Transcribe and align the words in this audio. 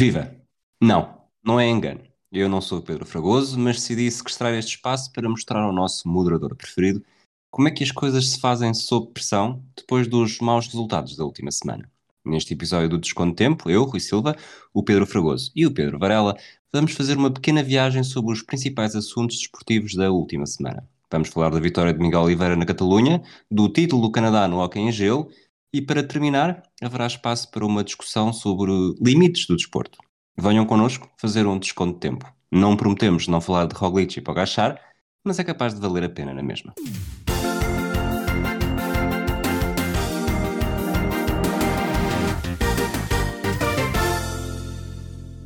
Viva! 0.00 0.32
Não, 0.80 1.22
não 1.44 1.58
é 1.58 1.68
engano. 1.68 2.00
Eu 2.30 2.48
não 2.48 2.60
sou 2.60 2.78
o 2.78 2.82
Pedro 2.82 3.04
Fragoso, 3.04 3.58
mas 3.58 3.78
decidi 3.78 4.08
sequestrar 4.08 4.54
este 4.54 4.76
espaço 4.76 5.12
para 5.12 5.28
mostrar 5.28 5.60
ao 5.60 5.72
nosso 5.72 6.08
moderador 6.08 6.54
preferido 6.54 7.02
como 7.50 7.66
é 7.66 7.72
que 7.72 7.82
as 7.82 7.90
coisas 7.90 8.30
se 8.30 8.38
fazem 8.38 8.72
sob 8.72 9.08
pressão 9.12 9.60
depois 9.76 10.06
dos 10.06 10.38
maus 10.38 10.68
resultados 10.68 11.16
da 11.16 11.24
última 11.24 11.50
semana. 11.50 11.90
Neste 12.24 12.54
episódio 12.54 12.90
do 12.90 12.98
Desconto 12.98 13.34
Tempo, 13.34 13.68
eu, 13.68 13.82
Rui 13.82 13.98
Silva, 13.98 14.36
o 14.72 14.84
Pedro 14.84 15.04
Fragoso 15.04 15.50
e 15.52 15.66
o 15.66 15.74
Pedro 15.74 15.98
Varela 15.98 16.36
vamos 16.72 16.92
fazer 16.92 17.16
uma 17.16 17.32
pequena 17.32 17.60
viagem 17.60 18.04
sobre 18.04 18.32
os 18.32 18.40
principais 18.40 18.94
assuntos 18.94 19.38
desportivos 19.38 19.96
da 19.96 20.12
última 20.12 20.46
semana. 20.46 20.88
Vamos 21.10 21.28
falar 21.28 21.50
da 21.50 21.58
vitória 21.58 21.92
de 21.92 21.98
Miguel 21.98 22.20
Oliveira 22.20 22.54
na 22.54 22.64
Catalunha, 22.64 23.20
do 23.50 23.68
título 23.68 24.02
do 24.02 24.12
Canadá 24.12 24.46
no 24.46 24.60
Hockey 24.60 24.78
em 24.78 24.92
Gelo 24.92 25.28
e, 25.72 25.82
para 25.82 26.02
terminar, 26.02 26.62
haverá 26.82 27.06
espaço 27.06 27.50
para 27.50 27.64
uma 27.64 27.84
discussão 27.84 28.32
sobre 28.32 28.72
limites 29.00 29.46
do 29.46 29.56
desporto. 29.56 29.98
Venham 30.36 30.64
connosco 30.64 31.10
fazer 31.20 31.46
um 31.46 31.58
desconto 31.58 31.94
de 31.94 32.00
tempo. 32.00 32.32
Não 32.50 32.76
prometemos 32.76 33.28
não 33.28 33.40
falar 33.40 33.66
de 33.66 33.74
Roglic 33.74 34.20
para 34.22 34.32
agachar, 34.32 34.80
mas 35.22 35.38
é 35.38 35.44
capaz 35.44 35.74
de 35.74 35.80
valer 35.80 36.04
a 36.04 36.08
pena 36.08 36.32
na 36.32 36.42
mesma. 36.42 36.72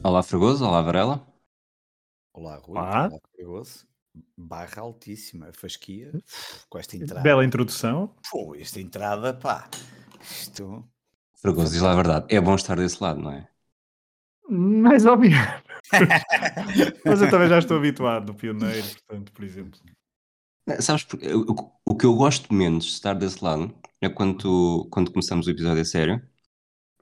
Olá 0.04 0.22
Fragoso, 0.22 0.64
olá 0.64 0.82
Varela. 0.82 1.27
Olá 2.32 2.56
Rui, 2.56 2.78
Olá. 2.78 3.08
olá 3.08 3.20
Fragoso. 3.34 3.86
Barra 4.36 4.82
altíssima, 4.82 5.50
fasquia, 5.54 6.12
com 6.68 6.78
esta 6.78 6.96
entrada. 6.96 7.22
Bela 7.22 7.44
introdução. 7.44 8.14
Pô, 8.30 8.54
esta 8.54 8.78
entrada, 8.78 9.32
pá, 9.32 9.70
isto... 10.30 10.84
Fragoso, 11.40 11.72
diz 11.72 11.80
lá 11.82 11.92
a 11.92 11.96
verdade, 11.96 12.26
é 12.28 12.40
bom 12.40 12.54
estar 12.54 12.76
desse 12.76 13.02
lado, 13.02 13.20
não 13.20 13.32
é? 13.32 13.48
Mais 14.48 15.04
ou 15.04 15.16
menos. 15.16 15.38
Mas 17.04 17.20
eu 17.22 17.30
também 17.30 17.48
já 17.48 17.58
estou 17.58 17.76
habituado 17.78 18.27
do 18.27 18.34
pioneiro, 18.34 18.86
portanto, 19.06 19.32
por 19.32 19.44
exemplo. 19.44 19.80
Sabes, 20.78 21.06
o, 21.34 21.72
o 21.84 21.97
que 21.97 22.06
eu 22.06 22.14
gosto 22.14 22.52
menos 22.55 22.84
de 22.84 22.91
estar 22.92 23.14
desse 23.14 23.42
lado 23.42 23.74
é 24.00 24.08
quando, 24.08 24.38
tu- 24.38 24.88
quando 24.91 25.10
começamos 25.10 25.47
o 25.47 25.50
episódio 25.50 25.82
a 25.82 25.84
sério, 25.84 26.22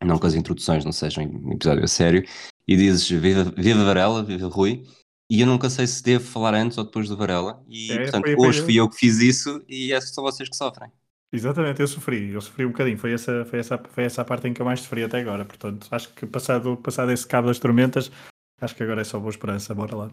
não 0.02 0.19
que 0.19 0.27
as 0.27 0.34
introduções 0.34 0.84
não 0.84 0.92
sejam 0.92 1.23
em 1.23 1.52
episódio 1.52 1.84
a 1.84 1.89
sério, 1.89 2.25
e 2.67 2.77
dizes 2.77 3.08
viva, 3.11 3.45
viva 3.56 3.84
Varela, 3.84 4.23
viva 4.25 4.48
Rui, 4.48 4.84
e 5.30 5.42
eu 5.42 5.47
nunca 5.47 5.69
sei 5.69 5.86
se 5.86 6.02
devo 6.02 6.25
falar 6.25 6.55
antes 6.55 6.78
ou 6.78 6.84
depois 6.84 7.08
do 7.08 7.17
Varela, 7.17 7.62
e 7.69 7.92
É, 7.92 8.02
portanto 8.02 8.25
foi- 8.25 8.36
foi- 8.36 8.48
hoje 8.48 8.62
fui 8.62 8.75
eu 8.77 8.89
que 8.89 8.97
fiz 8.97 9.19
isso 9.19 9.62
e 9.69 9.92
é 9.92 10.00
só 10.00 10.23
vocês 10.23 10.48
que 10.48 10.56
sofrem. 10.56 10.91
Exatamente, 11.33 11.81
eu 11.81 11.86
sofri, 11.86 12.31
eu 12.33 12.41
sofri 12.41 12.64
um 12.67 12.70
bocadinho. 12.70 12.98
Foi 12.98 13.12
essa, 13.12 13.45
foi 13.45 13.61
essa, 13.61 13.78
foi 13.78 14.05
essa 14.05 14.23
a 14.23 14.25
parte 14.25 14.48
em 14.48 14.53
que 14.53 14.61
eu 14.61 14.67
mais 14.67 14.81
sofri 14.81 15.05
até 15.05 15.20
agora. 15.20 15.45
Portanto, 15.45 15.86
acho 15.91 16.12
que 16.14 16.27
passado, 16.27 16.77
passado 16.77 17.12
esse 17.12 17.27
cabo 17.27 17.47
das 17.47 17.59
tormentas, 17.59 18.11
acho 18.61 18.75
que 18.75 18.83
agora 18.83 19.00
é 19.00 19.05
só 19.05 19.19
boa 19.19 19.31
esperança. 19.31 19.75
Bora 19.75 19.95
lá. 19.95 20.11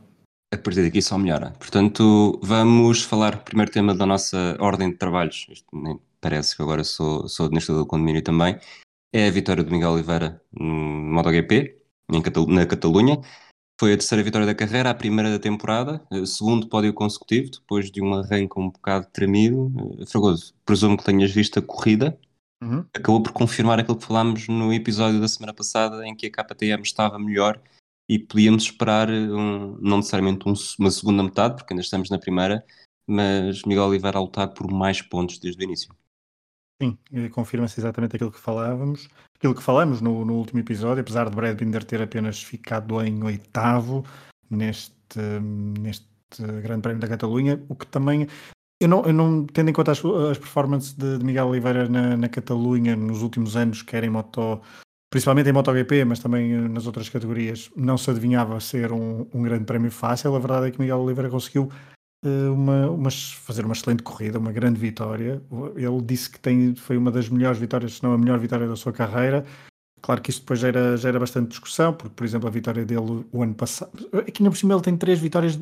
A 0.53 0.57
partir 0.57 0.83
daqui 0.83 1.01
só 1.01 1.17
melhora. 1.17 1.51
Portanto, 1.59 2.39
vamos 2.43 3.03
falar 3.03 3.43
primeiro 3.43 3.71
tema 3.71 3.95
da 3.95 4.05
nossa 4.05 4.55
ordem 4.59 4.91
de 4.91 4.97
trabalhos. 4.97 5.47
Isto 5.49 5.67
nem 5.73 5.99
parece 6.21 6.55
que 6.55 6.61
agora 6.61 6.83
sou, 6.83 7.27
sou 7.27 7.47
administrador 7.47 7.83
do 7.83 7.87
condomínio 7.87 8.21
também. 8.21 8.57
É 9.11 9.27
a 9.27 9.31
vitória 9.31 9.63
de 9.63 9.71
Miguel 9.71 9.91
Oliveira 9.91 10.41
no 10.51 10.65
MotoGP, 10.65 11.77
em 12.11 12.21
Catal- 12.21 12.47
na 12.47 12.65
Catalunha. 12.65 13.19
Foi 13.79 13.93
a 13.93 13.97
terceira 13.97 14.23
vitória 14.23 14.47
da 14.47 14.55
carreira, 14.55 14.89
a 14.89 14.95
primeira 14.95 15.29
da 15.29 15.37
temporada, 15.37 16.01
eh, 16.11 16.25
segundo 16.25 16.67
pódio 16.67 16.91
consecutivo, 16.93 17.51
depois 17.51 17.91
de 17.91 18.01
um 18.01 18.15
arranque 18.15 18.59
um 18.59 18.71
bocado 18.71 19.05
tremido. 19.13 19.71
Eh, 19.99 20.05
Fragoso, 20.07 20.55
presumo 20.65 20.97
que 20.97 21.03
tenhas 21.03 21.31
visto 21.31 21.59
a 21.59 21.61
corrida. 21.61 22.19
Uhum. 22.61 22.83
Acabou 22.91 23.21
por 23.21 23.31
confirmar 23.33 23.79
aquilo 23.79 23.97
que 23.97 24.05
falámos 24.05 24.47
no 24.47 24.73
episódio 24.73 25.21
da 25.21 25.27
semana 25.27 25.53
passada, 25.53 26.07
em 26.07 26.15
que 26.15 26.25
a 26.25 26.31
KTM 26.31 26.81
estava 26.81 27.19
melhor 27.19 27.61
e 28.09 28.17
podíamos 28.17 28.63
esperar 28.63 29.11
um- 29.11 29.77
não 29.79 29.97
necessariamente 29.97 30.49
um- 30.49 30.53
uma 30.79 30.89
segunda 30.89 31.21
metade, 31.21 31.55
porque 31.55 31.73
ainda 31.73 31.83
estamos 31.83 32.09
na 32.09 32.17
primeira, 32.17 32.65
mas 33.05 33.61
Miguel 33.63 33.83
Oliveira 33.83 34.17
a 34.17 34.21
lutar 34.21 34.47
por 34.55 34.71
mais 34.71 35.03
pontos 35.03 35.37
desde 35.37 35.61
o 35.61 35.63
início. 35.63 35.95
Sim, 36.81 36.97
confirma-se 37.31 37.79
exatamente 37.79 38.15
aquilo 38.15 38.31
que 38.31 38.39
falávamos, 38.39 39.09
aquilo 39.35 39.55
que 39.55 39.63
falamos 39.63 39.99
no, 39.99 40.23
no 40.23 40.35
último 40.35 40.59
episódio, 40.59 41.01
apesar 41.01 41.27
de 41.27 41.35
Brad 41.35 41.57
Binder 41.57 41.83
ter 41.83 42.01
apenas 42.01 42.41
ficado 42.43 43.01
em 43.01 43.23
oitavo 43.23 44.05
neste, 44.49 45.19
neste 45.79 46.07
Grande 46.61 46.81
Prémio 46.81 47.01
da 47.01 47.07
Catalunha, 47.07 47.63
o 47.67 47.75
que 47.75 47.87
também 47.87 48.27
eu 48.79 48.87
não, 48.87 49.03
eu 49.05 49.13
não 49.13 49.45
tendo 49.45 49.69
em 49.69 49.73
conta 49.73 49.91
as, 49.91 50.03
as 50.05 50.37
performances 50.37 50.93
de, 50.93 51.17
de 51.17 51.25
Miguel 51.25 51.47
Oliveira 51.47 51.89
na, 51.89 52.15
na 52.15 52.29
Catalunha 52.29 52.95
nos 52.95 53.23
últimos 53.23 53.55
anos, 53.55 53.81
quer 53.81 54.03
em 54.03 54.09
moto, 54.09 54.61
principalmente 55.09 55.49
em 55.49 55.53
MotoGP, 55.53 56.05
mas 56.05 56.19
também 56.19 56.53
eh, 56.53 56.67
nas 56.67 56.85
outras 56.85 57.09
categorias, 57.09 57.71
não 57.75 57.97
se 57.97 58.09
adivinhava 58.11 58.59
ser 58.59 58.91
um, 58.91 59.27
um 59.33 59.41
grande 59.41 59.65
prémio 59.65 59.89
fácil. 59.89 60.35
A 60.35 60.39
verdade 60.39 60.67
é 60.67 60.71
que 60.71 60.79
Miguel 60.79 60.99
Oliveira 60.99 61.29
conseguiu 61.29 61.71
uma, 62.23 62.89
uma- 62.89 63.11
fazer 63.11 63.65
uma 63.65 63.73
excelente 63.73 64.03
corrida, 64.03 64.39
uma 64.39 64.51
grande 64.51 64.79
vitória. 64.79 65.41
Ele 65.75 66.01
disse 66.01 66.29
que 66.29 66.39
tem, 66.39 66.75
foi 66.75 66.97
uma 66.97 67.11
das 67.11 67.29
melhores 67.29 67.59
vitórias, 67.59 67.93
se 67.93 68.03
não 68.03 68.13
a 68.13 68.17
melhor 68.17 68.39
vitória 68.39 68.67
da 68.67 68.75
sua 68.75 68.91
carreira. 68.91 69.45
Claro 70.01 70.21
que 70.21 70.29
isto 70.29 70.41
depois 70.41 70.59
gera, 70.59 70.95
gera 70.95 71.19
bastante 71.19 71.49
discussão, 71.49 71.93
porque, 71.93 72.13
por 72.15 72.23
exemplo, 72.23 72.47
a 72.47 72.51
vitória 72.51 72.85
dele 72.85 73.25
o 73.31 73.41
ano 73.41 73.55
passado. 73.55 73.91
Aqui 74.13 74.43
na 74.43 74.49
por 74.49 74.57
cima 74.57 74.73
ele 74.73 74.83
tem 74.83 74.95
três 74.95 75.19
vitórias. 75.19 75.59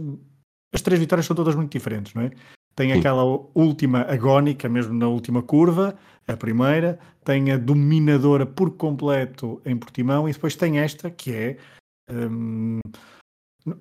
As 0.74 0.82
três 0.82 1.00
vitórias 1.00 1.26
são 1.26 1.36
todas 1.36 1.56
muito 1.56 1.72
diferentes, 1.72 2.14
não 2.14 2.24
é? 2.24 2.32
Tem 2.76 2.92
aquela 2.92 3.24
última 3.56 4.02
agónica, 4.02 4.68
mesmo 4.68 4.94
na 4.94 5.08
última 5.08 5.42
curva, 5.42 5.96
a 6.28 6.36
primeira, 6.36 7.00
tem 7.24 7.52
a 7.52 7.58
dominadora 7.58 8.46
por 8.46 8.72
completo 8.72 9.62
em 9.66 9.78
Portimão, 9.78 10.28
e 10.28 10.34
depois 10.34 10.58
tem 10.58 10.80
esta, 10.80 11.10
que 11.10 11.32
é. 11.32 11.58
hum, 12.12 12.80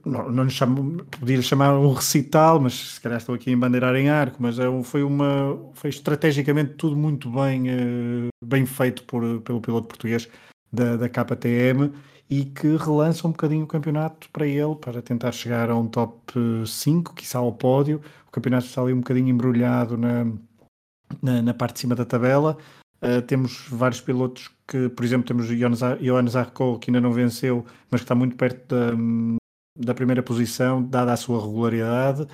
não, 0.05 0.31
não 0.31 0.49
chamo, 0.49 1.05
podia 1.05 1.43
chamar 1.43 1.78
um 1.78 1.93
recital, 1.93 2.59
mas 2.59 2.95
se 2.95 3.00
calhar 3.00 3.19
estou 3.19 3.34
aqui 3.34 3.50
a 3.50 3.53
embandeirar 3.53 3.95
em 3.97 4.09
arco, 4.09 4.39
mas 4.41 4.59
é 4.59 4.65
foi 4.83 5.03
uma 5.03 5.59
foi 5.75 5.91
estrategicamente 5.91 6.75
tudo 6.75 6.97
muito 6.97 7.31
bem, 7.31 7.69
eh, 7.69 8.28
bem 8.43 8.65
feito 8.65 9.05
por, 9.05 9.41
pelo 9.43 9.61
piloto 9.61 9.89
português 9.89 10.28
da, 10.73 10.97
da 10.97 11.09
KTM 11.09 11.93
e 12.31 12.47
que 12.47 12.77
relança 12.77 13.28
um 13.28 13.31
bocadinho 13.33 13.65
o 13.65 13.67
campeonato 13.67 14.31
para 14.31 14.47
ele, 14.47 14.75
para 14.77 15.03
tentar 15.03 15.33
chegar 15.33 15.69
a 15.71 15.77
um 15.77 15.87
top 15.87 16.33
5, 16.67 17.15
quiçá 17.15 17.39
ao 17.39 17.53
pódio. 17.53 18.00
O 18.27 18.31
campeonato 18.31 18.67
está 18.67 18.81
ali 18.81 18.93
um 18.93 19.00
bocadinho 19.00 19.28
embrulhado 19.28 19.99
na, 19.99 20.25
na, 21.23 21.43
na 21.43 21.55
parte 21.55 21.75
de 21.75 21.81
cima 21.81 21.94
da 21.94 22.05
tabela. 22.05 22.56
Uh, 23.03 23.21
temos 23.21 23.67
vários 23.69 24.00
pilotos 24.00 24.50
que, 24.67 24.89
por 24.89 25.05
exemplo, 25.05 25.27
temos 25.27 25.47
Johannes 25.47 26.34
Arco, 26.34 26.78
que 26.78 26.91
ainda 26.91 27.03
não 27.03 27.12
venceu, 27.12 27.67
mas 27.91 28.00
que 28.00 28.05
está 28.05 28.15
muito 28.15 28.34
perto 28.34 28.75
da, 28.75 28.97
da 29.77 29.95
primeira 29.95 30.23
posição, 30.23 30.83
dada 30.83 31.12
a 31.12 31.17
sua 31.17 31.41
regularidade. 31.41 32.27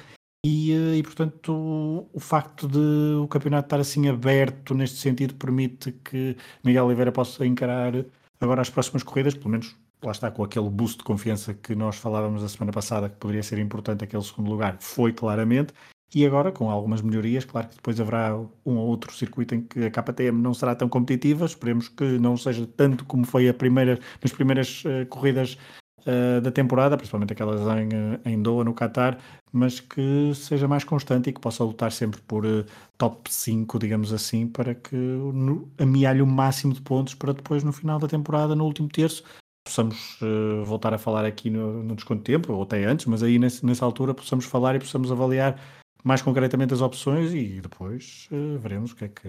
E, 0.44 0.72
eh, 0.72 0.96
e, 0.96 1.02
portanto, 1.02 1.52
o, 1.52 2.10
o 2.14 2.20
facto 2.20 2.66
de 2.66 2.78
o 3.22 3.28
campeonato 3.28 3.66
estar 3.66 3.80
assim 3.80 4.08
aberto 4.08 4.74
neste 4.74 4.96
sentido 4.98 5.34
permite 5.34 5.92
que 5.92 6.36
Miguel 6.64 6.86
Oliveira 6.86 7.12
possa 7.12 7.44
encarar 7.46 7.92
agora 8.40 8.62
as 8.62 8.70
próximas 8.70 9.02
corridas, 9.02 9.34
pelo 9.34 9.50
menos 9.50 9.76
lá 10.02 10.12
está 10.12 10.30
com 10.30 10.42
aquele 10.42 10.68
boost 10.70 10.98
de 10.98 11.04
confiança 11.04 11.52
que 11.54 11.74
nós 11.74 11.96
falávamos 11.96 12.42
a 12.42 12.48
semana 12.48 12.72
passada, 12.72 13.08
que 13.08 13.16
poderia 13.16 13.42
ser 13.42 13.58
importante 13.58 14.04
aquele 14.04 14.22
segundo 14.22 14.50
lugar, 14.50 14.78
foi 14.80 15.12
claramente. 15.12 15.74
E 16.12 16.26
agora, 16.26 16.50
com 16.50 16.68
algumas 16.68 17.02
melhorias, 17.02 17.44
claro 17.44 17.68
que 17.68 17.76
depois 17.76 18.00
haverá 18.00 18.36
um 18.36 18.76
ou 18.76 18.88
outro 18.88 19.12
circuito 19.14 19.54
em 19.54 19.62
que 19.62 19.84
a 19.84 19.90
KTM 19.90 20.42
não 20.42 20.52
será 20.52 20.74
tão 20.74 20.88
competitiva. 20.88 21.44
Esperemos 21.46 21.88
que 21.88 22.18
não 22.18 22.36
seja 22.36 22.66
tanto 22.66 23.04
como 23.04 23.24
foi 23.24 23.48
a 23.48 23.54
primeira, 23.54 23.96
nas 24.20 24.32
primeiras 24.32 24.82
eh, 24.86 25.04
corridas 25.04 25.56
eh, 26.06 26.40
da 26.40 26.50
temporada, 26.50 26.96
principalmente 26.96 27.32
aquelas 27.32 27.60
em, 27.60 27.88
eh, 27.92 28.20
em 28.30 28.42
Doha, 28.42 28.64
no 28.64 28.74
Qatar, 28.74 29.18
mas 29.52 29.80
que 29.80 30.32
seja 30.34 30.68
mais 30.68 30.84
constante 30.84 31.30
e 31.30 31.32
que 31.32 31.40
possa 31.40 31.64
lutar 31.64 31.92
sempre 31.92 32.20
por 32.22 32.44
eh, 32.46 32.64
top 32.98 33.32
5, 33.32 33.78
digamos 33.78 34.12
assim, 34.12 34.46
para 34.46 34.74
que 34.74 34.94
no, 34.96 35.70
amealhe 35.78 36.22
o 36.22 36.26
máximo 36.26 36.72
de 36.72 36.80
pontos 36.80 37.14
para 37.14 37.32
depois, 37.32 37.62
no 37.64 37.72
final 37.72 37.98
da 37.98 38.08
temporada, 38.08 38.54
no 38.54 38.64
último 38.64 38.88
terço, 38.88 39.22
possamos 39.64 40.18
eh, 40.22 40.64
voltar 40.64 40.94
a 40.94 40.98
falar 40.98 41.24
aqui 41.24 41.50
no, 41.50 41.82
no 41.82 41.94
desconto 41.94 42.20
de 42.22 42.32
tempo, 42.32 42.52
ou 42.52 42.62
até 42.62 42.84
antes, 42.84 43.06
mas 43.06 43.22
aí 43.22 43.38
nesse- 43.38 43.64
nessa 43.64 43.84
altura 43.84 44.14
possamos 44.14 44.44
falar 44.44 44.74
e 44.76 44.78
possamos 44.78 45.10
avaliar 45.12 45.60
mais 46.02 46.22
concretamente 46.22 46.72
as 46.74 46.80
opções 46.80 47.32
e 47.34 47.60
depois 47.60 48.28
eh, 48.32 48.56
veremos 48.58 48.92
o 48.92 48.96
que 48.96 49.04
é 49.04 49.08
que. 49.08 49.28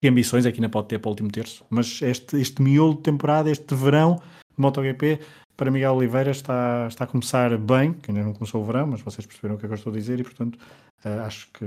Que 0.00 0.08
ambições 0.08 0.44
é 0.44 0.50
ainda 0.50 0.68
pode 0.68 0.88
ter 0.88 0.98
para 0.98 1.08
o 1.08 1.12
último 1.12 1.30
terço. 1.30 1.64
Mas 1.70 2.02
este, 2.02 2.36
este 2.40 2.60
miolo 2.60 2.94
de 2.94 3.02
temporada, 3.02 3.50
este 3.50 3.74
verão 3.74 4.20
MotoGP, 4.56 5.20
para 5.56 5.70
Miguel 5.70 5.94
Oliveira 5.94 6.30
está, 6.30 6.86
está 6.88 7.04
a 7.04 7.06
começar 7.06 7.56
bem, 7.58 7.92
que 7.92 8.10
ainda 8.10 8.24
não 8.24 8.32
começou 8.32 8.62
o 8.62 8.64
verão, 8.64 8.86
mas 8.86 9.00
vocês 9.00 9.26
perceberam 9.26 9.54
o 9.54 9.58
que 9.58 9.66
é 9.66 9.68
que 9.68 9.72
eu 9.72 9.76
estou 9.76 9.92
a 9.92 9.96
dizer 9.96 10.18
e, 10.18 10.22
portanto, 10.22 10.58
eh, 11.04 11.18
acho 11.20 11.50
que 11.52 11.64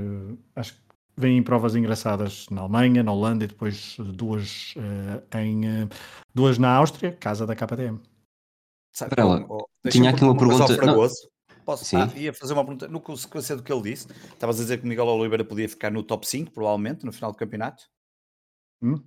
acho 0.56 0.74
que 0.74 0.80
vêm 1.18 1.42
provas 1.42 1.76
engraçadas 1.76 2.48
na 2.50 2.62
Alemanha, 2.62 3.04
na 3.04 3.12
Holanda 3.12 3.46
e 3.46 3.48
depois 3.48 3.96
duas 4.00 4.74
eh, 4.78 5.42
em 5.42 5.66
eh, 5.66 5.88
duas 6.34 6.58
na 6.58 6.76
Áustria, 6.76 7.12
casa 7.12 7.46
da 7.46 7.56
KTM. 7.56 8.00
Sabe, 8.92 9.16
Varela, 9.16 9.46
oh, 9.50 9.68
tinha 9.90 10.10
aqui 10.10 10.24
uma 10.24 10.36
pergunta-. 10.36 10.76
Posso? 11.66 11.84
Sim. 11.84 11.98
Ah, 11.98 12.12
ia 12.16 12.32
fazer 12.32 12.54
uma 12.54 12.64
pergunta. 12.64 12.88
No 12.88 13.02
consequência 13.02 13.56
do 13.56 13.64
que 13.64 13.74
ele 13.74 13.82
disse, 13.82 14.08
estavas 14.34 14.60
a 14.60 14.62
dizer 14.62 14.78
que 14.78 14.86
o 14.86 14.88
Miguel 14.88 15.08
Oliveira 15.08 15.44
podia 15.44 15.68
ficar 15.68 15.92
no 15.92 16.04
top 16.04 16.28
5, 16.28 16.52
provavelmente, 16.52 17.04
no 17.04 17.12
final 17.12 17.32
do 17.32 17.38
campeonato? 17.38 17.86
Hum? 18.82 19.04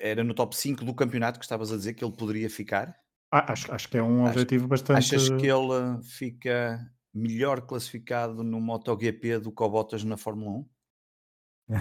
Era 0.00 0.22
no 0.22 0.32
top 0.32 0.56
5 0.56 0.84
do 0.84 0.94
campeonato 0.94 1.38
que 1.38 1.44
estavas 1.44 1.72
a 1.72 1.76
dizer 1.76 1.94
que 1.94 2.04
ele 2.04 2.12
poderia 2.12 2.48
ficar? 2.48 2.96
Ah, 3.32 3.52
acho, 3.52 3.72
acho 3.72 3.88
que 3.88 3.96
é 3.96 4.02
um 4.02 4.26
objetivo 4.26 4.66
bastante. 4.66 4.98
Achas 4.98 5.28
que 5.28 5.46
ele 5.46 6.02
fica 6.02 6.80
melhor 7.14 7.60
classificado 7.62 8.42
no 8.42 8.60
MotoGP 8.60 9.38
do 9.38 9.52
que 9.52 9.62
o 9.62 9.68
Bottas 9.68 10.02
na 10.02 10.16
Fórmula 10.16 10.50
1? 10.50 10.66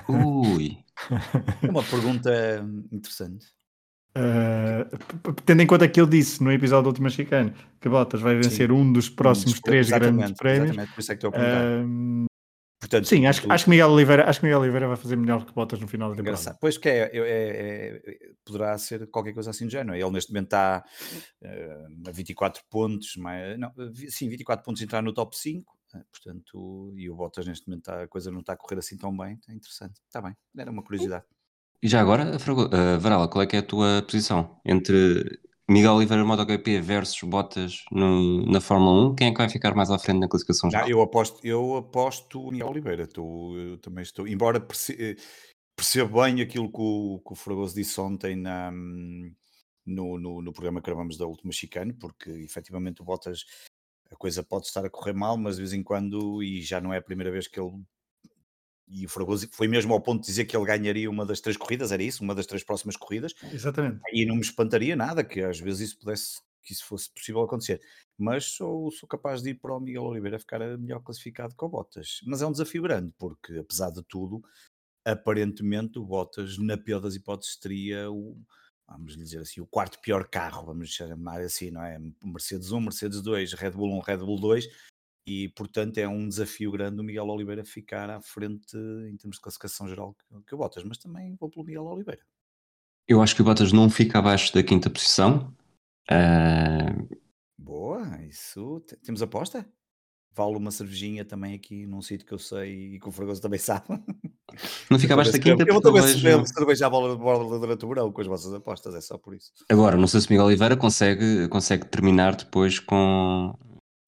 Ui! 0.09 0.77
é 1.63 1.69
uma 1.69 1.83
pergunta 1.83 2.31
interessante. 2.91 3.47
Uh, 4.17 5.33
tendo 5.45 5.61
em 5.61 5.67
conta 5.67 5.87
que 5.87 5.99
ele 5.99 6.09
disse 6.09 6.43
no 6.43 6.51
episódio 6.51 6.83
do 6.83 6.89
Último 6.89 7.09
Chicano 7.09 7.53
que 7.79 7.87
Bottas 7.87 8.21
vai 8.21 8.35
vencer 8.35 8.67
Sim. 8.67 8.73
um 8.73 8.91
dos 8.91 9.07
próximos 9.07 9.53
um 9.53 9.55
dos, 9.55 9.61
três 9.61 9.89
grandes 9.89 10.31
prémios. 10.31 10.71
Exatamente, 10.71 10.93
por 10.93 10.99
isso 10.99 11.11
é 11.11 11.15
que 11.15 11.25
estou 11.25 11.29
a 11.29 11.31
perguntar. 11.31 11.85
Uh, 11.85 12.28
Portanto, 12.89 13.07
Sim, 13.07 13.27
acho, 13.27 13.51
acho, 13.51 13.65
que 13.65 13.69
Miguel 13.69 13.91
Oliveira, 13.91 14.27
acho 14.27 14.39
que 14.39 14.47
Miguel 14.47 14.61
Oliveira 14.61 14.87
vai 14.87 14.97
fazer 14.97 15.15
melhor 15.15 15.45
que 15.45 15.53
Bottas 15.53 15.79
no 15.79 15.87
final 15.87 16.09
da 16.09 16.15
temporada. 16.15 16.41
Engraçado. 16.41 16.57
Pois 16.59 16.75
que 16.75 16.89
é, 16.89 17.11
é, 17.13 17.19
é, 17.19 18.31
poderá 18.43 18.75
ser 18.79 19.07
qualquer 19.11 19.33
coisa 19.33 19.51
assim 19.51 19.67
de 19.67 19.73
género. 19.73 19.95
Ele 19.95 20.09
neste 20.09 20.31
momento 20.31 20.47
está 20.47 20.83
uh, 21.43 22.09
a 22.09 22.11
24 22.11 22.63
pontos, 22.67 23.15
mas, 23.15 23.59
não, 23.59 23.71
sim, 24.07 24.27
24 24.27 24.65
pontos 24.65 24.81
entrar 24.81 25.03
no 25.03 25.13
top 25.13 25.37
5, 25.37 25.71
eh, 25.93 26.01
portanto, 26.11 26.91
e 26.97 27.07
o 27.11 27.15
Bottas 27.15 27.45
neste 27.45 27.67
momento 27.67 27.81
está, 27.81 28.01
a 28.01 28.07
coisa 28.07 28.31
não 28.31 28.39
está 28.39 28.53
a 28.53 28.57
correr 28.57 28.79
assim 28.79 28.97
tão 28.97 29.15
bem, 29.15 29.39
é 29.47 29.53
interessante. 29.53 30.01
Está 30.07 30.19
bem, 30.19 30.35
era 30.57 30.71
uma 30.71 30.81
curiosidade. 30.81 31.25
E 31.83 31.87
já 31.87 32.01
agora, 32.01 32.35
uh, 32.35 32.99
Varela, 32.99 33.27
qual 33.27 33.43
é 33.43 33.45
que 33.45 33.55
é 33.55 33.59
a 33.59 33.63
tua 33.63 34.01
posição 34.01 34.59
entre 34.65 35.39
Miguel 35.69 35.93
Oliveira 35.93 36.25
MotoGP 36.25 36.81
versus 36.81 37.21
Bottas 37.21 37.85
no, 37.91 38.43
na 38.45 38.59
Fórmula 38.59 39.11
1, 39.11 39.15
quem 39.15 39.27
é 39.27 39.31
que 39.31 39.37
vai 39.37 39.47
ficar 39.47 39.75
mais 39.75 39.91
à 39.91 39.99
frente 39.99 40.19
na 40.19 40.27
classificação 40.27 40.71
geral? 40.71 40.89
eu 40.89 40.99
aposto, 40.99 41.45
eu 41.45 41.77
aposto 41.77 42.51
Miguel 42.51 42.69
Oliveira, 42.69 43.03
estou, 43.03 43.77
também 43.77 44.01
estou, 44.01 44.27
embora 44.27 44.59
perceba 44.59 46.23
bem 46.23 46.41
aquilo 46.41 46.71
que 46.71 46.81
o, 46.81 47.21
que 47.23 47.33
o 47.33 47.35
Fragoso 47.35 47.75
disse 47.75 48.01
ontem 48.01 48.35
na, 48.35 48.71
no, 48.71 50.17
no, 50.17 50.41
no, 50.41 50.51
programa 50.51 50.81
que 50.81 50.87
gravamos 50.87 51.17
da 51.17 51.27
última 51.27 51.51
chicane, 51.51 51.93
porque 51.93 52.31
efetivamente 52.31 53.03
o 53.03 53.05
Bottas 53.05 53.45
a 54.11 54.15
coisa 54.15 54.41
pode 54.41 54.65
estar 54.65 54.83
a 54.83 54.89
correr 54.89 55.13
mal, 55.13 55.37
mas 55.37 55.57
de 55.57 55.61
vez 55.61 55.73
em 55.73 55.83
quando, 55.83 56.41
e 56.41 56.61
já 56.61 56.81
não 56.81 56.91
é 56.91 56.97
a 56.97 57.01
primeira 57.01 57.31
vez 57.31 57.47
que 57.47 57.59
ele 57.59 57.79
e 58.89 59.05
o 59.05 59.09
Fragoso 59.09 59.47
foi 59.51 59.67
mesmo 59.67 59.93
ao 59.93 60.01
ponto 60.01 60.21
de 60.21 60.27
dizer 60.27 60.45
que 60.45 60.57
ele 60.57 60.65
ganharia 60.65 61.09
uma 61.09 61.25
das 61.25 61.39
três 61.39 61.55
corridas, 61.55 61.91
era 61.91 62.01
isso? 62.01 62.23
Uma 62.23 62.33
das 62.33 62.47
três 62.47 62.63
próximas 62.63 62.97
corridas. 62.97 63.33
Exatamente. 63.53 64.01
E 64.11 64.25
não 64.25 64.35
me 64.35 64.41
espantaria 64.41 64.95
nada 64.95 65.23
que 65.23 65.41
às 65.41 65.59
vezes 65.59 65.89
isso 65.89 65.99
pudesse, 65.99 66.41
que 66.63 66.73
isso 66.73 66.85
fosse 66.85 67.09
possível 67.11 67.41
acontecer. 67.41 67.79
Mas 68.17 68.45
sou, 68.45 68.89
sou 68.91 69.07
capaz 69.07 69.43
de 69.43 69.51
ir 69.51 69.55
para 69.55 69.75
o 69.75 69.79
Miguel 69.79 70.03
Oliveira 70.03 70.39
ficar 70.39 70.59
melhor 70.77 71.01
classificado 71.01 71.55
que 71.55 71.63
o 71.63 71.69
Bottas. 71.69 72.19
Mas 72.25 72.41
é 72.41 72.47
um 72.47 72.51
desafio 72.51 72.81
grande, 72.81 73.13
porque 73.17 73.59
apesar 73.59 73.91
de 73.91 74.03
tudo, 74.03 74.41
aparentemente 75.05 75.99
o 75.99 76.05
Bottas, 76.05 76.57
na 76.57 76.77
pior 76.77 76.99
das 76.99 77.15
hipóteses, 77.15 77.57
teria 77.57 78.11
o, 78.11 78.41
vamos 78.87 79.15
dizer 79.15 79.39
assim, 79.39 79.61
o 79.61 79.67
quarto 79.67 79.99
pior 80.01 80.27
carro, 80.27 80.65
vamos 80.65 80.89
chamar 80.89 81.41
assim, 81.41 81.69
não 81.69 81.83
é? 81.83 81.99
Mercedes 82.23 82.71
1, 82.71 82.79
Mercedes 82.81 83.21
2, 83.21 83.53
Red 83.53 83.71
Bull 83.71 83.97
1, 83.97 83.99
Red 83.99 84.17
Bull 84.17 84.39
2, 84.39 84.67
e 85.29 85.47
portanto 85.49 85.99
é 85.99 86.07
um 86.07 86.27
desafio 86.27 86.71
grande 86.71 86.99
o 86.99 87.03
Miguel 87.03 87.27
Oliveira 87.27 87.63
ficar 87.63 88.09
à 88.09 88.19
frente 88.19 88.75
em 88.75 89.15
termos 89.15 89.35
de 89.35 89.41
classificação 89.41 89.87
geral 89.87 90.15
que, 90.47 90.55
o 90.55 90.57
Bottas, 90.57 90.83
mas 90.83 90.97
também 90.97 91.35
vou 91.35 91.47
pelo 91.49 91.63
Miguel 91.63 91.85
Oliveira. 91.85 92.21
Eu 93.07 93.21
acho 93.21 93.35
que 93.35 93.41
o 93.43 93.45
Bottas 93.45 93.71
não 93.71 93.91
fica 93.91 94.17
abaixo 94.17 94.51
da 94.51 94.63
quinta 94.63 94.89
posição. 94.89 95.53
Uh... 96.09 97.17
Boa, 97.55 98.19
isso 98.23 98.83
temos 99.03 99.21
aposta? 99.21 99.67
Vale 100.33 100.55
uma 100.57 100.71
cervejinha 100.71 101.23
também 101.23 101.53
aqui 101.53 101.85
num 101.85 102.01
sítio 102.01 102.25
que 102.25 102.33
eu 102.33 102.39
sei 102.39 102.95
e 102.95 102.99
que 102.99 103.07
o 103.07 103.11
Fragoso 103.11 103.41
também 103.41 103.59
sabe. 103.61 103.85
Não 104.89 104.97
fica 104.97 105.13
abaixo 105.13 105.31
da 105.31 105.37
quinta. 105.37 105.63
Eu 105.63 105.73
vou 105.73 105.81
também 105.81 106.01
vejo... 106.01 106.45
cerveja 106.47 106.87
à 106.87 106.89
bola, 106.89 107.15
bola 107.15 107.59
durante 107.59 107.85
o 107.85 107.87
verão 107.87 108.11
com 108.11 108.21
as 108.21 108.27
vossas 108.27 108.51
apostas, 108.51 108.95
é 108.95 109.01
só 109.01 109.15
por 109.15 109.35
isso. 109.35 109.51
Agora, 109.69 109.95
não 109.95 110.07
sei 110.07 110.21
se 110.21 110.31
Miguel 110.31 110.47
Oliveira 110.47 110.75
consegue, 110.75 111.47
consegue 111.49 111.85
terminar 111.85 112.35
depois 112.35 112.79
com 112.79 113.55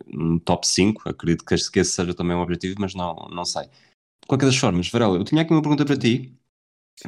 um 0.07 0.39
top 0.39 0.68
5, 0.68 1.09
acredito 1.09 1.45
que 1.45 1.53
esse 1.53 1.92
seja 1.92 2.13
também 2.13 2.36
um 2.36 2.42
objetivo, 2.42 2.75
mas 2.80 2.94
não, 2.94 3.15
não 3.31 3.45
sei. 3.45 3.63
De 3.63 4.27
qualquer 4.27 4.45
das 4.45 4.57
formas, 4.57 4.89
Varela, 4.89 5.18
eu 5.18 5.24
tinha 5.24 5.42
aqui 5.42 5.51
uma 5.51 5.62
pergunta 5.62 5.86
para 5.86 5.98
ti, 5.98 6.38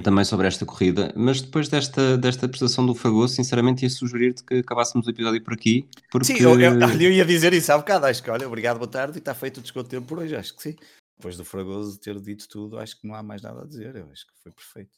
também 0.02 0.26
sobre 0.26 0.48
esta 0.48 0.66
corrida, 0.66 1.14
mas 1.16 1.42
depois 1.42 1.70
desta, 1.70 2.18
desta 2.18 2.48
prestação 2.48 2.86
do 2.86 2.96
Fagoso, 2.96 3.36
sinceramente 3.36 3.84
ia 3.84 3.90
sugerir-te 3.90 4.44
que 4.44 4.56
acabássemos 4.56 5.06
o 5.06 5.10
episódio 5.10 5.44
por 5.44 5.54
aqui. 5.54 5.88
Porque... 6.10 6.26
Sim, 6.26 6.42
eu, 6.42 6.60
eu, 6.60 6.80
eu, 7.00 7.12
ia 7.12 7.26
dizer 7.26 7.54
isso 7.54 7.72
há 7.72 7.78
bocado, 7.78 8.08
acho 8.08 8.24
que 8.24 8.32
olha, 8.32 8.48
obrigado, 8.48 8.78
boa 8.78 8.90
tarde, 8.90 9.18
e 9.18 9.20
está 9.20 9.36
feito 9.36 9.58
o 9.58 9.62
desconto 9.62 9.90
tempo 9.90 10.08
por 10.08 10.20
hoje, 10.20 10.36
acho 10.36 10.56
que 10.56 10.64
sim. 10.64 10.76
Depois 11.18 11.38
do 11.38 11.46
Fragoso 11.46 12.00
ter 12.00 12.20
dito 12.20 12.48
tudo, 12.48 12.80
acho 12.80 13.00
que 13.00 13.08
não 13.08 13.14
há 13.14 13.22
mais 13.22 13.42
nada 13.42 13.62
a 13.62 13.68
dizer, 13.68 13.96
eu 13.96 14.10
acho 14.12 14.26
que 14.26 14.34
foi 14.42 14.52
perfeito. 14.52 14.92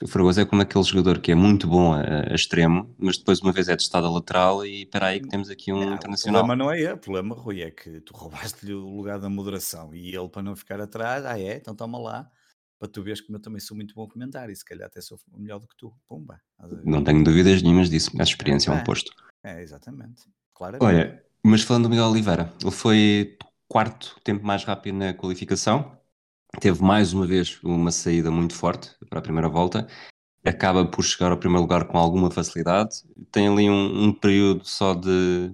O 0.00 0.06
Fragoso 0.06 0.40
é 0.40 0.44
como 0.44 0.62
aquele 0.62 0.84
jogador 0.84 1.18
que 1.18 1.32
é 1.32 1.34
muito 1.34 1.66
bom 1.66 1.92
a, 1.92 2.30
a, 2.30 2.34
extremo, 2.34 2.94
mas 2.98 3.18
depois 3.18 3.40
uma 3.40 3.52
vez 3.52 3.68
é 3.68 3.76
testado 3.76 4.06
a 4.06 4.10
lateral 4.10 4.64
e 4.64 4.82
espera 4.82 5.06
aí 5.06 5.20
que 5.20 5.28
temos 5.28 5.50
aqui 5.50 5.72
um 5.72 5.84
não, 5.84 5.94
internacional. 5.94 6.42
O 6.42 6.46
problema 6.46 6.64
não 6.64 6.72
é 6.72 6.80
ele, 6.80 6.92
o 6.92 6.98
problema, 6.98 7.34
Rui, 7.34 7.62
é 7.62 7.70
que 7.70 8.00
tu 8.02 8.14
roubaste-lhe 8.16 8.74
o 8.74 8.88
lugar 8.88 9.18
da 9.18 9.28
moderação 9.28 9.92
e 9.94 10.14
ele 10.14 10.28
para 10.28 10.42
não 10.42 10.54
ficar 10.54 10.80
atrás, 10.80 11.24
ah 11.24 11.38
é, 11.38 11.56
então 11.56 11.74
toma 11.74 11.98
lá, 11.98 12.30
para 12.78 12.88
tu 12.88 13.02
veres 13.02 13.20
que 13.20 13.32
eu 13.32 13.40
também 13.40 13.60
sou 13.60 13.76
muito 13.76 13.92
bom 13.94 14.06
comentário 14.06 14.52
e 14.52 14.56
se 14.56 14.64
calhar 14.64 14.86
até 14.86 15.00
sou 15.00 15.18
melhor 15.36 15.58
do 15.58 15.66
que 15.66 15.76
tu, 15.76 15.92
pumba. 16.06 16.40
Não 16.84 17.02
tenho 17.02 17.24
dúvidas 17.24 17.60
nenhumas 17.60 17.90
disso, 17.90 18.12
a 18.18 18.22
experiência 18.22 18.70
é, 18.70 18.74
é 18.74 18.76
um 18.76 18.84
posto. 18.84 19.10
É, 19.42 19.62
exatamente, 19.62 20.22
claro. 20.54 20.78
Olha, 20.80 21.24
mas 21.42 21.62
falando 21.62 21.84
do 21.84 21.90
Miguel 21.90 22.06
Oliveira, 22.06 22.52
ele 22.62 22.70
foi 22.70 23.36
quarto 23.66 24.16
tempo 24.22 24.46
mais 24.46 24.62
rápido 24.64 24.96
na 24.96 25.12
qualificação, 25.12 25.97
teve 26.60 26.82
mais 26.82 27.12
uma 27.12 27.26
vez 27.26 27.58
uma 27.62 27.90
saída 27.90 28.30
muito 28.30 28.54
forte 28.54 28.90
para 29.08 29.18
a 29.18 29.22
primeira 29.22 29.48
volta, 29.48 29.86
acaba 30.44 30.84
por 30.84 31.04
chegar 31.04 31.30
ao 31.30 31.38
primeiro 31.38 31.62
lugar 31.62 31.86
com 31.86 31.98
alguma 31.98 32.30
facilidade, 32.30 33.02
tem 33.30 33.48
ali 33.48 33.68
um, 33.68 34.04
um 34.04 34.12
período 34.12 34.64
só 34.64 34.94
de. 34.94 35.52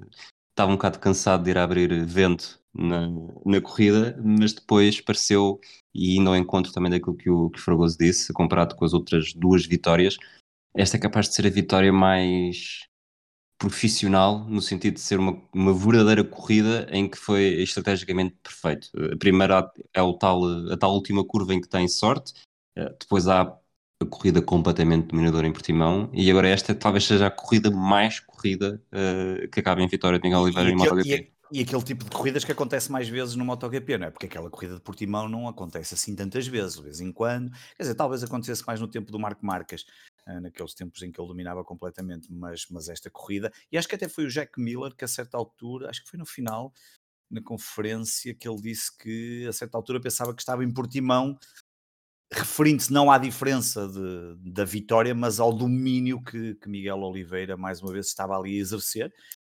Estava 0.51 0.71
um 0.71 0.77
bocado 0.77 1.01
cansado 1.01 1.43
de 1.43 1.51
ir 1.51 1.59
abrir 1.59 2.07
vento 2.07 2.61
na, 2.73 3.09
na 3.45 3.61
corrida, 3.61 4.17
mas 4.25 4.53
depois 4.53 5.01
pareceu, 5.01 5.61
e 5.93 6.17
indo 6.17 6.31
ao 6.31 6.37
encontro 6.37 6.73
também 6.73 6.91
daquilo 6.91 7.17
que 7.17 7.29
o, 7.29 7.51
que 7.51 7.59
o 7.59 7.63
Fragoso 7.63 7.99
disse, 7.99 8.33
comparado 8.33 8.77
com 8.77 8.85
as 8.85 8.93
outras 8.93 9.33
duas 9.35 9.67
vitórias, 9.67 10.17
esta 10.77 10.97
é 10.97 11.01
capaz 11.01 11.29
de 11.29 11.35
ser 11.35 11.47
a 11.47 11.51
vitória 11.51 11.93
mais 11.93 12.87
profissional, 13.59 14.45
no 14.49 14.61
sentido 14.61 14.95
de 14.95 15.01
ser 15.01 15.19
uma, 15.19 15.41
uma 15.53 15.73
verdadeira 15.73 16.25
corrida 16.25 16.87
em 16.91 17.09
que 17.09 17.17
foi 17.17 17.63
estrategicamente 17.63 18.37
perfeito. 18.43 18.91
A 19.13 19.17
primeira 19.17 19.71
é 19.93 20.03
o 20.03 20.13
tal, 20.15 20.45
a 20.71 20.77
tal 20.77 20.93
última 20.93 21.25
curva 21.25 21.55
em 21.55 21.61
que 21.61 21.69
tem 21.69 21.87
sorte, 21.89 22.35
eh, 22.77 22.95
depois 23.01 23.29
há 23.29 23.43
a 24.03 24.07
corrida 24.07 24.43
completamente 24.43 25.09
dominadora 25.09 25.47
em 25.47 25.53
Portimão 25.53 26.11
e 26.13 26.31
agora 26.31 26.49
esta 26.49 26.75
talvez 26.75 27.05
seja 27.05 27.29
a 27.29 27.31
corrida 27.31 27.71
mais 27.71 28.21
corrida 28.21 28.83
uh, 28.93 29.49
que 29.49 29.61
acaba 29.61 29.81
em 29.81 29.89
vitória 29.89 30.19
de 30.19 30.25
Miguel 30.25 30.41
Oliveira 30.43 30.71
em 30.71 30.77
MotoGP. 30.77 31.33
E, 31.53 31.59
e 31.59 31.63
aquele 31.63 31.83
tipo 31.83 32.05
de 32.05 32.11
corridas 32.11 32.45
que 32.45 32.53
acontece 32.53 32.91
mais 32.91 33.09
vezes 33.09 33.37
no 33.37 33.45
MotoGP, 33.45 33.99
não 33.99 34.09
é? 34.09 34.11
Porque 34.11 34.27
aquela 34.27 34.51
corrida 34.51 34.75
de 34.75 34.81
Portimão 34.81 35.29
não 35.29 35.47
acontece 35.47 35.95
assim 35.95 36.15
tantas 36.15 36.47
vezes, 36.47 36.77
de 36.77 36.83
vez 36.83 37.01
em 37.01 37.13
quando. 37.13 37.51
Quer 37.77 37.85
dizer, 37.85 37.95
talvez 37.95 38.23
acontecesse 38.25 38.67
mais 38.67 38.81
no 38.81 38.89
tempo 38.89 39.13
do 39.13 39.19
Marco 39.19 39.47
Marques, 39.47 39.85
naqueles 40.27 40.75
tempos 40.75 41.03
em 41.03 41.13
que 41.13 41.21
ele 41.21 41.29
dominava 41.29 41.65
completamente, 41.65 42.33
mas, 42.33 42.67
mas 42.71 42.89
esta 42.89 43.11
corrida, 43.11 43.53
e 43.71 43.77
acho 43.77 43.89
que 43.89 43.95
até 43.95 44.09
foi 44.09 44.25
o 44.25 44.31
Jack 44.31 44.61
Miller 44.61 44.95
que 44.95 45.05
a 45.05 45.09
certa 45.09 45.37
altura, 45.37 45.91
acho 45.91 46.03
que 46.03 46.11
foi 46.11 46.19
no 46.19 46.27
final, 46.27 46.73
na 47.31 47.43
conferência, 47.43 48.35
que 48.35 48.49
ele 48.49 48.61
disse 48.61 48.97
que 48.97 49.47
a 49.47 49.53
certa 49.53 49.77
altura 49.77 50.01
pensava 50.01 50.35
que 50.35 50.41
estava 50.41 50.65
em 50.65 50.73
Portimão, 50.73 51.39
referindo-se 52.33 52.93
não 52.93 53.11
à 53.11 53.19
diferença 53.19 53.87
de, 53.89 54.53
da 54.53 54.65
vitória, 54.65 55.15
mas 55.15 55.39
ao 55.41 55.53
domínio 55.53 56.23
que, 56.23 56.55
que, 56.57 56.69
Miguel 56.69 56.99
Oliveira 56.99 57.57
mais 57.57 57.83
uma 57.83 57.93
vez 57.93 58.07
estava 58.07 58.37
ali 58.37 58.57
a 58.59 58.61
exercer. 58.61 59.13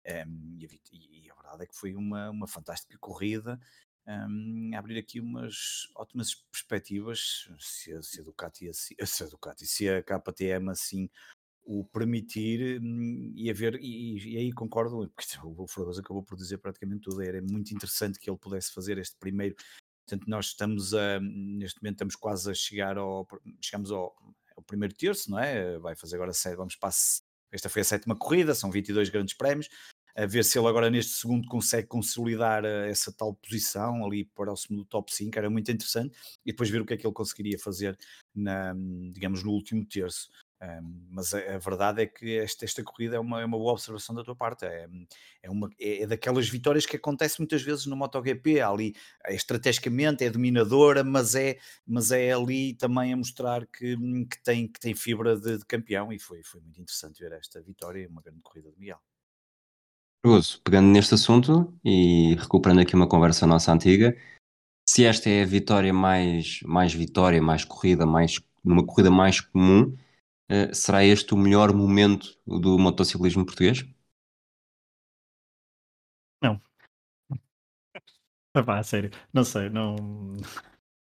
Um, 0.06 0.10
ehm, 0.10 0.58
e, 0.92 1.26
e, 1.26 1.32
a 1.32 1.36
verdade 1.36 1.64
é 1.64 1.68
que 1.68 1.76
foi 1.76 1.96
uma, 1.96 2.30
uma 2.30 2.48
fantástica 2.48 2.98
corrida 3.00 3.60
um, 4.08 4.72
abrir 4.76 4.98
aqui 4.98 5.20
umas 5.20 5.90
ótimas 5.96 6.34
perspectivas 6.34 7.50
se 7.60 7.94
a, 7.94 8.02
se 8.02 8.22
a 8.22 8.24
Ducati 8.24 8.70
assim, 8.70 8.96
se 9.06 9.24
a 9.24 9.28
Ducati, 9.28 9.68
se 9.68 9.90
a 9.90 10.02
KTM 10.02 10.70
assim 10.70 11.10
o 11.64 11.84
permitir 11.84 12.82
hum, 12.82 13.34
e 13.36 13.50
a 13.50 13.54
ver, 13.54 13.78
e, 13.82 14.36
e 14.36 14.38
aí 14.38 14.54
concordo, 14.54 15.12
porque 15.16 15.38
o 15.44 15.68
Fragoso 15.68 16.00
acabou 16.00 16.24
por 16.24 16.38
dizer 16.38 16.58
praticamente 16.60 17.02
tudo, 17.02 17.22
era 17.22 17.42
muito 17.42 17.74
interessante 17.74 18.18
que 18.20 18.30
ele 18.30 18.38
pudesse 18.38 18.72
fazer 18.74 18.98
este 18.98 19.18
primeiro, 19.20 19.56
portanto 20.08 20.30
nós 20.30 20.48
estamos 20.48 20.94
a, 20.94 21.20
neste 21.20 21.82
momento 21.82 21.96
estamos 21.96 22.16
quase 22.16 22.50
a 22.50 22.54
chegar 22.54 22.98
ao, 22.98 23.28
chegamos 23.62 23.92
ao, 23.92 24.16
ao 24.56 24.64
primeiro 24.64 24.96
terço, 24.96 25.30
não 25.30 25.38
é? 25.38 25.78
Vai 25.80 25.96
fazer 25.96 26.16
agora, 26.16 26.32
vamos 26.56 26.78
para 26.78 26.94
esta 27.52 27.70
foi 27.70 27.82
a 27.82 27.86
sétima 27.86 28.16
corrida, 28.16 28.54
são 28.54 28.72
22 28.72 29.10
grandes 29.10 29.36
prémios, 29.36 29.70
a 30.18 30.26
ver 30.26 30.44
se 30.44 30.58
ele 30.58 30.68
agora 30.68 30.90
neste 30.90 31.14
segundo 31.14 31.48
consegue 31.48 31.88
consolidar 31.88 32.66
eh, 32.66 32.90
essa 32.90 33.12
tal 33.12 33.36
posição 33.36 34.04
ali 34.04 34.26
próximo 34.26 34.78
do 34.78 34.86
top 34.86 35.14
5, 35.14 35.38
era 35.38 35.50
muito 35.50 35.72
interessante, 35.72 36.18
e 36.44 36.52
depois 36.52 36.70
ver 36.70 36.82
o 36.82 36.86
que 36.86 36.96
é 36.96 36.98
que 36.98 37.06
ele 37.06 37.14
conseguiria 37.14 37.60
fazer 37.60 37.96
na, 38.34 38.74
digamos, 39.14 39.44
no 39.44 39.52
último 39.52 39.86
terço. 39.86 40.28
Um, 40.60 41.06
mas 41.12 41.36
a, 41.36 41.38
a, 41.38 41.58
verdade 41.60 42.02
é 42.02 42.08
que 42.08 42.36
esta, 42.40 42.66
esta 42.66 42.84
corrida 42.84 43.18
é 43.18 43.20
uma, 43.20 43.40
é 43.42 43.46
uma 43.46 43.60
boa 43.60 43.74
observação 43.74 44.16
da 44.16 44.24
tua 44.24 44.36
parte. 44.36 44.66
É, 44.66 44.88
é, 45.44 45.50
uma, 45.52 45.70
é, 45.80 46.02
é 46.02 46.08
daquelas 46.08 46.50
vitórias 46.50 46.84
que 46.86 46.96
acontece 46.96 47.40
muitas 47.40 47.62
vezes 47.62 47.86
no 47.86 47.96
MotoGP. 47.96 48.60
Ali, 48.62 48.96
é, 49.24 49.36
estrategicamente, 49.36 50.24
é 50.24 50.32
dominadora, 50.32 51.04
mas 51.04 51.36
é, 51.36 51.60
mas 51.86 52.12
é 52.12 52.32
ali 52.32 52.74
também 52.74 53.14
a 53.14 53.18
mostrar 53.18 53.68
que, 53.68 53.96
que, 54.26 54.44
tem, 54.44 54.68
que 54.68 54.80
tem 54.80 54.96
fibra 54.96 55.40
de, 55.40 55.60
de 55.60 55.66
campeão. 55.66 56.12
E 56.12 56.18
foi, 56.18 56.42
foi 56.44 56.60
muito 56.62 56.82
interessante 56.82 57.22
ver 57.22 57.34
esta 57.34 57.62
vitória 57.62 58.02
e 58.02 58.08
uma 58.08 58.22
grande 58.24 58.42
corrida 58.42 58.72
de 58.72 58.80
Miguel. 58.80 59.00
Pegando 60.64 60.88
neste 60.88 61.14
assunto 61.14 61.74
e 61.84 62.36
recuperando 62.36 62.82
aqui 62.82 62.96
uma 62.96 63.08
conversa 63.08 63.48
nossa 63.48 63.72
antiga, 63.72 64.16
se 64.88 65.06
esta 65.06 65.30
é 65.30 65.44
a 65.44 65.46
vitória 65.46 65.94
mais, 65.94 66.62
mais 66.64 66.94
vitória, 66.94 67.42
mais 67.42 67.64
corrida, 67.66 68.06
mais, 68.06 68.40
numa 68.64 68.86
corrida 68.86 69.12
mais 69.12 69.40
comum, 69.42 69.96
uh, 70.52 70.74
será 70.74 71.04
este 71.04 71.34
o 71.34 71.38
melhor 71.38 71.74
momento 71.74 72.38
do 72.46 72.78
motociclismo 72.78 73.46
português? 73.46 73.86
Não. 76.42 76.62
Epá, 78.56 78.82
sério, 78.84 79.12
não 79.34 79.44
sei, 79.44 79.70
não. 79.70 79.96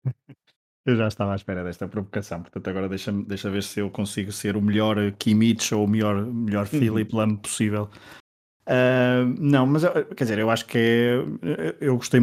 Eu 0.85 0.97
já 0.97 1.07
estava 1.07 1.33
à 1.33 1.37
espera 1.37 1.63
desta 1.63 1.87
provocação, 1.87 2.43
portanto 2.43 2.69
agora 2.69 2.89
deixa, 2.89 3.13
deixa 3.13 3.49
ver 3.49 3.63
se 3.63 3.79
eu 3.79 3.89
consigo 3.89 4.33
ser 4.33 4.57
o 4.57 4.61
melhor 4.61 4.97
Kimmich 5.13 5.73
ou 5.73 5.85
o 5.85 5.89
melhor, 5.89 6.27
melhor 6.27 6.63
uhum. 6.73 6.81
Philip 6.81 7.15
Lam 7.15 7.37
possível. 7.37 7.89
Uh, 8.67 9.35
não, 9.39 9.67
mas 9.67 9.83
quer 10.17 10.25
dizer, 10.25 10.39
eu 10.39 10.51
acho 10.51 10.67
que 10.67 10.79
é, 11.43 11.75
eu 11.81 11.97
gostei 11.97 12.21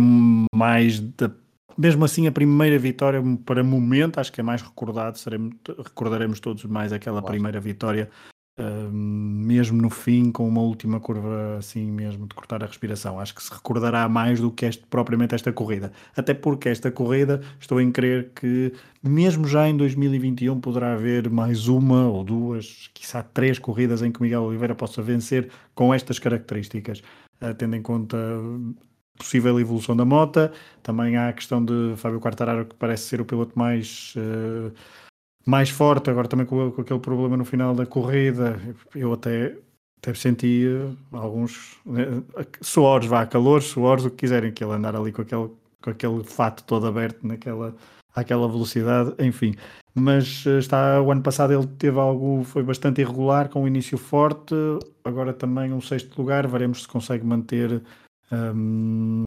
mais 0.55 0.99
da 0.99 1.29
mesmo 1.77 2.03
assim, 2.03 2.27
a 2.27 2.31
primeira 2.31 2.77
vitória, 2.77 3.23
para 3.45 3.63
momento, 3.63 4.19
acho 4.19 4.33
que 4.33 4.41
é 4.41 4.43
mais 4.43 4.61
recordado. 4.61 5.17
Seremos, 5.17 5.55
recordaremos 5.77 6.41
todos 6.41 6.65
mais 6.65 6.91
aquela 6.91 7.21
claro. 7.21 7.33
primeira 7.33 7.57
vitória, 7.61 8.09
mesmo 8.91 9.81
no 9.81 9.89
fim, 9.89 10.31
com 10.31 10.47
uma 10.47 10.61
última 10.61 10.99
curva 10.99 11.57
assim 11.57 11.91
mesmo 11.91 12.27
de 12.27 12.35
cortar 12.35 12.63
a 12.63 12.67
respiração. 12.67 13.19
Acho 13.19 13.35
que 13.35 13.43
se 13.43 13.51
recordará 13.53 14.07
mais 14.09 14.39
do 14.39 14.51
que 14.51 14.65
este, 14.65 14.85
propriamente 14.87 15.35
esta 15.35 15.51
corrida. 15.51 15.91
Até 16.15 16.33
porque 16.33 16.69
esta 16.69 16.91
corrida, 16.91 17.41
estou 17.59 17.79
em 17.81 17.91
crer 17.91 18.31
que, 18.35 18.73
mesmo 19.03 19.47
já 19.47 19.67
em 19.67 19.75
2021, 19.75 20.59
poderá 20.59 20.93
haver 20.93 21.29
mais 21.29 21.67
uma 21.67 22.07
ou 22.07 22.23
duas, 22.23 22.89
quizá 22.93 23.23
três 23.23 23.59
corridas 23.59 24.01
em 24.01 24.11
que 24.11 24.21
Miguel 24.21 24.43
Oliveira 24.43 24.75
possa 24.75 25.01
vencer 25.01 25.49
com 25.73 25.93
estas 25.93 26.19
características. 26.19 27.01
Uh, 27.41 27.53
tendo 27.53 27.75
em 27.75 27.81
conta 27.81 28.17
possível 29.19 29.59
evolução 29.59 29.95
da 29.95 30.05
moto. 30.05 30.49
Também 30.81 31.17
há 31.17 31.27
a 31.29 31.33
questão 31.33 31.63
de 31.63 31.93
Fábio 31.97 32.19
Quartararo, 32.19 32.65
que 32.65 32.75
parece 32.75 33.03
ser 33.03 33.21
o 33.21 33.25
piloto 33.25 33.59
mais, 33.59 34.15
uh, 34.15 34.71
mais 35.49 35.69
forte, 35.69 36.09
agora 36.09 36.27
também 36.27 36.45
com, 36.45 36.71
com, 36.71 36.81
aquele 36.81 36.99
problema 36.99 37.35
no 37.35 37.43
final 37.43 37.73
da 37.73 37.85
corrida. 37.85 38.59
Eu 38.93 39.13
até, 39.13 39.55
até 39.97 40.13
senti 40.13 40.67
uh, 40.67 40.95
alguns 41.17 41.73
uh, 41.87 42.23
suores, 42.61 43.07
vá, 43.07 43.25
calor, 43.25 43.63
suores, 43.63 44.05
o 44.05 44.11
que 44.11 44.17
quiserem, 44.17 44.53
que 44.53 44.63
ele 44.63 44.73
andar 44.73 44.95
ali 44.95 45.11
com 45.11 45.23
aquele, 45.23 45.49
com 45.81 45.89
aquele 45.89 46.23
fato 46.23 46.63
todo 46.63 46.85
aberto 46.85 47.25
naquela 47.25 47.75
àquela 48.15 48.47
velocidade, 48.47 49.13
enfim. 49.19 49.55
Mas 49.93 50.45
está, 50.45 51.01
o 51.01 51.11
ano 51.11 51.21
passado 51.21 51.53
ele 51.53 51.67
teve 51.77 51.99
algo, 51.99 52.43
foi 52.43 52.63
bastante 52.63 53.01
irregular, 53.01 53.49
com 53.49 53.63
um 53.63 53.67
início 53.67 53.97
forte, 53.97 54.53
agora 55.03 55.33
também 55.33 55.71
um 55.71 55.81
sexto 55.81 56.17
lugar, 56.19 56.47
veremos 56.47 56.83
se 56.83 56.87
consegue 56.87 57.25
manter 57.25 57.81
um, 58.31 59.23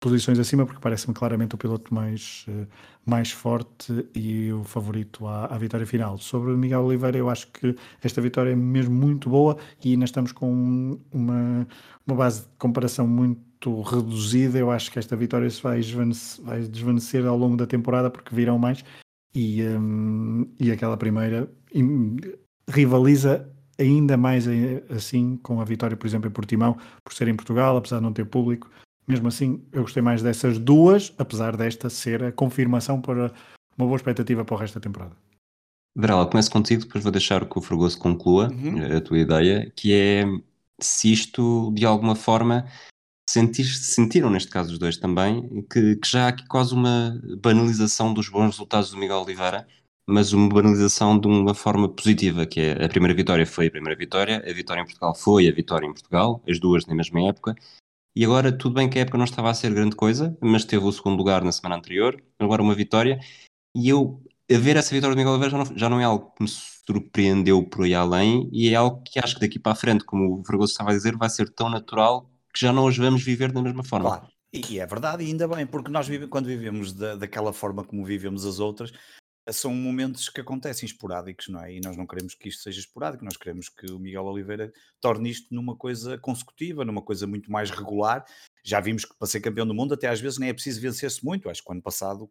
posições 0.00 0.38
acima, 0.38 0.66
porque 0.66 0.80
parece-me 0.80 1.14
claramente 1.14 1.54
o 1.54 1.58
piloto 1.58 1.92
mais, 1.92 2.44
uh, 2.48 2.66
mais 3.04 3.30
forte 3.30 4.06
e 4.14 4.52
o 4.52 4.62
favorito 4.64 5.26
à, 5.26 5.46
à, 5.46 5.58
vitória 5.58 5.86
final. 5.86 6.18
Sobre 6.18 6.52
Miguel 6.52 6.82
Oliveira, 6.82 7.16
eu 7.16 7.30
acho 7.30 7.50
que 7.52 7.74
esta 8.02 8.20
vitória 8.20 8.50
é 8.50 8.56
mesmo 8.56 8.94
muito 8.94 9.30
boa 9.30 9.56
e 9.84 9.92
ainda 9.92 10.04
estamos 10.04 10.32
com 10.32 10.98
uma, 11.12 11.66
uma 12.06 12.16
base 12.16 12.42
de 12.42 12.48
comparação 12.58 13.06
muito 13.06 13.82
reduzida. 13.82 14.58
Eu 14.58 14.70
acho 14.70 14.90
que 14.90 14.98
esta 14.98 15.16
vitória 15.16 15.48
se 15.48 15.62
vai 15.62 15.80
desvanecer, 15.80 16.44
vai 16.44 16.60
desvanecer 16.62 17.26
ao 17.26 17.36
longo 17.36 17.56
da 17.56 17.66
temporada 17.66 18.10
porque 18.10 18.34
virão 18.34 18.58
mais 18.58 18.84
e, 19.34 19.62
um, 19.62 20.46
e 20.58 20.70
aquela 20.70 20.96
primeira 20.96 21.50
rivaliza 22.68 23.52
ainda 23.78 24.16
mais 24.16 24.46
eh, 24.46 24.82
assim 24.90 25.36
com 25.42 25.60
a 25.60 25.64
vitória, 25.64 25.96
por 25.96 26.06
exemplo, 26.06 26.28
em 26.28 26.32
Portimão, 26.32 26.76
por 27.04 27.12
ser 27.12 27.28
em 27.28 27.36
Portugal, 27.36 27.76
apesar 27.76 27.98
de 27.98 28.02
não 28.02 28.12
ter 28.12 28.24
público. 28.24 28.70
Mesmo 29.06 29.28
assim, 29.28 29.64
eu 29.72 29.82
gostei 29.82 30.02
mais 30.02 30.22
dessas 30.22 30.58
duas, 30.58 31.14
apesar 31.18 31.56
desta 31.56 31.88
ser 31.88 32.24
a 32.24 32.32
confirmação 32.32 33.00
para 33.00 33.32
uma 33.76 33.86
boa 33.86 33.96
expectativa 33.96 34.44
para 34.44 34.54
o 34.54 34.58
resto 34.58 34.74
da 34.74 34.80
temporada. 34.80 35.16
Varela, 35.96 36.26
começo 36.26 36.50
contigo, 36.50 36.82
depois 36.82 37.02
vou 37.02 37.12
deixar 37.12 37.48
que 37.48 37.58
o 37.58 37.62
Fregoso 37.62 37.98
conclua 37.98 38.48
uhum. 38.52 38.96
A 38.96 39.00
tua 39.00 39.18
ideia, 39.18 39.72
que 39.74 39.94
é 39.94 40.24
se 40.80 41.12
isto 41.12 41.72
de 41.74 41.86
alguma 41.86 42.14
forma 42.14 42.66
sentir, 43.28 43.64
sentiram, 43.64 44.28
neste 44.28 44.50
caso 44.50 44.72
os 44.72 44.78
dois 44.78 44.98
também, 44.98 45.64
que, 45.70 45.96
que 45.96 46.08
já 46.08 46.26
há 46.26 46.28
aqui 46.28 46.46
quase 46.46 46.74
uma 46.74 47.18
banalização 47.40 48.12
dos 48.12 48.28
bons 48.28 48.50
resultados 48.50 48.90
do 48.90 48.98
Miguel 48.98 49.22
Oliveira 49.22 49.66
mas 50.06 50.32
uma 50.32 50.48
banalização 50.48 51.18
de 51.18 51.26
uma 51.26 51.52
forma 51.52 51.88
positiva, 51.88 52.46
que 52.46 52.60
é 52.60 52.84
a 52.84 52.88
primeira 52.88 53.14
vitória 53.14 53.44
foi 53.44 53.66
a 53.66 53.70
primeira 53.70 53.98
vitória, 53.98 54.42
a 54.48 54.52
vitória 54.52 54.80
em 54.80 54.84
Portugal 54.84 55.14
foi 55.14 55.48
a 55.48 55.52
vitória 55.52 55.86
em 55.86 55.92
Portugal, 55.92 56.40
as 56.48 56.60
duas 56.60 56.86
na 56.86 56.94
mesma 56.94 57.28
época, 57.28 57.56
e 58.16 58.24
agora 58.24 58.50
tudo 58.50 58.74
bem 58.74 58.88
que 58.88 58.98
a 58.98 59.02
época 59.02 59.18
não 59.18 59.26
estava 59.26 59.50
a 59.50 59.54
ser 59.54 59.74
grande 59.74 59.94
coisa, 59.94 60.34
mas 60.40 60.64
teve 60.64 60.82
o 60.82 60.90
segundo 60.90 61.18
lugar 61.18 61.44
na 61.44 61.52
semana 61.52 61.76
anterior, 61.76 62.18
agora 62.38 62.62
uma 62.62 62.74
vitória, 62.74 63.20
e 63.74 63.90
eu, 63.90 64.22
a 64.50 64.56
ver 64.56 64.76
essa 64.76 64.94
vitória 64.94 65.14
do 65.14 65.18
Miguel 65.18 65.32
Oliveira 65.32 65.50
já 65.50 65.58
não, 65.58 65.78
já 65.78 65.90
não 65.90 66.00
é 66.00 66.04
algo 66.04 66.32
que 66.34 66.42
me 66.42 66.48
surpreendeu 66.48 67.62
por 67.62 67.84
aí 67.84 67.94
além, 67.94 68.48
e 68.50 68.70
é 68.70 68.74
algo 68.74 69.02
que 69.02 69.18
acho 69.18 69.34
que 69.34 69.42
daqui 69.42 69.58
para 69.58 69.72
a 69.72 69.76
frente, 69.76 70.02
como 70.02 70.40
o 70.40 70.44
Fregoso 70.46 70.72
estava 70.72 70.92
a 70.92 70.94
dizer, 70.94 71.14
vai 71.14 71.28
ser 71.28 71.50
tão 71.50 71.68
natural 71.68 72.30
que 72.54 72.60
já 72.60 72.72
não 72.72 72.86
os 72.86 72.96
vamos 72.96 73.22
viver 73.22 73.52
da 73.52 73.60
mesma 73.60 73.84
forma. 73.84 74.08
Claro. 74.08 74.28
E 74.70 74.80
é 74.80 74.86
verdade, 74.86 75.22
e 75.22 75.26
ainda 75.26 75.46
bem, 75.46 75.66
porque 75.66 75.90
nós 75.90 76.08
quando 76.30 76.46
vivemos 76.46 76.94
da, 76.94 77.16
daquela 77.16 77.52
forma 77.52 77.84
como 77.84 78.02
vivemos 78.02 78.46
as 78.46 78.58
outras, 78.58 78.92
são 79.50 79.72
momentos 79.74 80.28
que 80.28 80.40
acontecem 80.40 80.86
esporádicos, 80.86 81.48
não 81.48 81.62
é? 81.62 81.74
E 81.74 81.80
nós 81.80 81.96
não 81.96 82.06
queremos 82.06 82.34
que 82.34 82.48
isto 82.48 82.62
seja 82.62 82.80
esporádico, 82.80 83.24
nós 83.24 83.36
queremos 83.36 83.68
que 83.68 83.86
o 83.92 83.98
Miguel 83.98 84.24
Oliveira 84.24 84.72
torne 85.00 85.30
isto 85.30 85.54
numa 85.54 85.76
coisa 85.76 86.18
consecutiva, 86.18 86.84
numa 86.84 87.02
coisa 87.02 87.26
muito 87.26 87.50
mais 87.50 87.70
regular. 87.70 88.24
Já 88.64 88.80
vimos 88.80 89.04
que 89.04 89.16
para 89.16 89.28
ser 89.28 89.40
campeão 89.40 89.66
do 89.66 89.74
mundo, 89.74 89.94
até 89.94 90.08
às 90.08 90.20
vezes 90.20 90.38
nem 90.38 90.48
é 90.48 90.52
preciso 90.52 90.80
vencer-se 90.80 91.24
muito. 91.24 91.48
Acho 91.48 91.62
que 91.62 91.72
ano 91.72 91.82
passado 91.82 92.28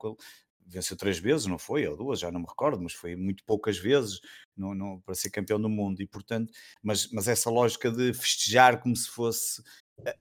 venceu 0.67 0.98
três 0.98 1.19
vezes, 1.19 1.45
não 1.45 1.57
foi? 1.57 1.88
Ou 1.88 1.95
duas, 1.95 2.19
já 2.19 2.31
não 2.31 2.41
me 2.41 2.48
recordo, 2.48 2.81
mas 2.81 2.93
foi 2.93 3.15
muito 3.15 3.43
poucas 3.45 3.77
vezes 3.77 4.19
no, 4.57 5.01
para 5.01 5.15
ser 5.15 5.29
campeão 5.29 5.60
do 5.60 5.69
mundo. 5.69 6.01
E 6.01 6.07
portanto, 6.07 6.51
mas, 6.81 7.10
mas 7.12 7.27
essa 7.27 7.50
lógica 7.50 7.91
de 7.91 8.13
festejar 8.13 8.81
como 8.81 8.95
se 8.95 9.10
fosse 9.10 9.62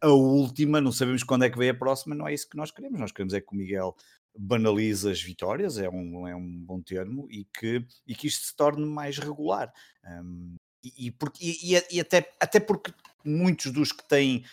a 0.01 0.09
última, 0.09 0.81
não 0.81 0.93
sabemos 0.93 1.25
quando 1.25 1.45
é 1.45 1.51
que 1.51 1.59
vem 1.59 1.71
a 1.71 1.75
próxima, 1.75 2.15
não 2.15 2.29
é 2.29 2.35
isso 2.35 2.49
que 2.49 2.57
nós 2.57 2.71
queremos. 2.71 3.01
Nós 3.01 3.11
queremos 3.11 3.35
é 3.35 3.41
que 3.41 3.53
o 3.53 3.57
Miguel 3.57 3.97
banaliza 4.37 5.11
as 5.11 5.23
vitórias, 5.23 5.79
é 5.79 5.89
um, 5.89 6.27
é 6.27 6.35
um 6.35 6.61
bom 6.65 6.81
termo, 6.83 7.27
e 7.31 7.45
que, 7.45 7.85
e 8.07 8.15
que 8.15 8.27
isto 8.27 8.47
se 8.47 8.57
torne 8.57 8.85
mais 8.85 9.19
regular. 9.19 9.73
Um, 10.05 10.57
e, 10.83 11.11
porque, 11.11 11.43
e, 11.43 11.97
e, 11.97 12.01
até, 12.01 12.31
até 12.39 12.61
porque 12.61 12.93
muitos 13.25 13.73
dos 13.73 13.91
que 13.91 14.07
têm, 14.07 14.45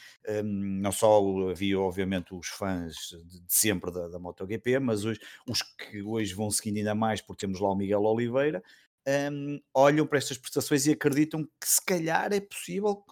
um, 0.44 0.80
não 0.82 0.92
só 0.92 1.20
havia 1.50 1.78
obviamente 1.78 2.34
os 2.34 2.48
fãs 2.48 2.96
de, 3.26 3.42
de 3.42 3.54
sempre 3.54 3.92
da, 3.92 4.08
da 4.08 4.18
MotoGP, 4.18 4.80
mas 4.80 5.04
os, 5.04 5.20
os 5.46 5.62
que 5.62 6.02
hoje 6.02 6.34
vão 6.34 6.50
seguindo 6.50 6.78
ainda 6.78 6.96
mais, 6.96 7.22
porque 7.22 7.46
temos 7.46 7.60
lá 7.60 7.70
o 7.70 7.76
Miguel 7.76 8.04
Oliveira, 8.04 8.64
um, 9.32 9.60
olham 9.74 10.08
para 10.08 10.20
estas 10.20 10.38
prestações 10.38 10.86
e 10.86 10.92
acreditam 10.92 11.44
que 11.44 11.68
se 11.68 11.84
calhar 11.84 12.32
é 12.32 12.40
possível 12.40 13.04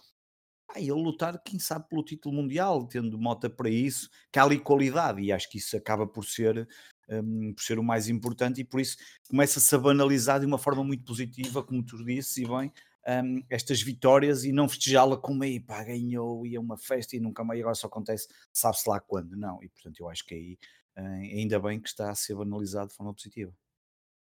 ah, 0.74 0.80
ele 0.80 0.92
lutar, 0.92 1.42
quem 1.42 1.58
sabe, 1.58 1.88
pelo 1.88 2.04
título 2.04 2.34
mundial, 2.34 2.86
tendo 2.86 3.18
Mota 3.18 3.50
para 3.50 3.68
isso, 3.68 4.08
que 4.32 4.38
há 4.38 4.44
ali 4.44 4.58
qualidade, 4.58 5.20
e 5.20 5.32
acho 5.32 5.50
que 5.50 5.58
isso 5.58 5.76
acaba 5.76 6.06
por 6.06 6.24
ser, 6.24 6.68
um, 7.08 7.52
por 7.52 7.62
ser 7.62 7.78
o 7.78 7.82
mais 7.82 8.08
importante, 8.08 8.60
e 8.60 8.64
por 8.64 8.80
isso 8.80 8.96
começa-se 9.28 9.74
a 9.74 9.78
banalizar 9.78 10.38
de 10.38 10.46
uma 10.46 10.58
forma 10.58 10.84
muito 10.84 11.04
positiva, 11.04 11.62
como 11.62 11.84
tu 11.84 12.04
disse, 12.04 12.44
e 12.44 12.48
bem, 12.48 12.72
um, 13.08 13.42
estas 13.48 13.82
vitórias 13.82 14.44
e 14.44 14.52
não 14.52 14.68
festejá-la 14.68 15.16
como 15.16 15.42
aí, 15.42 15.58
pá, 15.58 15.82
ganhou 15.82 16.46
e 16.46 16.54
é 16.54 16.60
uma 16.60 16.76
festa 16.76 17.16
e 17.16 17.20
nunca 17.20 17.42
mais 17.42 17.60
agora 17.60 17.74
só 17.74 17.86
acontece, 17.86 18.28
sabe-se 18.52 18.88
lá 18.88 19.00
quando, 19.00 19.36
não, 19.36 19.62
e 19.62 19.68
portanto 19.68 20.00
eu 20.00 20.08
acho 20.08 20.24
que 20.24 20.34
aí 20.34 20.58
uh, 20.96 21.36
ainda 21.36 21.58
bem 21.58 21.80
que 21.80 21.88
está 21.88 22.10
a 22.10 22.14
ser 22.14 22.34
banalizado 22.34 22.90
de 22.90 22.94
forma 22.94 23.14
positiva. 23.14 23.52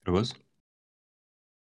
Nervoso? 0.06 0.36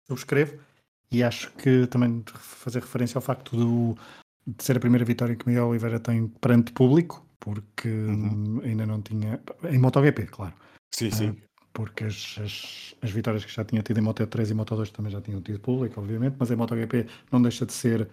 Eu 0.08 0.14
escrevo 0.14 0.62
e 1.10 1.22
acho 1.22 1.52
que 1.52 1.86
também 1.86 2.22
fazer 2.36 2.80
referência 2.80 3.18
ao 3.18 3.22
facto 3.22 3.56
do 3.56 3.98
de 4.46 4.62
ser 4.62 4.76
a 4.76 4.80
primeira 4.80 5.04
vitória 5.04 5.36
que 5.36 5.46
Miguel 5.46 5.68
Oliveira 5.68 6.00
tem 6.00 6.28
perante 6.28 6.72
público, 6.72 7.24
porque 7.38 7.88
uhum. 7.88 8.60
ainda 8.64 8.86
não 8.86 9.00
tinha. 9.00 9.40
Em 9.64 9.78
MotoGP, 9.78 10.26
claro. 10.26 10.54
Sim, 10.94 11.10
sim. 11.10 11.28
Uh, 11.30 11.36
porque 11.72 12.04
as, 12.04 12.38
as, 12.42 12.94
as, 13.00 13.10
vitórias 13.10 13.44
que 13.44 13.52
já 13.52 13.64
tinha 13.64 13.82
tido 13.82 13.98
em 13.98 14.02
Moto 14.02 14.26
3 14.26 14.50
e 14.50 14.54
Moto 14.54 14.76
2 14.76 14.90
também 14.90 15.10
já 15.10 15.20
tinham 15.20 15.40
tido 15.40 15.58
público, 15.58 16.00
obviamente, 16.00 16.36
mas 16.38 16.50
em 16.50 16.56
MotoGP 16.56 17.06
não 17.30 17.40
deixa 17.40 17.64
de 17.64 17.72
ser 17.72 18.08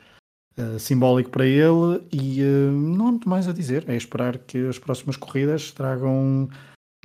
uh, 0.57 0.79
simbólico 0.79 1.29
para 1.29 1.45
ele 1.45 2.01
e 2.11 2.41
uh, 2.41 2.71
não 2.71 3.07
há 3.07 3.11
muito 3.11 3.27
mais 3.27 3.47
a 3.47 3.53
dizer. 3.53 3.83
É 3.89 3.95
esperar 3.95 4.37
que 4.37 4.67
as 4.67 4.79
próximas 4.79 5.17
corridas 5.17 5.71
tragam 5.71 6.49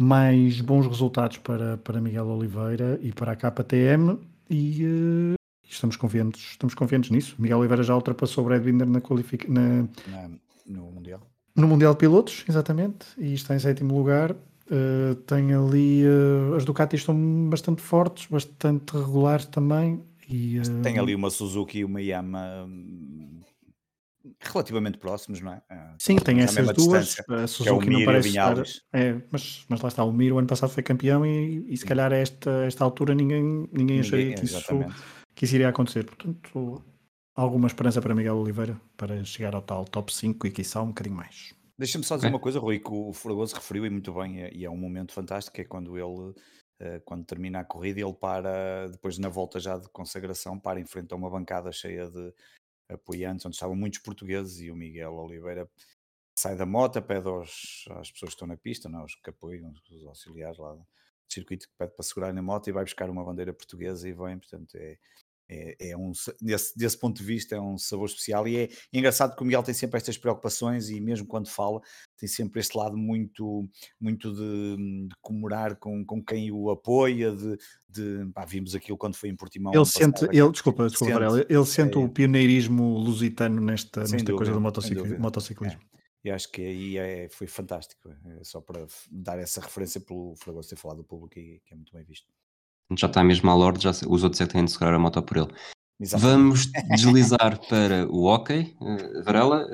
mais 0.01 0.61
bons 0.61 0.87
resultados 0.87 1.39
para, 1.39 1.77
para 1.79 2.01
Miguel 2.01 2.27
Oliveira 2.27 2.99
e 3.03 3.13
para 3.13 3.33
a 3.33 3.37
KTM 3.37 4.19
e 4.49 5.35
estamos 5.75 5.97
confiantes, 5.97 6.53
estamos 6.53 6.75
confiantes 6.75 7.11
nisso. 7.11 7.35
Miguel 7.39 7.59
Oliveira 7.59 7.83
já 7.83 7.95
ultrapassou 7.95 8.45
o 8.45 8.47
Brad 8.47 8.63
Binder 8.63 8.89
na 8.89 9.01
qualificação 9.01 9.55
na... 9.55 10.31
no 10.67 10.91
Mundial. 10.91 11.21
No 11.57 11.69
Mundial 11.69 11.93
de 11.93 11.99
Pilotos, 12.01 12.45
exatamente, 12.49 13.07
e 13.17 13.35
está 13.35 13.55
em 13.55 13.59
sétimo 13.59 13.97
lugar. 13.97 14.33
Uh, 14.33 15.15
tem 15.27 15.53
ali 15.53 16.05
uh, 16.07 16.55
as 16.55 16.65
Ducatis 16.65 17.01
estão 17.01 17.15
bastante 17.49 17.83
fortes, 17.83 18.27
bastante 18.27 18.97
regulares 18.97 19.47
também. 19.47 20.03
E, 20.29 20.59
uh... 20.59 20.83
Tem 20.83 20.99
ali 20.99 21.15
uma 21.15 21.31
Suzuki 21.31 21.79
e 21.79 21.85
uma 21.85 22.01
Yama 22.01 22.67
relativamente 24.41 24.99
próximos, 24.99 25.41
não 25.41 25.53
é? 25.53 25.63
Sim, 25.99 26.17
tem 26.17 26.41
essas 26.41 26.67
duas. 26.73 27.17
A 27.29 27.43
é 27.43 27.47
Suzuki 27.47 27.89
é 27.89 27.91
não 27.91 28.05
parece 28.05 28.29
estar, 28.29 28.63
é, 28.93 29.17
mas, 29.31 29.65
mas 29.69 29.81
lá 29.81 29.89
está, 29.89 30.05
o 30.05 30.13
Miro 30.13 30.39
ano 30.39 30.47
passado 30.47 30.71
foi 30.71 30.83
campeão 30.83 31.25
e, 31.27 31.65
e 31.69 31.77
se 31.77 31.85
calhar 31.85 32.13
a 32.13 32.17
esta, 32.17 32.51
esta 32.65 32.85
altura 32.85 33.15
ninguém, 33.15 33.43
ninguém, 33.43 33.69
ninguém 33.73 34.01
acharia 34.01 34.35
que 34.35 34.45
isso, 34.45 34.57
que 35.35 35.45
isso 35.45 35.55
iria 35.55 35.69
acontecer. 35.69 36.05
Portanto, 36.05 36.83
alguma 37.35 37.67
esperança 37.67 38.01
para 38.01 38.15
Miguel 38.15 38.37
Oliveira 38.37 38.81
para 38.97 39.25
chegar 39.25 39.55
ao 39.55 39.63
tal 39.63 39.85
top 39.85 40.13
5 40.13 40.47
e 40.47 40.51
quiçá 40.51 40.83
um 40.83 40.89
bocadinho 40.89 41.17
mais. 41.17 41.55
Deixa-me 41.77 42.05
só 42.05 42.15
dizer 42.15 42.29
uma 42.29 42.39
coisa, 42.39 42.61
Rui, 42.61 42.79
que 42.79 42.91
o 42.91 43.13
Fragoso 43.13 43.57
referiu 43.57 43.85
e 43.85 43.91
muito 43.91 44.13
bem, 44.13 44.49
e 44.55 44.65
é 44.65 44.71
um 44.71 44.77
momento 44.77 45.13
fantástico, 45.13 45.61
é 45.61 45.65
quando 45.65 45.99
ele, 45.99 46.31
uh, 46.31 47.01
quando 47.05 47.25
termina 47.25 47.61
a 47.61 47.65
corrida, 47.65 48.01
ele 48.01 48.15
para, 48.15 48.89
depois 48.89 49.19
na 49.19 49.29
volta 49.29 49.59
já 49.59 49.77
de 49.77 49.89
consagração, 49.89 50.59
para 50.59 50.79
em 50.79 50.87
frente 50.87 51.13
a 51.13 51.17
uma 51.17 51.29
bancada 51.29 51.73
cheia 51.73 52.09
de 52.09 52.33
apoiantes, 52.89 53.45
onde 53.45 53.57
estavam 53.57 53.75
muitos 53.75 53.99
portugueses, 53.99 54.61
e 54.61 54.71
o 54.71 54.77
Miguel 54.77 55.15
Oliveira 55.15 55.69
sai 56.39 56.57
da 56.57 56.65
moto, 56.65 57.03
pede 57.03 57.27
aos, 57.27 57.85
às 57.91 58.11
pessoas 58.13 58.31
que 58.31 58.37
estão 58.37 58.47
na 58.47 58.57
pista, 58.57 58.89
não, 58.89 59.05
os 59.05 59.17
que 59.17 59.31
apoiam, 59.31 59.73
os 59.91 60.07
auxiliares 60.07 60.59
lá 60.59 60.75
do 60.75 60.87
circuito, 61.29 61.67
que 61.67 61.75
pede 61.77 61.93
para 61.93 62.05
segurar 62.05 62.33
na 62.33 62.43
moto 62.43 62.69
e 62.69 62.73
vai 62.73 62.85
buscar 62.85 63.11
uma 63.11 63.25
bandeira 63.25 63.53
portuguesa 63.53 64.09
e 64.09 64.13
vem, 64.13 64.39
portanto 64.39 64.77
é, 64.77 64.97
é, 65.49 65.91
é 65.91 65.97
um, 65.97 66.13
desse, 66.41 66.77
desse, 66.77 66.99
ponto 66.99 67.19
de 67.19 67.25
vista 67.25 67.55
é 67.55 67.61
um 67.61 67.77
sabor 67.77 68.07
especial 68.07 68.49
e 68.49 68.57
é, 68.57 68.63
é, 68.65 68.69
engraçado 68.93 69.37
que 69.37 69.43
o 69.43 69.45
Miguel 69.45 69.63
tem 69.63 69.75
sempre 69.75 69.99
estas 69.99 70.17
preocupações 70.17 70.89
e 70.89 71.01
mesmo 71.01 71.27
quando 71.27 71.49
fala 71.49 71.81
tem 72.17 72.29
sempre 72.29 72.61
este 72.61 72.77
lado 72.77 72.97
muito 72.97 73.69
muito 74.01 74.33
de, 74.33 74.77
de 75.09 75.15
comemorar 75.21 75.77
com, 75.77 76.05
com 76.05 76.23
quem 76.23 76.51
o 76.51 76.71
apoia 76.71 77.31
de, 77.33 77.59
de 77.89 78.31
pá, 78.33 78.45
vimos 78.45 78.75
aquilo 78.75 78.97
quando 78.97 79.17
foi 79.17 79.29
em 79.29 79.37
Portimão 79.37 79.73
ele 79.75 79.85
sente, 79.85 80.25
ele, 80.25 80.51
desculpa, 80.51 80.87
desculpa 80.87 81.13
sente, 81.13 81.13
Varela, 81.13 81.47
ele 81.49 81.67
sente 81.67 81.97
é, 81.97 82.01
o 82.01 82.09
pioneirismo 82.09 82.97
lusitano 82.99 83.61
nesta, 83.61 84.01
nesta 84.01 84.17
dúvida, 84.17 84.37
coisa 84.37 84.53
do 84.53 84.61
motociclismo, 84.61 85.19
motociclismo. 85.19 85.81
É. 85.81 85.95
E 86.25 86.31
acho 86.31 86.51
que 86.51 86.63
aí 86.63 86.97
é, 86.97 87.29
foi 87.29 87.47
fantástico, 87.47 88.09
é, 88.09 88.43
só 88.43 88.59
para 88.59 88.87
dar 89.11 89.39
essa 89.39 89.61
referência 89.61 90.01
pelo 90.01 90.35
Fragoso 90.37 90.71
ter 90.71 90.77
falado 90.77 90.99
do 90.99 91.05
público 91.05 91.39
e 91.39 91.61
que 91.67 91.75
é 91.75 91.77
muito 91.77 91.93
bem 91.93 92.03
visto 92.03 92.27
já 92.97 93.07
está 93.07 93.25
mesmo 93.25 93.51
à 93.51 93.55
Lorde, 93.55 93.85
já, 93.85 93.91
os 93.91 94.25
outros 94.25 94.41
é 94.41 94.47
que 94.47 94.53
têm 94.53 94.65
de 94.65 94.71
segurar 94.71 94.95
a 94.95 94.99
moto 94.99 95.23
por 95.23 95.37
ele. 95.37 95.55
Vamos 96.19 96.67
deslizar 96.95 97.59
para 97.69 98.07
o 98.09 98.25
hockey. 98.25 98.77
Uh, 98.81 99.23
Varela, 99.23 99.67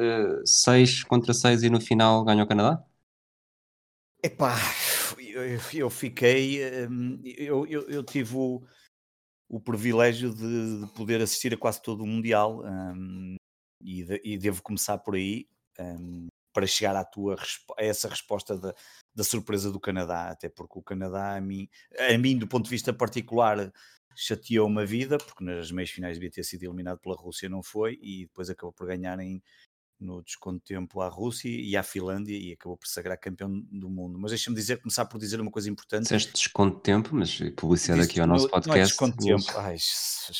6 0.44 1.02
uh, 1.02 1.06
contra 1.06 1.32
6 1.32 1.62
e 1.62 1.70
no 1.70 1.80
final 1.80 2.24
ganha 2.24 2.44
o 2.44 2.46
Canadá? 2.46 2.84
Epá, 4.22 4.54
eu, 5.18 5.60
eu 5.72 5.90
fiquei. 5.90 6.60
Hum, 6.86 7.20
eu, 7.24 7.66
eu, 7.66 7.88
eu, 7.88 8.04
tive 8.04 8.36
o, 8.36 8.62
o 9.48 9.58
privilégio 9.58 10.34
de, 10.34 10.80
de, 10.80 10.92
poder 10.92 11.22
assistir 11.22 11.54
a 11.54 11.56
quase 11.56 11.80
todo 11.80 12.02
o 12.02 12.06
Mundial 12.06 12.62
um, 12.64 13.36
e, 13.80 14.04
de, 14.04 14.20
e, 14.22 14.38
devo 14.38 14.62
começar 14.62 14.98
por 14.98 15.14
aí. 15.14 15.48
Um, 15.78 16.26
para 16.52 16.66
chegar 16.66 16.96
à 16.96 17.04
tua 17.04 17.36
a 17.78 17.84
essa 17.84 18.08
resposta 18.08 18.56
da, 18.56 18.74
da 19.14 19.24
surpresa 19.24 19.70
do 19.70 19.80
Canadá, 19.80 20.30
até 20.30 20.48
porque 20.48 20.78
o 20.78 20.82
Canadá 20.82 21.36
a 21.36 21.40
mim, 21.40 21.68
a 21.98 22.16
mim 22.18 22.36
do 22.36 22.46
ponto 22.46 22.64
de 22.64 22.70
vista 22.70 22.92
particular 22.92 23.72
chateou-me 24.16 24.82
a 24.82 24.84
vida, 24.84 25.18
porque 25.18 25.44
nas 25.44 25.70
meias 25.70 25.90
finais 25.90 26.16
devia 26.16 26.30
ter 26.30 26.44
sido 26.44 26.64
eliminado 26.64 26.98
pela 26.98 27.16
Rússia, 27.16 27.48
não 27.48 27.62
foi, 27.62 27.98
e 28.02 28.26
depois 28.26 28.50
acabou 28.50 28.72
por 28.72 28.86
ganharem 28.86 29.42
no 30.00 30.22
desconto 30.22 30.64
tempo 30.64 31.00
à 31.02 31.08
Rússia 31.08 31.48
e 31.48 31.76
à 31.76 31.82
Finlândia 31.82 32.36
e 32.36 32.52
acabou 32.52 32.76
por 32.76 32.88
sagrar 32.88 33.18
campeão 33.18 33.50
do 33.70 33.90
mundo. 33.90 34.18
Mas 34.18 34.30
deixa-me 34.30 34.56
dizer, 34.56 34.80
começar 34.80 35.04
por 35.04 35.18
dizer 35.18 35.40
uma 35.40 35.50
coisa 35.50 35.68
importante. 35.68 36.04
Disseste 36.04 36.32
desconto 36.32 36.76
de 36.76 36.82
tempo, 36.82 37.14
mas 37.14 37.38
publicidade 37.56 38.02
aqui 38.02 38.18
ao 38.18 38.26
nosso 38.26 38.48
podcast. 38.48 38.68
Não 38.68 38.76
é 38.76 38.84
desconto 38.84 39.18
de 39.18 39.26
tempo, 39.26 39.58
Ai, 39.58 39.76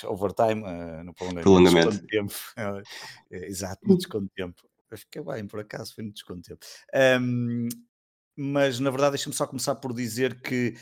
overtime, 0.05 0.62
uh, 0.62 1.05
no 1.05 1.14
prolongamento. 1.14 1.43
prolongamento. 1.43 1.90
Desconto 1.90 2.00
de 2.00 2.07
tempo. 2.07 2.35
É, 3.31 3.47
exato, 3.47 3.87
no 3.87 3.97
desconto 3.97 4.29
de 4.97 5.06
tempo. 5.06 5.23
Fiquei 5.23 5.23
bem, 5.23 5.47
por 5.47 5.61
acaso, 5.61 5.94
foi 5.94 6.04
no 6.04 6.12
desconto. 6.12 6.59
Um, 7.20 7.68
mas 8.37 8.80
na 8.80 8.90
verdade 8.90 9.12
deixa-me 9.12 9.37
só 9.37 9.46
começar 9.46 9.74
por 9.76 9.92
dizer 9.92 10.40
que 10.40 10.74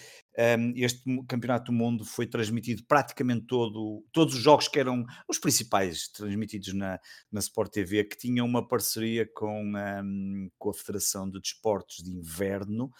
este 0.76 1.02
campeonato 1.26 1.72
do 1.72 1.76
mundo 1.76 2.04
foi 2.04 2.26
transmitido 2.26 2.84
praticamente 2.86 3.46
todo, 3.46 4.04
todos 4.12 4.34
os 4.34 4.40
jogos 4.40 4.68
que 4.68 4.78
eram 4.78 5.04
os 5.28 5.38
principais 5.38 6.08
transmitidos 6.08 6.72
na, 6.74 7.00
na 7.30 7.40
Sport 7.40 7.72
TV, 7.72 8.04
que 8.04 8.16
tinham 8.16 8.46
uma 8.46 8.66
parceria 8.66 9.28
com, 9.34 9.64
um, 9.64 10.50
com 10.56 10.70
a 10.70 10.74
Federação 10.74 11.28
de 11.28 11.40
Desportos 11.40 12.04
de 12.04 12.12
Inverno 12.12 12.90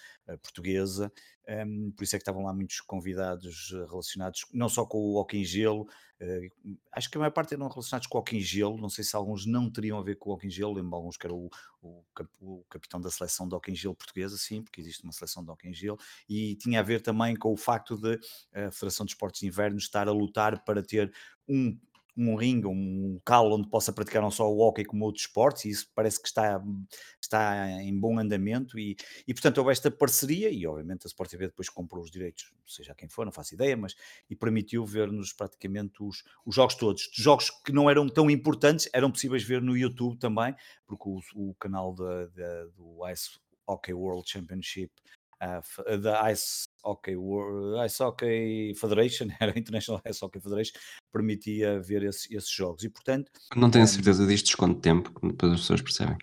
portuguesa, 0.43 1.13
um, 1.49 1.91
por 1.93 2.05
isso 2.05 2.15
é 2.15 2.19
que 2.19 2.23
estavam 2.23 2.43
lá 2.43 2.53
muitos 2.53 2.81
convidados 2.83 3.71
relacionados 3.89 4.45
não 4.53 4.69
só 4.69 4.85
com 4.85 4.99
o 4.99 5.17
hockey 5.17 5.39
em 5.39 5.45
gelo, 5.45 5.89
uh, 6.21 6.79
acho 6.93 7.11
que 7.11 7.17
a 7.17 7.21
maior 7.21 7.31
parte 7.31 7.55
eram 7.55 7.69
relacionados 7.69 8.07
com 8.07 8.19
o 8.19 8.21
hockey 8.21 8.37
em 8.37 8.41
gelo, 8.41 8.77
não 8.77 8.91
sei 8.91 9.03
se 9.03 9.17
alguns 9.17 9.47
não 9.47 9.71
teriam 9.71 9.99
a 9.99 10.03
ver 10.03 10.17
com 10.17 10.29
o 10.29 10.35
hockey 10.35 10.49
em 10.49 10.51
gelo, 10.51 10.75
lembro 10.75 10.95
alguns 10.95 11.17
que 11.17 11.27
era 11.27 11.35
o, 11.35 11.49
o, 11.81 12.05
o 12.41 12.65
capitão 12.69 13.01
da 13.01 13.11
seleção 13.11 13.49
de 13.49 13.55
hockey 13.55 13.73
em 13.73 13.75
gelo 13.75 13.95
portuguesa, 13.95 14.37
sim, 14.37 14.63
porque 14.63 14.79
existe 14.79 15.03
uma 15.05 15.13
seleção 15.13 15.43
de 15.43 15.51
hockey 15.51 15.69
em 15.69 15.73
gelo, 15.73 15.99
e 16.29 16.55
tinha 16.57 16.81
a 16.81 16.83
ver 16.83 17.01
também 17.01 17.28
com 17.37 17.53
o 17.53 17.57
facto 17.57 17.97
de 17.97 18.19
a 18.55 18.71
Federação 18.71 19.07
de 19.07 19.13
Esportes 19.13 19.41
de 19.41 19.47
Inverno 19.47 19.79
estar 19.79 20.09
a 20.09 20.13
lutar 20.13 20.65
para 20.65 20.83
ter 20.83 21.13
um 21.49 21.77
um 22.19 22.35
ringue, 22.35 22.67
um 22.67 23.15
local 23.15 23.53
onde 23.53 23.69
possa 23.69 23.93
praticar 23.93 24.21
não 24.21 24.31
só 24.31 24.51
o 24.51 24.59
hockey 24.59 24.85
como 24.85 25.05
outros 25.05 25.25
esportes, 25.25 25.65
e 25.65 25.71
isso 25.71 25.89
parece 25.95 26.21
que 26.21 26.27
está, 26.27 26.61
está 27.23 27.71
em 27.81 27.97
bom 27.97 28.19
andamento, 28.19 28.77
e, 28.77 28.97
e 29.27 29.33
portanto 29.33 29.59
houve 29.59 29.71
esta 29.71 29.89
parceria, 29.89 30.51
e 30.51 30.67
obviamente 30.67 31.07
a 31.07 31.07
Sport 31.07 31.31
TV 31.31 31.47
depois 31.47 31.69
comprou 31.69 32.03
os 32.03 32.11
direitos, 32.11 32.53
seja 32.67 32.95
quem 32.95 33.09
for, 33.09 33.25
não 33.25 33.31
faço 33.31 33.55
ideia, 33.55 33.77
mas 33.77 33.95
e 34.29 34.35
permitiu 34.35 34.85
ver-nos 34.85 35.33
praticamente 35.33 36.03
os, 36.03 36.25
os 36.45 36.57
jogos 36.57 36.75
todos. 36.75 37.09
Jogos 37.15 37.51
que 37.51 37.71
não 37.71 37.89
eram 37.89 38.09
tão 38.09 38.29
importantes, 38.29 38.89
eram 38.93 39.13
possíveis 39.13 39.45
ver 39.45 39.63
no 39.63 39.77
YouTube 39.77 40.19
também, 40.19 40.55
porque 40.87 41.09
o, 41.09 41.21
o 41.37 41.55
canal 41.55 41.95
de, 41.95 42.27
de, 42.35 42.71
do 42.77 43.09
Ice 43.09 43.39
Hockey 43.65 43.93
World 43.93 44.29
Championship 44.29 44.91
da 46.01 46.33
Ice 46.33 46.68
Hockey, 46.85 47.17
World, 47.17 47.85
Ice 47.87 48.03
Hockey 48.03 48.75
Federation, 48.75 49.29
era 49.41 49.53
a 49.55 49.59
International 49.59 50.01
Ice 50.07 50.25
Hockey 50.25 50.41
Federation, 50.41 50.73
permitia 51.13 51.81
ver 51.81 52.03
esse, 52.05 52.35
esses 52.35 52.51
jogos. 52.51 52.85
E 52.85 52.89
portanto. 52.89 53.31
Não 53.57 53.71
tenho 53.71 53.85
um, 53.85 53.89
certeza 53.89 54.27
disto, 54.27 54.47
desconto 54.47 54.75
de 54.75 54.81
tempo, 54.81 55.13
que 55.13 55.29
depois 55.29 55.53
as 55.53 55.61
pessoas 55.61 55.83
percebem. 55.83 56.17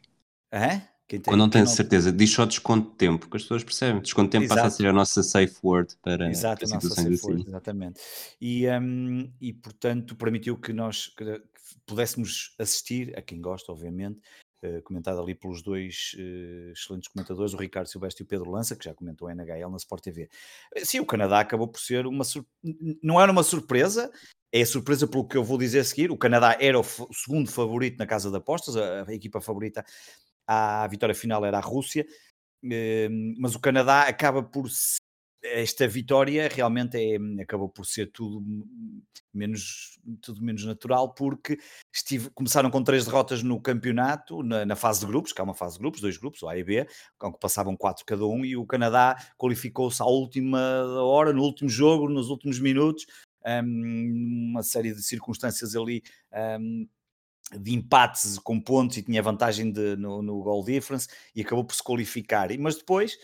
É? 0.51 0.95
Quem 1.07 1.19
tem, 1.19 1.31
Quando 1.31 1.39
não 1.39 1.49
tenho 1.49 1.67
certeza, 1.67 2.11
diz 2.11 2.31
só 2.31 2.45
desconto 2.45 2.89
de 2.89 2.95
tempo, 2.97 3.29
que 3.29 3.37
as 3.37 3.43
pessoas 3.43 3.63
percebem. 3.63 4.01
Desconto 4.01 4.27
de 4.27 4.31
tempo 4.31 4.45
Exato. 4.45 4.61
passa 4.61 4.73
a 4.73 4.77
ser 4.77 4.87
a 4.87 4.93
nossa 4.93 5.21
safe 5.21 5.55
word 5.63 5.95
para, 6.01 6.29
Exato, 6.29 6.67
para 6.67 6.79
situações 6.79 7.19
assim. 7.19 7.27
Word, 7.27 7.47
exatamente. 7.47 8.01
E, 8.41 8.67
um, 8.67 9.31
e 9.39 9.53
portanto 9.53 10.15
permitiu 10.15 10.57
que 10.57 10.73
nós 10.73 11.07
que 11.07 11.43
pudéssemos 11.85 12.55
assistir, 12.59 13.17
a 13.17 13.21
quem 13.21 13.39
gosta, 13.39 13.71
obviamente, 13.71 14.19
eh, 14.61 14.81
comentado 14.81 15.21
ali 15.21 15.35
pelos 15.35 15.61
dois 15.61 16.15
uh, 16.17 16.71
excelentes 16.71 17.09
comentadores, 17.09 17.53
o 17.53 17.57
Ricardo 17.57 17.87
Silvestre 17.87 18.23
e 18.23 18.25
o 18.25 18.27
Pedro 18.27 18.49
Lança, 18.49 18.75
que 18.75 18.85
já 18.85 18.93
comentou 18.93 19.27
a 19.27 19.31
NHL 19.31 19.69
na 19.69 19.77
Sport 19.77 20.03
TV. 20.03 20.29
Eh, 20.73 20.85
sim, 20.85 20.99
o 20.99 21.05
Canadá 21.05 21.39
acabou 21.39 21.67
por 21.67 21.79
ser 21.79 22.07
uma 22.07 22.23
não 23.03 23.21
era 23.21 23.31
uma 23.31 23.43
surpresa, 23.43 24.11
é 24.51 24.63
surpresa 24.65 25.07
pelo 25.07 25.27
que 25.27 25.37
eu 25.37 25.43
vou 25.43 25.57
dizer 25.57 25.79
a 25.79 25.83
seguir. 25.83 26.11
O 26.11 26.17
Canadá 26.17 26.57
era 26.59 26.79
o, 26.79 26.83
segundo 26.83 27.51
favorito 27.51 27.97
na 27.97 28.07
casa 28.07 28.31
de 28.31 28.37
apostas, 28.37 28.77
a, 28.77 29.03
a 29.07 29.13
equipa 29.13 29.41
favorita 29.41 29.85
à 30.47 30.87
vitória 30.87 31.15
final 31.15 31.43
era 31.45 31.57
a 31.57 31.61
Rússia, 31.61 32.05
mas 33.37 33.55
o 33.55 33.59
Canadá 33.59 34.03
acaba 34.03 34.41
por 34.41 34.67
esta 35.53 35.87
vitória 35.87 36.49
realmente 36.51 36.97
é, 36.97 37.41
acabou 37.41 37.69
por 37.69 37.85
ser 37.85 38.11
tudo 38.11 38.43
menos, 39.33 39.99
tudo 40.21 40.41
menos 40.41 40.63
natural, 40.65 41.13
porque 41.13 41.57
estive, 41.93 42.29
começaram 42.31 42.69
com 42.71 42.83
três 42.83 43.05
derrotas 43.05 43.43
no 43.43 43.61
campeonato, 43.61 44.41
na, 44.41 44.65
na, 44.65 44.75
fase 44.75 45.01
de 45.01 45.05
grupos, 45.05 45.33
que 45.33 45.41
há 45.41 45.43
uma 45.43 45.53
fase 45.53 45.75
de 45.75 45.79
grupos, 45.79 46.01
dois 46.01 46.17
grupos, 46.17 46.41
o 46.41 46.47
A 46.47 46.57
e 46.57 46.63
B, 46.63 46.87
com 47.17 47.33
que 47.33 47.39
passavam 47.39 47.75
quatro 47.75 48.05
cada 48.05 48.25
um, 48.25 48.45
e 48.45 48.55
o 48.55 48.65
Canadá 48.65 49.15
qualificou-se 49.37 50.01
à 50.01 50.05
última 50.05 50.59
hora, 51.01 51.33
no 51.33 51.43
último 51.43 51.69
jogo, 51.69 52.09
nos 52.09 52.29
últimos 52.29 52.59
minutos, 52.59 53.05
um, 53.45 54.49
uma 54.51 54.63
série 54.63 54.93
de 54.93 55.03
circunstâncias 55.03 55.75
ali. 55.75 56.01
Um, 56.59 56.87
de 57.53 57.73
empates 57.73 58.39
com 58.39 58.59
pontos 58.59 58.97
e 58.97 59.03
tinha 59.03 59.21
vantagem 59.21 59.71
de, 59.71 59.95
no, 59.95 60.21
no 60.21 60.41
goal 60.41 60.63
difference 60.63 61.07
e 61.35 61.41
acabou 61.41 61.63
por 61.63 61.75
se 61.75 61.83
qualificar. 61.83 62.49
Mas 62.57 62.75
depois 62.75 63.17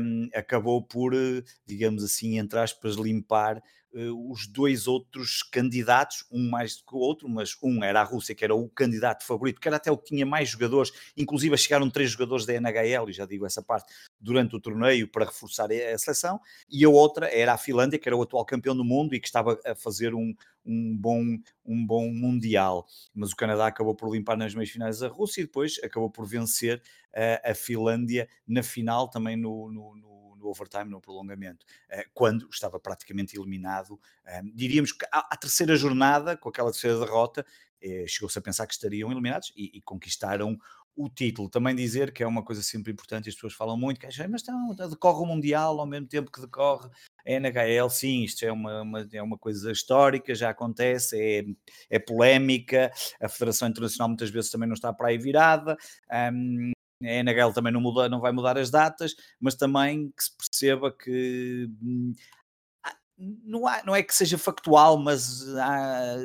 um, 0.00 0.28
acabou 0.34 0.82
por, 0.82 1.14
eh, 1.14 1.42
digamos 1.66 2.04
assim, 2.04 2.38
entre 2.38 2.58
aspas, 2.58 2.96
limpar 2.96 3.62
os 3.94 4.46
dois 4.46 4.86
outros 4.86 5.42
candidatos, 5.42 6.24
um 6.30 6.48
mais 6.48 6.76
do 6.76 6.84
que 6.84 6.94
o 6.94 6.98
outro, 6.98 7.28
mas 7.28 7.56
um 7.62 7.84
era 7.84 8.00
a 8.00 8.04
Rússia, 8.04 8.34
que 8.34 8.44
era 8.44 8.54
o 8.54 8.68
candidato 8.68 9.24
favorito, 9.24 9.60
que 9.60 9.68
era 9.68 9.76
até 9.76 9.90
o 9.90 9.98
que 9.98 10.06
tinha 10.06 10.24
mais 10.24 10.48
jogadores, 10.48 10.90
inclusive 11.16 11.56
chegaram 11.58 11.90
três 11.90 12.10
jogadores 12.10 12.46
da 12.46 12.54
NHL, 12.54 13.10
e 13.10 13.12
já 13.12 13.26
digo 13.26 13.44
essa 13.44 13.62
parte, 13.62 13.92
durante 14.18 14.56
o 14.56 14.60
torneio 14.60 15.06
para 15.08 15.26
reforçar 15.26 15.70
a 15.70 15.98
seleção, 15.98 16.40
e 16.70 16.84
a 16.84 16.88
outra 16.88 17.26
era 17.26 17.52
a 17.52 17.58
Finlândia, 17.58 17.98
que 17.98 18.08
era 18.08 18.16
o 18.16 18.22
atual 18.22 18.44
campeão 18.46 18.74
do 18.74 18.84
mundo 18.84 19.14
e 19.14 19.20
que 19.20 19.26
estava 19.26 19.58
a 19.64 19.74
fazer 19.74 20.14
um, 20.14 20.34
um, 20.64 20.96
bom, 20.96 21.22
um 21.64 21.86
bom 21.86 22.10
Mundial. 22.12 22.86
Mas 23.14 23.32
o 23.32 23.36
Canadá 23.36 23.66
acabou 23.66 23.94
por 23.94 24.12
limpar 24.12 24.36
nas 24.36 24.54
meias 24.54 24.70
finais 24.70 25.02
a 25.02 25.08
Rússia 25.08 25.42
e 25.42 25.44
depois 25.44 25.78
acabou 25.82 26.10
por 26.10 26.26
vencer 26.26 26.82
uh, 27.14 27.50
a 27.50 27.54
Finlândia 27.54 28.28
na 28.46 28.62
final, 28.62 29.08
também 29.08 29.36
no, 29.36 29.70
no, 29.70 29.96
no 29.96 30.11
no 30.42 30.50
overtime, 30.50 30.90
no 30.90 31.00
prolongamento, 31.00 31.64
uh, 31.90 32.02
quando 32.12 32.48
estava 32.50 32.78
praticamente 32.78 33.36
eliminado. 33.36 33.92
Uh, 33.92 34.50
diríamos 34.54 34.92
que 34.92 35.06
a, 35.10 35.36
terceira 35.36 35.76
jornada, 35.76 36.36
com 36.36 36.48
aquela 36.48 36.70
terceira 36.70 36.98
derrota, 36.98 37.46
eh, 37.82 38.04
chegou-se 38.06 38.38
a 38.38 38.42
pensar 38.42 38.66
que 38.66 38.74
estariam 38.74 39.10
eliminados 39.10 39.52
e, 39.56 39.76
e, 39.76 39.82
conquistaram 39.82 40.56
o 40.94 41.08
título. 41.08 41.48
Também 41.48 41.74
dizer 41.74 42.12
que 42.12 42.22
é 42.22 42.26
uma 42.26 42.44
coisa 42.44 42.62
sempre 42.62 42.92
importante, 42.92 43.28
as 43.28 43.34
pessoas 43.34 43.54
falam 43.54 43.76
muito, 43.76 43.98
que 43.98 44.06
mas 44.28 44.42
então, 44.42 44.88
decorre 44.88 45.20
o 45.22 45.26
Mundial 45.26 45.80
ao 45.80 45.86
mesmo 45.86 46.06
tempo 46.06 46.30
que 46.30 46.40
decorre 46.40 46.88
a 47.26 47.30
NHL, 47.30 47.88
sim, 47.90 48.22
isto 48.22 48.44
é 48.44 48.52
uma, 48.52 48.82
uma, 48.82 49.08
é 49.12 49.22
uma 49.22 49.38
coisa 49.38 49.72
histórica, 49.72 50.34
já 50.34 50.50
acontece, 50.50 51.18
é, 51.20 51.44
é 51.90 51.98
polémica, 51.98 52.92
a 53.20 53.28
Federação 53.28 53.68
Internacional 53.68 54.08
muitas 54.08 54.30
vezes 54.30 54.50
também 54.50 54.68
não 54.68 54.74
está 54.74 54.92
para 54.92 55.08
aí 55.08 55.18
virada, 55.18 55.76
um, 56.32 56.72
a 57.04 57.22
NHL 57.22 57.52
também 57.52 57.72
não, 57.72 57.80
muda, 57.80 58.08
não 58.08 58.20
vai 58.20 58.32
mudar 58.32 58.58
as 58.58 58.70
datas, 58.70 59.14
mas 59.40 59.54
também 59.54 60.10
que 60.16 60.24
se 60.24 60.30
perceba 60.36 60.92
que 60.92 61.68
hum, 61.82 62.14
não, 63.18 63.66
há, 63.66 63.82
não 63.84 63.94
é 63.94 64.02
que 64.02 64.14
seja 64.14 64.36
factual, 64.36 64.98
mas 64.98 65.46
há, 65.56 66.16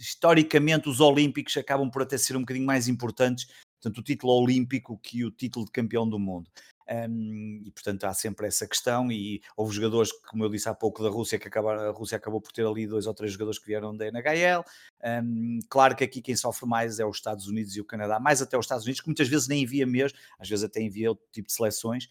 historicamente 0.00 0.88
os 0.88 1.00
Olímpicos 1.00 1.56
acabam 1.56 1.90
por 1.90 2.02
até 2.02 2.16
ser 2.16 2.36
um 2.36 2.40
bocadinho 2.40 2.66
mais 2.66 2.88
importantes, 2.88 3.46
tanto 3.80 4.00
o 4.00 4.04
título 4.04 4.32
olímpico 4.32 4.98
que 4.98 5.24
o 5.24 5.30
título 5.30 5.64
de 5.66 5.72
campeão 5.72 6.08
do 6.08 6.18
mundo. 6.18 6.50
Um, 6.86 7.62
e 7.64 7.70
portanto 7.70 8.04
há 8.04 8.12
sempre 8.12 8.46
essa 8.46 8.66
questão 8.66 9.10
e 9.10 9.40
houve 9.56 9.74
jogadores, 9.74 10.12
como 10.12 10.44
eu 10.44 10.50
disse 10.50 10.68
há 10.68 10.74
pouco 10.74 11.02
da 11.02 11.08
Rússia, 11.08 11.38
que 11.38 11.48
acabaram, 11.48 11.80
a 11.80 11.90
Rússia 11.90 12.16
acabou 12.16 12.40
por 12.40 12.52
ter 12.52 12.66
ali 12.66 12.86
dois 12.86 13.06
ou 13.06 13.14
três 13.14 13.32
jogadores 13.32 13.58
que 13.58 13.66
vieram 13.66 13.96
da 13.96 14.06
NHL. 14.06 14.62
Um, 15.02 15.60
claro 15.68 15.96
que 15.96 16.04
aqui 16.04 16.20
quem 16.20 16.36
sofre 16.36 16.68
mais 16.68 17.00
é 17.00 17.06
os 17.06 17.16
Estados 17.16 17.46
Unidos 17.48 17.74
e 17.76 17.80
o 17.80 17.84
Canadá, 17.84 18.20
mais 18.20 18.42
até 18.42 18.58
os 18.58 18.66
Estados 18.66 18.84
Unidos, 18.84 19.00
que 19.00 19.08
muitas 19.08 19.28
vezes 19.28 19.48
nem 19.48 19.62
envia 19.62 19.86
mesmo, 19.86 20.18
às 20.38 20.48
vezes 20.48 20.64
até 20.64 20.80
envia 20.80 21.10
outro 21.10 21.24
tipo 21.32 21.48
de 21.48 21.54
seleções. 21.54 22.08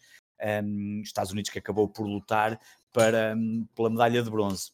Um, 0.64 1.00
Estados 1.02 1.30
Unidos 1.30 1.50
que 1.50 1.58
acabou 1.58 1.88
por 1.88 2.06
lutar 2.06 2.60
para, 2.92 3.36
pela 3.74 3.90
medalha 3.90 4.22
de 4.22 4.30
bronze. 4.30 4.72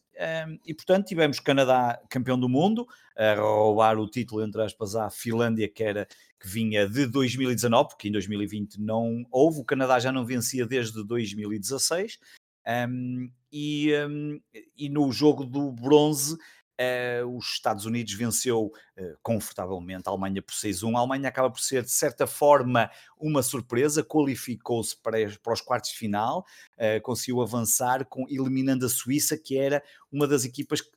E 0.65 0.75
portanto 0.75 1.07
tivemos 1.07 1.41
Canadá 1.41 1.99
campeão 2.11 2.39
do 2.39 2.49
mundo, 2.49 2.87
a 3.17 3.35
roubar 3.35 3.99
o 3.99 4.09
título, 4.09 4.45
entre 4.45 4.63
aspas, 4.63 4.95
à 4.95 5.09
Finlândia, 5.09 5.69
que 5.69 5.83
era 5.83 6.07
que 6.39 6.49
vinha 6.49 6.89
de 6.89 7.07
2019, 7.07 7.91
porque 7.91 8.09
em 8.09 8.13
2020 8.13 8.81
não 8.81 9.25
houve, 9.31 9.61
o 9.61 9.65
Canadá 9.65 9.99
já 9.99 10.13
não 10.13 10.25
vencia 10.25 10.67
desde 10.67 11.05
2016. 11.05 12.19
Um, 12.67 13.31
e, 13.51 13.93
um, 14.07 14.41
e 14.77 14.89
no 14.89 15.11
jogo 15.11 15.45
do 15.45 15.73
bronze 15.73 16.37
Uh, 16.81 17.37
os 17.37 17.53
Estados 17.53 17.85
Unidos 17.85 18.15
venceu 18.15 18.73
uh, 18.99 19.19
confortavelmente 19.23 20.09
a 20.09 20.13
Alemanha 20.13 20.41
por 20.41 20.55
6-1. 20.55 20.97
A 20.97 21.01
Alemanha 21.01 21.29
acaba 21.29 21.51
por 21.51 21.61
ser, 21.61 21.83
de 21.83 21.91
certa 21.91 22.27
forma, 22.27 22.91
uma 23.19 23.43
surpresa, 23.43 24.03
qualificou-se 24.03 24.97
para, 24.97 25.19
para, 25.43 25.53
os 25.53 25.61
quartos 25.61 25.91
de 25.91 25.99
final, 25.99 26.43
uh, 26.79 27.03
conseguiu 27.03 27.43
avançar 27.43 28.07
com, 28.07 28.25
eliminando 28.31 28.87
a 28.87 28.89
Suíça, 28.89 29.37
que 29.37 29.59
era 29.59 29.83
uma 30.11 30.27
das 30.27 30.47
equipas 30.47 30.81
que, 30.81 30.89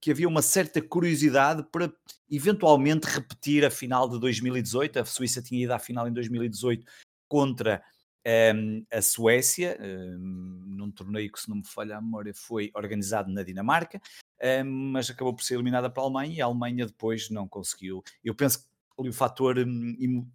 que 0.00 0.10
havia 0.10 0.26
uma 0.26 0.42
certa 0.42 0.82
curiosidade 0.82 1.64
para 1.70 1.92
eventualmente 2.28 3.06
repetir 3.06 3.64
a 3.64 3.70
final 3.70 4.08
de 4.08 4.18
2018. 4.18 4.98
A 4.98 5.04
Suíça 5.04 5.40
tinha 5.40 5.62
ido 5.62 5.72
à 5.72 5.78
final 5.78 6.08
em 6.08 6.12
2018 6.12 6.84
contra 7.28 7.80
um, 8.26 8.28
ehm, 8.28 8.86
a 8.92 9.00
Suécia, 9.00 9.78
um, 9.80 9.84
ehm, 9.84 10.76
num 10.76 10.90
torneio 10.90 11.30
que, 11.30 11.40
se 11.40 11.48
não 11.48 11.58
me 11.58 11.66
falha 11.66 11.96
a 11.96 12.00
memória, 12.00 12.32
foi 12.34 12.72
organizado 12.74 13.30
na 13.30 13.44
Dinamarca 13.44 14.00
mas 14.64 15.10
acabou 15.10 15.34
por 15.34 15.42
ser 15.42 15.54
eliminada 15.54 15.88
para 15.88 16.02
a 16.02 16.06
Alemanha 16.06 16.34
e 16.34 16.42
a 16.42 16.46
Alemanha 16.46 16.86
depois 16.86 17.30
não 17.30 17.46
conseguiu. 17.46 18.02
Eu 18.24 18.34
penso 18.34 18.60
que 18.60 18.66
ali 18.98 19.08
o 19.08 19.12
fator 19.12 19.58
hum, 19.58 20.26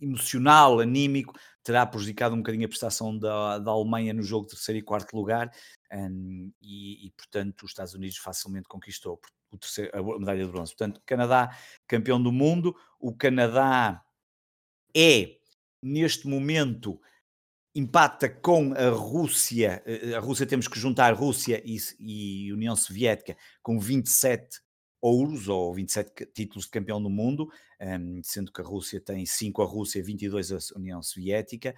emocional, 0.00 0.80
anímico, 0.80 1.34
terá 1.62 1.86
prejudicado 1.86 2.34
um 2.34 2.38
bocadinho 2.38 2.66
a 2.66 2.68
prestação 2.68 3.16
da, 3.16 3.58
da 3.58 3.70
Alemanha 3.70 4.12
no 4.12 4.22
jogo 4.22 4.46
de 4.46 4.52
terceiro 4.52 4.78
e 4.78 4.82
quarto 4.82 5.16
lugar 5.16 5.50
um, 5.92 6.52
e, 6.60 7.06
e, 7.06 7.10
portanto, 7.10 7.62
os 7.62 7.70
Estados 7.70 7.94
Unidos 7.94 8.18
facilmente 8.18 8.68
conquistou 8.68 9.20
o 9.50 9.58
terceiro, 9.58 9.90
a 9.96 10.18
medalha 10.18 10.44
de 10.44 10.50
bronze. 10.50 10.72
Portanto, 10.72 11.02
Canadá, 11.04 11.56
campeão 11.86 12.22
do 12.22 12.30
mundo. 12.30 12.76
O 12.98 13.14
Canadá 13.14 14.04
é, 14.96 15.38
neste 15.82 16.28
momento, 16.28 17.00
empata 17.74 18.28
com 18.28 18.72
a 18.74 18.90
Rússia, 18.90 19.82
eh, 19.86 20.14
a 20.14 20.20
Rússia 20.20 20.46
temos 20.46 20.66
que 20.66 20.78
juntar 20.78 21.14
Rússia 21.14 21.62
e, 21.64 21.76
e, 22.00 22.52
União 22.52 22.74
Soviética 22.74 23.36
com 23.62 23.78
27 23.78 24.60
ouros 25.00 25.48
ou 25.48 25.72
27 25.72 26.26
títulos 26.26 26.64
de 26.64 26.70
campeão 26.70 27.02
do 27.02 27.08
mundo, 27.08 27.48
um, 27.80 28.20
sendo 28.22 28.52
que 28.52 28.60
a 28.60 28.64
Rússia 28.64 29.00
tem 29.00 29.24
5 29.24 29.62
a 29.62 29.64
Rússia, 29.64 30.02
22 30.02 30.52
a 30.52 30.58
União 30.76 31.02
Soviética. 31.02 31.74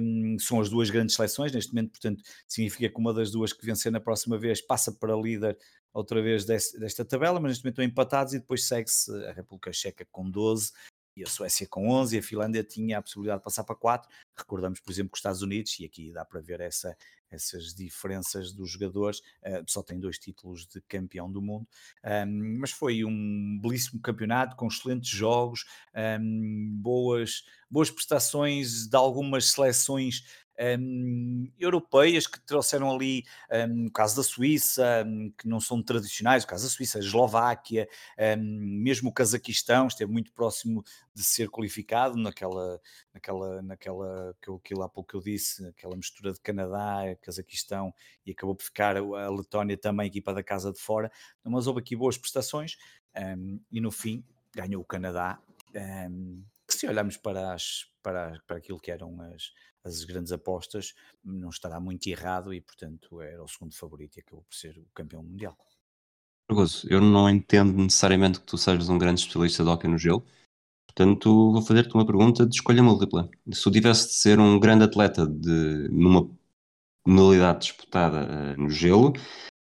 Um, 0.00 0.38
são 0.38 0.60
as 0.60 0.70
duas 0.70 0.88
grandes 0.88 1.14
seleções 1.14 1.52
neste 1.52 1.74
momento, 1.74 1.90
portanto, 1.90 2.22
significa 2.48 2.88
que 2.88 2.98
uma 2.98 3.12
das 3.12 3.30
duas 3.30 3.52
que 3.52 3.66
vencer 3.66 3.92
na 3.92 4.00
próxima 4.00 4.38
vez 4.38 4.62
passa 4.62 4.90
para 4.92 5.14
líder 5.14 5.58
outra 5.92 6.22
vez 6.22 6.44
desta 6.44 7.04
tabela, 7.04 7.38
mas 7.38 7.50
neste 7.50 7.64
momento 7.64 7.74
estão 7.74 7.84
empatados 7.84 8.34
e 8.34 8.38
depois 8.38 8.66
segue-se 8.66 9.12
a 9.26 9.32
República 9.32 9.72
Checa 9.72 10.06
com 10.10 10.28
12, 10.28 10.72
e 11.16 11.22
a 11.22 11.26
Suécia 11.26 11.66
com 11.68 11.88
11 11.88 12.16
e 12.16 12.18
a 12.18 12.22
Finlândia 12.22 12.64
tinha 12.64 12.98
a 12.98 13.02
possibilidade 13.02 13.40
de 13.40 13.44
passar 13.44 13.64
para 13.64 13.76
4. 13.76 14.08
Recordamos, 14.36 14.80
por 14.80 14.90
exemplo, 14.90 15.10
que 15.10 15.16
os 15.16 15.20
Estados 15.20 15.42
Unidos, 15.42 15.78
e 15.78 15.84
aqui 15.84 16.12
dá 16.12 16.24
para 16.24 16.40
ver 16.40 16.60
essa, 16.60 16.96
essas 17.30 17.74
diferenças 17.74 18.52
dos 18.52 18.70
jogadores, 18.70 19.18
uh, 19.18 19.64
só 19.66 19.82
tem 19.82 19.98
dois 19.98 20.18
títulos 20.18 20.66
de 20.66 20.80
campeão 20.82 21.30
do 21.30 21.42
mundo, 21.42 21.66
um, 22.04 22.58
mas 22.58 22.70
foi 22.70 23.04
um 23.04 23.58
belíssimo 23.60 24.00
campeonato 24.00 24.56
com 24.56 24.66
excelentes 24.66 25.10
jogos, 25.10 25.64
um, 26.20 26.70
boas, 26.80 27.44
boas 27.70 27.90
prestações 27.90 28.86
de 28.88 28.96
algumas 28.96 29.46
seleções 29.46 30.43
um, 30.78 31.50
europeias 31.58 32.26
que 32.26 32.40
trouxeram 32.40 32.90
ali, 32.90 33.24
um, 33.68 33.86
o 33.86 33.90
caso 33.90 34.16
da 34.16 34.22
Suíça, 34.22 35.04
um, 35.06 35.30
que 35.30 35.48
não 35.48 35.60
são 35.60 35.82
tradicionais, 35.82 36.44
o 36.44 36.46
caso 36.46 36.64
da 36.64 36.70
Suíça, 36.70 36.98
a 36.98 37.00
Eslováquia, 37.00 37.88
mesmo 38.38 39.10
o 39.10 39.12
Cazaquistão 39.12 39.86
esteve 39.86 40.10
muito 40.10 40.32
próximo 40.32 40.84
de 41.14 41.22
ser 41.22 41.48
qualificado 41.48 42.16
naquela, 42.16 42.80
naquela, 43.12 43.62
naquela 43.62 44.36
que 44.40 44.48
eu, 44.48 44.56
aquilo 44.56 44.82
há 44.82 44.88
pouco 44.88 45.16
eu 45.16 45.20
disse, 45.20 45.66
aquela 45.66 45.96
mistura 45.96 46.32
de 46.32 46.40
Canadá, 46.40 47.02
Cazaquistão 47.20 47.92
e 48.24 48.32
acabou 48.32 48.54
por 48.54 48.64
ficar 48.64 48.96
a 48.96 49.30
Letónia 49.30 49.76
também, 49.76 50.06
equipa 50.06 50.32
da 50.32 50.42
casa 50.42 50.72
de 50.72 50.80
fora, 50.80 51.10
mas 51.42 51.66
houve 51.66 51.80
aqui 51.80 51.96
boas 51.96 52.16
prestações 52.16 52.76
e 53.70 53.80
no 53.80 53.90
fim 53.90 54.24
ganhou 54.54 54.82
o 54.82 54.84
Canadá. 54.84 55.38
que 56.66 56.74
se 56.74 56.86
olharmos 56.86 57.16
para, 57.16 57.52
as, 57.52 57.86
para, 58.02 58.40
para 58.46 58.56
aquilo 58.56 58.80
que 58.80 58.90
eram 58.90 59.20
as, 59.20 59.52
as 59.84 60.02
grandes 60.04 60.32
apostas, 60.32 60.94
não 61.22 61.50
estará 61.50 61.78
muito 61.78 62.06
errado 62.06 62.52
e, 62.54 62.60
portanto, 62.60 63.20
era 63.20 63.42
o 63.42 63.48
segundo 63.48 63.74
favorito 63.76 64.16
e 64.16 64.20
acabou 64.20 64.42
por 64.42 64.54
ser 64.54 64.78
o 64.78 64.86
campeão 64.94 65.22
mundial. 65.22 65.56
Pergoso, 66.48 66.86
eu 66.90 67.00
não 67.00 67.28
entendo 67.28 67.72
necessariamente 67.72 68.40
que 68.40 68.46
tu 68.46 68.56
sejas 68.56 68.88
um 68.88 68.98
grande 68.98 69.20
especialista 69.20 69.62
de 69.62 69.70
hockey 69.70 69.88
no 69.88 69.98
gelo, 69.98 70.24
portanto, 70.86 71.52
vou 71.52 71.62
fazer-te 71.62 71.94
uma 71.94 72.06
pergunta 72.06 72.46
de 72.46 72.54
escolha 72.54 72.82
múltipla. 72.82 73.28
Se 73.52 73.62
tu 73.62 73.70
tivesse 73.70 74.08
de 74.08 74.14
ser 74.14 74.38
um 74.38 74.58
grande 74.58 74.84
atleta 74.84 75.26
de, 75.26 75.88
numa 75.90 76.30
modalidade 77.06 77.60
disputada 77.60 78.26
uh, 78.26 78.60
no 78.60 78.70
gelo, 78.70 79.12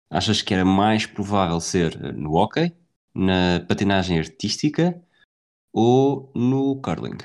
achas 0.09 0.41
que 0.41 0.53
era 0.53 0.63
mais 0.63 1.05
provável 1.05 1.59
ser 1.59 1.95
uh, 1.95 2.13
no 2.13 2.33
hockey, 2.35 2.75
na 3.15 3.63
patinagem 3.67 4.19
artística 4.19 5.01
ou 5.71 6.31
no 6.35 6.81
curling? 6.81 7.17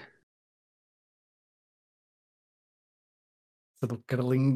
Do 3.86 4.02
curling 4.08 4.54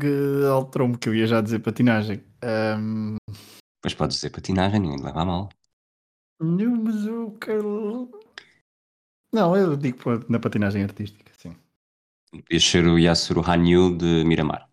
alterou-me, 0.50 0.98
que 0.98 1.08
eu 1.08 1.14
ia 1.14 1.26
já 1.26 1.40
dizer 1.40 1.60
patinagem. 1.60 2.24
Um... 2.78 3.16
Mas 3.84 3.94
podes 3.94 4.16
dizer 4.16 4.30
patinagem, 4.30 4.80
ninguém 4.80 5.02
leva 5.02 5.22
a 5.22 5.24
mal. 5.24 5.48
Não, 6.40 6.76
mas 6.82 7.06
eu 7.06 7.30
quero. 7.40 8.10
Não, 9.32 9.56
eu 9.56 9.76
digo 9.76 9.98
na 10.28 10.38
patinagem 10.38 10.82
artística, 10.82 11.32
sim. 11.34 11.56
Podias 12.30 12.64
ser 12.64 12.86
o 12.86 12.98
Yasuru 12.98 13.42
Hanyu 13.48 13.96
de 13.96 14.24
Miramar. 14.24 14.68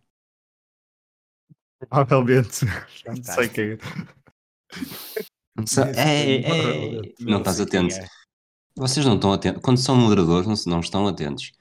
Provavelmente. 1.79 2.65
Não 3.05 3.23
sei 3.23 3.49
quem. 3.49 3.77
Não, 5.55 5.83
é, 5.95 6.35
é, 6.35 6.95
é, 6.97 7.01
não 7.19 7.39
estás 7.39 7.59
atento. 7.59 7.95
É. 7.95 8.07
Vocês 8.75 9.05
não 9.05 9.15
estão 9.15 9.33
atentos. 9.33 9.61
Quando 9.61 9.77
são 9.77 9.95
moderadores, 9.95 10.47
não, 10.47 10.73
não 10.73 10.79
estão 10.79 11.07
atentos. 11.07 11.51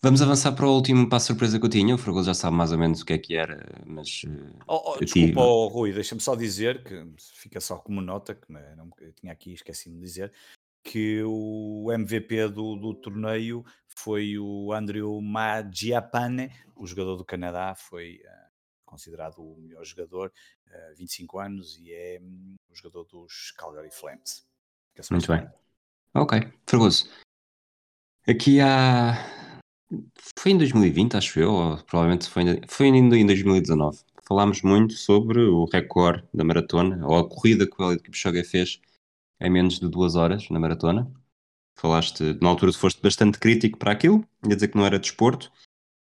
Vamos 0.00 0.22
avançar 0.22 0.52
para 0.52 0.64
o 0.64 0.74
último 0.74 1.08
passo 1.08 1.26
surpresa 1.26 1.58
que 1.58 1.66
eu 1.66 1.70
tinha. 1.70 1.92
O 1.92 1.98
Fragoso 1.98 2.26
já 2.26 2.34
sabe 2.34 2.56
mais 2.56 2.70
ou 2.70 2.78
menos 2.78 3.00
o 3.00 3.04
que 3.04 3.14
é 3.14 3.18
que 3.18 3.34
era, 3.34 3.66
mas. 3.84 4.22
Eh, 4.24 4.62
oh, 4.68 4.92
oh, 4.92 4.98
desculpa, 4.98 5.40
oh, 5.40 5.66
Rui, 5.66 5.92
deixa-me 5.92 6.20
só 6.20 6.36
dizer 6.36 6.84
que 6.84 7.04
fica 7.18 7.60
só 7.60 7.78
como 7.78 8.00
nota, 8.00 8.32
que 8.36 8.52
não, 8.52 8.60
não, 8.76 8.90
eu 9.00 9.12
tinha 9.12 9.32
aqui, 9.32 9.52
esqueci-me 9.52 9.96
de 9.96 10.02
dizer, 10.02 10.32
que 10.84 11.20
o 11.24 11.90
MVP 11.92 12.48
do, 12.48 12.76
do 12.76 12.94
torneio 12.94 13.64
foi 13.88 14.38
o 14.38 14.72
Andrew 14.72 15.20
Magiapane, 15.20 16.52
o 16.76 16.86
jogador 16.86 17.16
do 17.16 17.24
Canadá, 17.24 17.74
foi 17.74 18.20
uh, 18.24 18.50
considerado 18.86 19.38
o 19.40 19.60
melhor 19.60 19.84
jogador, 19.84 20.32
uh, 20.68 20.70
eh, 20.70 20.94
25 20.96 21.40
anos, 21.40 21.76
e 21.76 21.92
é 21.92 22.20
um, 22.22 22.54
o 22.70 22.74
jogador 22.76 23.02
dos 23.02 23.50
Calgary 23.50 23.90
Flames. 23.90 24.46
Muito 25.10 25.26
bem. 25.32 25.48
Ok, 26.14 26.40
Fragoso. 26.64 27.10
Aqui 28.26 28.60
há 28.60 29.37
foi 30.36 30.52
em 30.52 30.58
2020, 30.58 31.16
acho 31.16 31.40
eu, 31.40 31.52
ou 31.52 31.76
provavelmente 31.84 32.28
foi, 32.28 32.60
foi 32.68 32.86
ainda 32.86 33.16
em 33.16 33.26
2019. 33.26 33.98
Falámos 34.26 34.62
muito 34.62 34.94
sobre 34.94 35.40
o 35.40 35.64
recorde 35.64 36.24
da 36.34 36.44
maratona, 36.44 37.06
ou 37.06 37.16
a 37.16 37.28
corrida 37.28 37.66
que 37.66 37.80
o 37.80 37.86
Eliud 37.86 38.02
Kipchoge 38.02 38.44
fez 38.44 38.80
em 39.40 39.50
menos 39.50 39.78
de 39.78 39.88
duas 39.88 40.14
horas 40.14 40.48
na 40.50 40.60
maratona. 40.60 41.10
Falaste, 41.74 42.36
na 42.42 42.48
altura 42.48 42.72
foste 42.72 43.00
bastante 43.00 43.38
crítico 43.38 43.78
para 43.78 43.92
aquilo, 43.92 44.24
ia 44.44 44.54
dizer 44.54 44.68
que 44.68 44.76
não 44.76 44.84
era 44.84 44.98
desporto. 44.98 45.50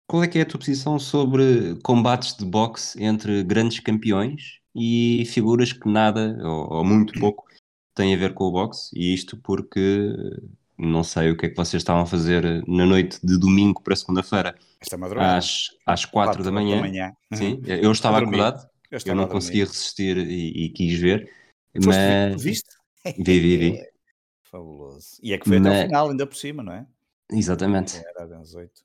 Qual 0.06 0.22
é 0.22 0.28
que 0.28 0.38
é 0.38 0.42
a 0.42 0.46
tua 0.46 0.58
posição 0.58 0.98
sobre 0.98 1.76
combates 1.82 2.36
de 2.36 2.44
boxe 2.44 3.02
entre 3.02 3.42
grandes 3.44 3.80
campeões 3.80 4.60
e 4.74 5.24
figuras 5.26 5.72
que 5.72 5.88
nada, 5.88 6.36
ou, 6.42 6.74
ou 6.74 6.84
muito 6.84 7.18
pouco, 7.18 7.46
têm 7.94 8.14
a 8.14 8.18
ver 8.18 8.34
com 8.34 8.44
o 8.44 8.52
boxe? 8.52 8.90
E 8.94 9.14
isto 9.14 9.36
porque 9.38 10.12
não 10.78 11.04
sei 11.04 11.30
o 11.30 11.36
que 11.36 11.46
é 11.46 11.48
que 11.48 11.56
vocês 11.56 11.80
estavam 11.82 12.02
a 12.02 12.06
fazer 12.06 12.66
na 12.66 12.84
noite 12.86 13.18
de 13.24 13.38
domingo 13.38 13.82
para 13.82 13.94
segunda-feira. 13.96 14.54
Esta 14.80 14.96
madrugada. 14.96 15.36
Às, 15.36 15.68
às 15.86 16.04
quatro, 16.04 16.42
da 16.42 16.50
manhã. 16.50 16.76
Da 16.76 16.82
manhã. 16.82 17.12
Sim, 17.34 17.54
Uhum. 17.54 17.62
eu 17.66 17.92
estava 17.92 18.18
acordado, 18.18 18.68
Eu, 18.90 18.98
eu 19.06 19.14
não 19.14 19.28
conseguia 19.28 19.64
resistir 19.64 20.16
e, 20.18 20.64
e 20.66 20.68
quis 20.70 20.98
ver. 20.98 21.30
Foste 21.74 21.88
Mas 21.88 22.42
Viste? 22.42 22.70
vi, 23.18 23.40
vi, 23.40 23.56
vi. 23.56 23.78
Fabuloso. 24.50 25.16
E 25.22 25.32
é 25.32 25.38
que 25.38 25.48
foi 25.48 25.58
até 25.58 25.68
Mas- 25.68 25.78
ao 25.80 25.86
final, 25.86 26.10
ainda 26.10 26.26
por 26.26 26.36
cima, 26.36 26.62
não 26.62 26.72
é? 26.72 26.86
Exatamente. 27.30 27.96
Era 27.96 28.38
às 28.38 28.54
oito. 28.54 28.82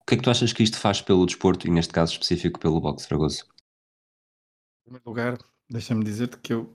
O 0.00 0.04
que 0.06 0.14
é 0.14 0.16
que 0.16 0.22
tu 0.22 0.30
achas 0.30 0.52
que 0.52 0.62
isto 0.62 0.78
faz 0.78 1.02
pelo 1.02 1.26
desporto 1.26 1.66
e 1.66 1.70
neste 1.70 1.92
caso 1.92 2.12
específico 2.12 2.58
pelo 2.60 2.80
boxe 2.80 3.06
Fragoso? 3.08 3.44
Em 3.44 4.84
primeiro 4.84 5.02
lugar, 5.08 5.38
deixa-me 5.68 6.04
dizer-te 6.04 6.38
que 6.38 6.52
eu 6.54 6.72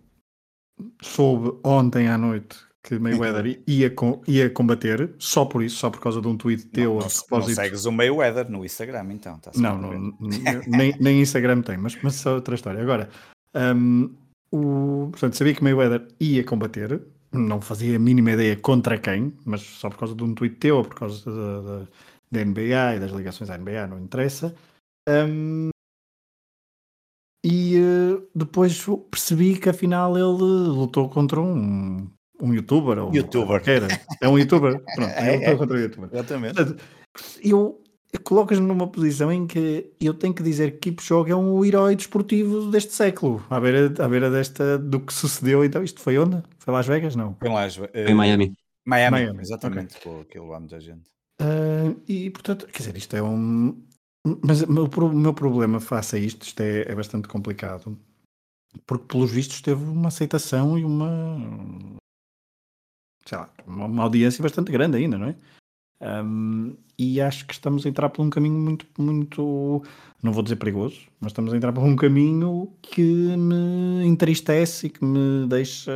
soube 1.01 1.57
ontem 1.63 2.07
à 2.09 2.17
noite 2.17 2.57
que 2.83 2.97
Mayweather 2.97 3.61
ia, 3.67 3.89
com- 3.91 4.21
ia 4.27 4.49
combater, 4.49 5.13
só 5.19 5.45
por 5.45 5.63
isso, 5.63 5.77
só 5.77 5.89
por 5.89 5.99
causa 5.99 6.19
de 6.19 6.27
um 6.27 6.35
tweet 6.35 6.65
teu 6.67 6.95
Não, 6.95 6.99
não, 7.01 7.09
se- 7.09 7.17
não 7.19 7.27
propósito. 7.27 7.55
segues 7.55 7.85
o 7.85 7.91
Mayweather 7.91 8.49
no 8.49 8.65
Instagram, 8.65 9.13
então. 9.13 9.39
Não, 9.55 9.77
não, 9.77 10.17
nem, 10.67 10.95
nem 10.99 11.21
Instagram 11.21 11.61
tem, 11.61 11.77
mas, 11.77 11.95
mas 12.01 12.25
é 12.25 12.29
outra 12.31 12.55
história. 12.55 12.81
Agora, 12.81 13.09
hum, 13.55 14.13
o, 14.51 15.09
portanto, 15.11 15.35
sabia 15.35 15.53
que 15.53 15.63
Mayweather 15.63 16.07
ia 16.19 16.43
combater, 16.43 17.01
não 17.31 17.61
fazia 17.61 17.95
a 17.95 17.99
mínima 17.99 18.31
ideia 18.31 18.57
contra 18.57 18.97
quem, 18.97 19.33
mas 19.45 19.61
só 19.61 19.89
por 19.89 19.99
causa 19.99 20.15
de 20.15 20.23
um 20.23 20.33
tweet 20.33 20.55
teu 20.55 20.77
ou 20.77 20.83
por 20.83 20.95
causa 20.95 21.31
da, 21.31 21.85
da, 22.31 22.45
NBA 22.45 22.95
e 22.95 22.99
das 22.99 23.11
ligações 23.11 23.49
à 23.49 23.57
NBA, 23.57 23.87
não 23.87 23.99
interessa. 23.99 24.55
Hum, 25.07 25.69
e 27.43 27.75
eh, 27.75 28.21
depois 28.35 28.85
percebi 29.09 29.57
que 29.59 29.69
afinal 29.69 30.15
ele 30.15 30.43
lutou 30.69 31.09
contra 31.09 31.39
um, 31.41 32.07
um 32.41 32.53
youtuber. 32.53 32.97
Ou 32.99 33.13
Youtuber. 33.13 33.47
qualquer. 33.47 33.81
É 34.21 34.27
um 34.27 34.37
youtuber. 34.37 34.81
Pronto, 34.95 35.09
É, 35.11 35.31
lutou 35.35 35.53
é. 35.53 35.55
contra 35.57 35.79
youtuber. 35.79 36.09
Exatamente. 36.11 36.55
Portanto, 36.55 36.83
eu 37.43 37.77
colocas-me 38.23 38.67
numa 38.67 38.87
posição 38.87 39.31
em 39.31 39.47
que 39.47 39.89
eu 39.99 40.13
tenho 40.13 40.33
que 40.33 40.43
dizer 40.43 40.71
que 40.79 40.91
Kipchoge 40.91 41.31
é 41.31 41.35
um 41.35 41.63
herói 41.63 41.95
desportivo 41.95 42.69
deste 42.69 42.91
século, 42.93 43.41
à 43.49 43.57
beira, 43.57 43.93
à 44.03 44.07
beira 44.09 44.29
desta, 44.29 44.77
do 44.77 44.99
que 44.99 45.13
sucedeu. 45.13 45.63
Então, 45.63 45.81
isto 45.81 46.01
foi 46.01 46.17
onde? 46.17 46.43
Foi 46.59 46.73
Las 46.73 46.85
Vegas? 46.87 47.15
Não. 47.15 47.35
Foi 47.39 47.47
lá, 47.49 47.65
eh, 47.93 48.11
Em 48.11 48.13
Miami. 48.13 48.53
Miami, 48.85 49.11
Miami, 49.17 49.39
exatamente, 49.41 49.97
com 50.01 50.21
aquilo 50.21 50.47
lá 50.47 50.59
muita 50.59 50.79
gente. 50.81 51.03
Ah, 51.39 51.93
e, 52.07 52.29
portanto, 52.31 52.65
quer 52.67 52.79
dizer, 52.79 52.97
isto 52.97 53.15
é 53.15 53.21
um. 53.23 53.79
Mas 54.43 54.61
o 54.61 54.71
meu, 54.71 54.89
meu 55.13 55.33
problema 55.33 55.79
face 55.79 56.15
a 56.15 56.19
isto, 56.19 56.43
isto 56.43 56.59
é, 56.61 56.81
é 56.91 56.95
bastante 56.95 57.27
complicado, 57.27 57.97
porque, 58.85 59.05
pelos 59.05 59.31
vistos, 59.31 59.61
teve 59.61 59.83
uma 59.83 60.09
aceitação 60.09 60.77
e 60.77 60.83
uma. 60.83 61.37
Sei 63.25 63.37
lá, 63.37 63.49
uma, 63.67 64.03
audiência 64.03 64.41
bastante 64.41 64.71
grande 64.71 64.97
ainda, 64.97 65.17
não 65.17 65.27
é? 65.27 65.35
Ahm, 66.01 66.73
e 66.97 67.21
acho 67.21 67.45
que 67.45 67.53
estamos 67.53 67.85
a 67.85 67.89
entrar 67.89 68.09
por 68.09 68.23
um 68.23 68.29
caminho 68.29 68.59
muito, 68.59 68.85
muito, 68.97 69.83
não 70.21 70.31
vou 70.31 70.43
dizer 70.43 70.55
perigoso, 70.55 71.01
mas 71.19 71.31
estamos 71.31 71.53
a 71.53 71.57
entrar 71.57 71.73
por 71.73 71.83
um 71.83 71.95
caminho 71.95 72.71
que 72.81 73.01
me 73.01 74.05
entristece 74.05 74.87
e 74.87 74.89
que 74.89 75.03
me 75.03 75.47
deixa 75.47 75.91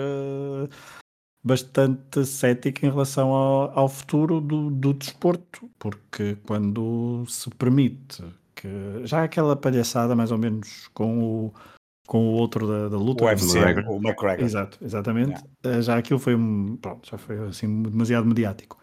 bastante 1.44 2.26
cético 2.26 2.86
em 2.86 2.90
relação 2.90 3.30
ao, 3.30 3.80
ao 3.80 3.90
futuro 3.90 4.42
do, 4.42 4.72
do 4.72 4.94
desporto, 4.94 5.70
porque 5.78 6.38
quando 6.48 7.24
se 7.28 7.50
permite 7.52 8.24
que 8.56 8.68
já 9.04 9.24
aquela 9.24 9.56
palhaçada 9.56 10.16
mais 10.16 10.32
ou 10.32 10.40
menos 10.40 10.88
com 10.94 11.24
o, 11.24 11.54
com 12.06 12.28
o 12.30 12.32
outro 12.34 12.68
da, 12.68 12.90
da 12.90 12.98
luta, 12.98 13.24
O 13.24 13.28
UFC, 13.28 13.58
McGregor. 13.58 13.92
o 13.92 13.98
McGregor. 13.98 14.46
Exato, 14.46 14.78
exatamente. 14.82 15.44
Eh, 15.64 15.82
Já 15.82 15.98
aquilo 15.98 16.20
foi 16.20 16.36
um, 16.36 16.78
pronto, 16.78 17.10
já 17.10 17.18
foi 17.18 17.38
assim 17.48 17.82
demasiado 17.84 18.26
mediático. 18.28 18.78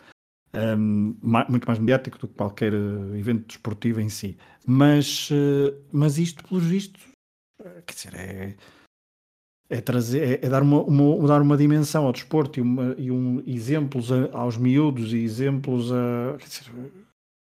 Ahm, 0.54 1.14
ma- 1.22 1.46
muito 1.48 1.64
mais 1.66 1.78
mediático 1.78 2.18
do 2.18 2.28
que 2.28 2.34
qualquer 2.34 2.72
eh, 2.74 3.18
evento 3.18 3.46
desportivo 3.46 4.00
em 4.00 4.08
si. 4.08 4.36
Mas, 4.66 5.28
eh, 5.32 5.74
mas 5.92 6.18
isto, 6.18 6.42
pelos 6.46 6.64
vistos, 6.64 7.02
quer 7.86 7.94
dizer, 7.94 8.14
é, 8.14 8.54
é 9.70 9.80
trazer, 9.80 10.42
é, 10.42 10.46
é 10.46 10.48
dar, 10.50 10.62
uma, 10.62 10.82
uma- 10.82 11.26
dar 11.26 11.40
uma 11.40 11.56
dimensão 11.56 12.04
ao 12.04 12.12
desporto 12.12 12.58
e, 12.58 12.62
uma, 12.62 12.94
e 12.98 13.10
um, 13.10 13.42
exemplos 13.46 14.12
a- 14.12 14.28
aos 14.32 14.56
miúdos 14.58 15.12
e 15.14 15.18
exemplos 15.18 15.90
a. 15.92 16.36
dizer, 16.36 16.70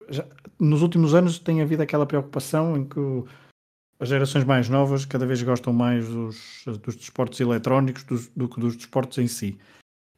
já- 0.09 0.25
nos 0.59 0.81
últimos 0.81 1.13
anos 1.13 1.39
tem 1.39 1.61
havido 1.61 1.81
aquela 1.83 2.05
preocupação 2.05 2.77
em 2.77 2.85
que 2.85 2.99
o- 2.99 3.25
as 3.99 4.09
gerações 4.09 4.43
mais 4.43 4.69
novas 4.69 5.05
cada 5.05 5.25
vez 5.25 5.41
gostam 5.41 5.71
mais 5.73 6.07
dos, 6.07 6.63
dos 6.81 6.95
desportos 6.95 7.39
eletrónicos 7.39 8.03
dos- 8.03 8.27
do 8.35 8.47
que 8.49 8.59
dos 8.59 8.75
desportos 8.75 9.17
em 9.17 9.27
si. 9.27 9.57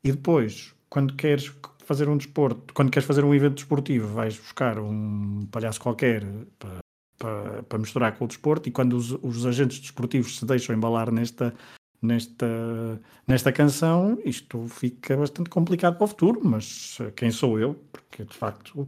E 0.03 0.11
depois, 0.11 0.73
quando 0.89 1.15
queres 1.15 1.51
fazer 1.83 2.09
um 2.09 2.17
desporto, 2.17 2.73
quando 2.73 2.91
queres 2.91 3.05
fazer 3.07 3.23
um 3.23 3.33
evento 3.33 3.55
desportivo, 3.55 4.07
vais 4.13 4.38
buscar 4.38 4.79
um 4.79 5.45
palhaço 5.51 5.79
qualquer 5.79 6.23
para, 6.57 6.79
para, 7.17 7.63
para 7.63 7.77
misturar 7.77 8.17
com 8.17 8.25
o 8.25 8.27
desporto, 8.27 8.67
e 8.69 8.71
quando 8.71 8.93
os, 8.93 9.11
os 9.21 9.45
agentes 9.45 9.79
desportivos 9.79 10.38
se 10.39 10.45
deixam 10.45 10.75
embalar 10.75 11.11
nesta, 11.11 11.53
nesta, 12.01 13.01
nesta 13.27 13.51
canção, 13.51 14.17
isto 14.25 14.67
fica 14.67 15.15
bastante 15.17 15.49
complicado 15.49 15.95
para 15.97 16.05
o 16.05 16.07
futuro, 16.07 16.41
mas 16.43 16.97
eh, 17.01 17.11
quem 17.15 17.29
sou 17.31 17.59
eu? 17.59 17.75
Porque 17.91 18.23
de 18.25 18.35
facto, 18.35 18.88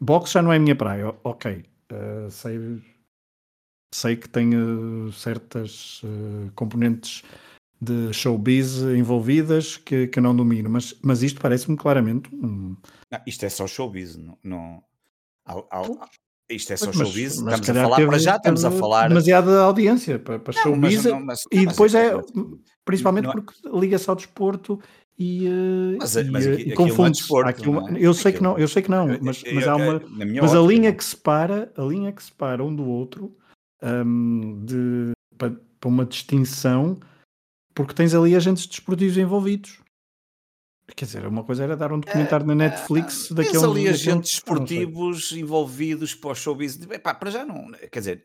boxe 0.00 0.34
já 0.34 0.42
não 0.42 0.52
é 0.52 0.56
a 0.56 0.60
minha 0.60 0.76
praia, 0.76 1.14
ok. 1.24 1.64
eh, 1.90 2.28
sei, 2.30 2.80
sei 3.92 4.16
que 4.16 4.28
tem 4.28 4.50
eh, 4.54 5.12
certas 5.12 6.02
eh, 6.04 6.50
componentes 6.54 7.22
de 7.80 8.12
showbiz 8.12 8.78
envolvidas 8.82 9.76
que, 9.76 10.08
que 10.08 10.20
não 10.20 10.34
domino, 10.34 10.68
mas, 10.68 10.94
mas 11.02 11.22
isto 11.22 11.40
parece-me 11.40 11.76
claramente 11.76 12.28
um, 12.34 12.76
Não, 13.10 13.20
isto 13.26 13.44
é 13.46 13.48
só 13.48 13.66
showbiz, 13.66 14.16
não. 14.16 14.36
não 14.42 14.82
há- 15.46 15.62
há- 15.70 16.08
isto 16.50 16.72
é 16.72 16.76
só 16.76 16.86
Mas- 16.86 16.96
showbiz. 16.96 17.40
mas 17.40 17.60
estamos 17.60 17.68
a 17.78 17.82
falar 17.84 17.96
teve- 17.96 18.08
para 18.08 18.18
já, 18.18 18.36
estamos 18.36 18.64
a 18.64 18.70
falar. 18.72 19.08
demasiada 19.08 19.60
audiência 19.62 20.18
para, 20.18 20.38
para 20.40 20.54
Não, 20.54 20.62
showbiz 20.62 21.04
não, 21.04 21.20
mas- 21.24 21.44
e 21.52 21.66
depois 21.66 21.94
é, 21.94 22.12
principalmente 22.84 23.24
não 23.24 23.30
é- 23.32 23.34
porque 23.34 23.54
liga-se 23.72 24.10
ao 24.10 24.16
desporto 24.16 24.80
e, 25.18 25.46
eh, 25.46 25.96
Mas- 26.00 26.16
e, 26.16 26.24
mas 26.24 26.46
eh, 26.46 26.52
aqui- 26.54 26.62
e 26.62 26.72
aquilo 26.72 26.78
não 26.78 26.84
é 26.86 26.88
confunde-se. 26.90 27.20
desporto, 27.22 27.96
é? 27.96 27.98
eu 28.04 28.12
sei 28.14 28.32
que 28.32 28.42
não, 28.42 28.58
eu 28.58 28.66
sei 28.66 28.82
que 28.82 28.90
não, 28.90 29.06
mas, 29.22 29.42
mas 29.52 29.68
há 29.68 29.76
uma 29.76 30.02
mas 30.42 30.54
a 30.54 30.60
linha 30.60 30.92
que 30.92 31.04
separa, 31.04 31.72
a 31.76 31.82
linha 31.82 32.10
que 32.12 32.22
separa 32.24 32.64
um 32.64 32.74
do 32.74 32.84
outro, 32.84 33.36
hum, 33.82 34.64
de, 34.64 35.12
para, 35.36 35.50
para 35.80 35.88
uma 35.88 36.04
distinção, 36.04 36.98
porque 37.74 37.94
tens 37.94 38.14
ali 38.14 38.34
agentes 38.34 38.66
desportivos 38.66 39.16
envolvidos. 39.16 39.80
Quer 40.96 41.04
dizer, 41.04 41.26
uma 41.26 41.44
coisa 41.44 41.64
era 41.64 41.76
dar 41.76 41.92
um 41.92 42.00
documentário 42.00 42.46
na 42.46 42.54
Netflix 42.54 43.28
Tens 43.28 43.32
daqueles. 43.32 43.62
ali 43.62 43.74
daqueles- 43.84 44.00
agentes 44.00 44.14
não 44.14 44.22
sei. 44.24 44.38
esportivos 44.38 45.32
envolvidos 45.32 46.14
para 46.14 46.30
o 46.30 46.34
showbiz. 46.34 46.80
Epá, 46.90 47.14
para 47.14 47.30
já 47.30 47.44
não, 47.44 47.70
quer 47.92 47.98
dizer, 47.98 48.22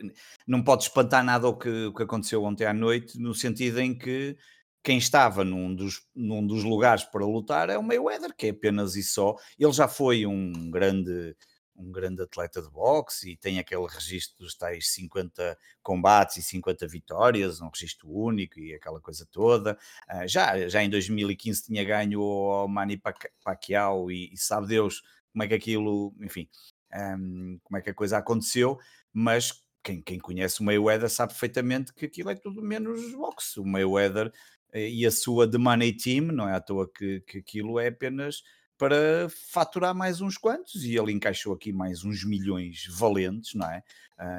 não 0.48 0.64
pode 0.64 0.84
espantar 0.84 1.24
nada 1.26 1.46
o 1.48 1.58
que, 1.58 1.88
o 1.88 1.94
que 1.94 2.04
aconteceu 2.04 2.42
ontem 2.44 2.66
à 2.66 2.74
noite, 2.74 3.20
no 3.20 3.34
sentido 3.34 3.82
em 3.82 3.96
que 3.98 4.38
quem 4.82 4.98
estava 4.98 5.44
num 5.44 5.76
dos, 5.76 6.02
num 6.16 6.46
dos 6.46 6.64
lugares 6.64 7.04
para 7.04 7.26
lutar 7.26 7.70
é 7.70 7.78
o 7.78 7.84
Mayweather, 7.84 8.34
que 8.36 8.48
é 8.48 8.50
apenas 8.52 8.96
e 8.96 9.04
só. 9.04 9.36
Ele 9.60 9.72
já 9.74 9.88
foi 9.90 10.26
um 10.26 10.72
grande, 10.72 11.36
um 11.76 11.92
grande 11.92 12.22
atleta 12.22 12.62
de 12.62 12.70
boxe 12.70 13.32
e 13.32 13.38
tem 13.38 13.60
aquele 13.60 13.86
registro 13.88 14.44
dos 14.44 14.56
tais 14.56 14.90
50 14.92 15.58
combates 15.82 16.38
e 16.38 16.44
50 16.44 16.88
vitórias, 16.88 17.62
um 17.62 17.70
registro 17.70 18.10
único 18.10 18.60
e 18.60 18.74
aquela 18.74 19.02
coisa 19.02 19.28
toda. 19.32 19.78
Ah, 20.08 20.28
já, 20.28 20.68
já 20.70 20.84
em 20.84 20.90
2015 20.90 21.64
tinha 21.64 21.84
ganho 21.84 22.22
ao 22.22 22.68
Manny 22.68 22.98
Pac- 22.98 23.32
Pacquiao 23.44 24.12
e, 24.12 24.32
e 24.34 24.38
sabe 24.38 24.68
Deus 24.68 25.02
como 25.32 25.44
é 25.44 25.48
que 25.48 25.54
aquilo, 25.56 26.14
enfim, 26.22 26.48
ahm, 26.92 27.58
como 27.64 27.78
é 27.78 27.82
que 27.82 27.90
a 27.90 27.94
coisa 27.94 28.18
aconteceu, 28.18 28.78
mas 29.12 29.64
quem, 29.84 30.02
quem 30.02 30.20
conhece 30.20 30.62
o 30.62 30.64
Mayweather 30.64 31.10
sabe 31.10 31.34
perfeitamente 31.34 31.94
que 31.94 32.06
aquilo 32.06 32.30
é 32.30 32.36
tudo 32.36 32.62
menos 32.62 33.12
boxe. 33.14 33.60
O 33.60 33.66
Mayweather 33.66 34.32
eh, 34.72 34.90
e 34.90 35.06
a 35.06 35.12
sua 35.12 35.50
The 35.50 35.58
Money 35.58 35.94
Team, 35.98 36.26
não 36.28 36.48
é 36.48 36.54
à 36.56 36.62
toa 36.62 36.90
que, 36.92 37.22
que 37.22 37.40
aquilo 37.40 37.80
é 37.80 37.88
apenas 37.88 38.44
para 38.78 39.28
faturar 39.52 39.94
mais 39.96 40.20
uns 40.22 40.38
quantos 40.38 40.84
e 40.84 40.98
ele 40.98 41.12
encaixou 41.12 41.54
aqui 41.54 41.72
mais 41.72 42.04
uns 42.04 42.24
milhões 42.24 42.86
valentes, 42.90 43.54
não 43.54 43.70
é? 43.70 43.84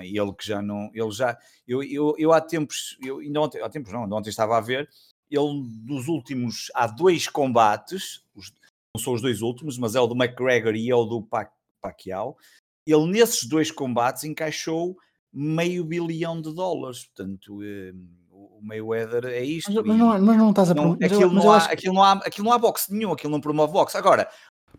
E 0.04 0.18
ele 0.18 0.32
que 0.34 0.46
já 0.46 0.62
não, 0.62 0.90
ele 0.94 1.10
já, 1.10 1.38
eu, 1.66 1.82
eu, 1.82 2.14
eu 2.18 2.32
há 2.32 2.40
tempos, 2.40 2.96
eu 3.02 3.18
ainda 3.18 3.40
ontem, 3.40 3.60
há 3.60 3.68
tempos 3.68 3.92
não, 3.92 4.04
ontem 4.04 4.30
estava 4.30 4.56
a 4.56 4.60
ver, 4.60 4.88
ele 5.30 5.62
dos 5.82 6.08
últimos, 6.08 6.70
há 6.74 6.86
dois 6.86 7.28
combates, 7.28 8.24
os- 8.34 8.52
não 8.96 9.02
são 9.02 9.12
os 9.14 9.20
dois 9.22 9.42
últimos, 9.42 9.76
mas 9.78 9.94
é 9.94 10.00
o 10.00 10.06
do 10.06 10.14
McGregor 10.14 10.74
e 10.74 10.90
é 10.90 10.94
o 10.94 11.04
do 11.04 11.22
Pac- 11.22 11.52
Pacquiao, 11.80 12.36
ele 12.86 13.06
nesses 13.06 13.44
dois 13.48 13.70
combates 13.70 14.24
encaixou 14.24 14.96
meio 15.32 15.84
bilhão 15.84 16.40
de 16.40 16.54
dólares, 16.54 17.06
portanto 17.06 17.56
o 17.56 17.62
Mayweather 18.64 19.26
é 19.26 19.42
isto. 19.42 19.72
Mas, 19.72 19.84
mas, 19.84 19.96
não, 19.96 20.08
mas 20.20 20.36
não 20.36 20.50
estás 20.50 20.70
a 20.70 20.74
não, 20.74 20.92
aquilo, 20.92 21.32
não 21.32 21.50
há, 21.50 21.58
aquilo, 21.58 21.94
não 21.94 22.02
há, 22.02 22.12
aquilo 22.12 22.46
não 22.46 22.52
há 22.52 22.58
boxe 22.58 22.92
nenhum, 22.92 23.12
aquilo 23.12 23.32
não 23.32 23.40
promove 23.40 23.72
boxe. 23.72 23.96
Agora, 23.96 24.28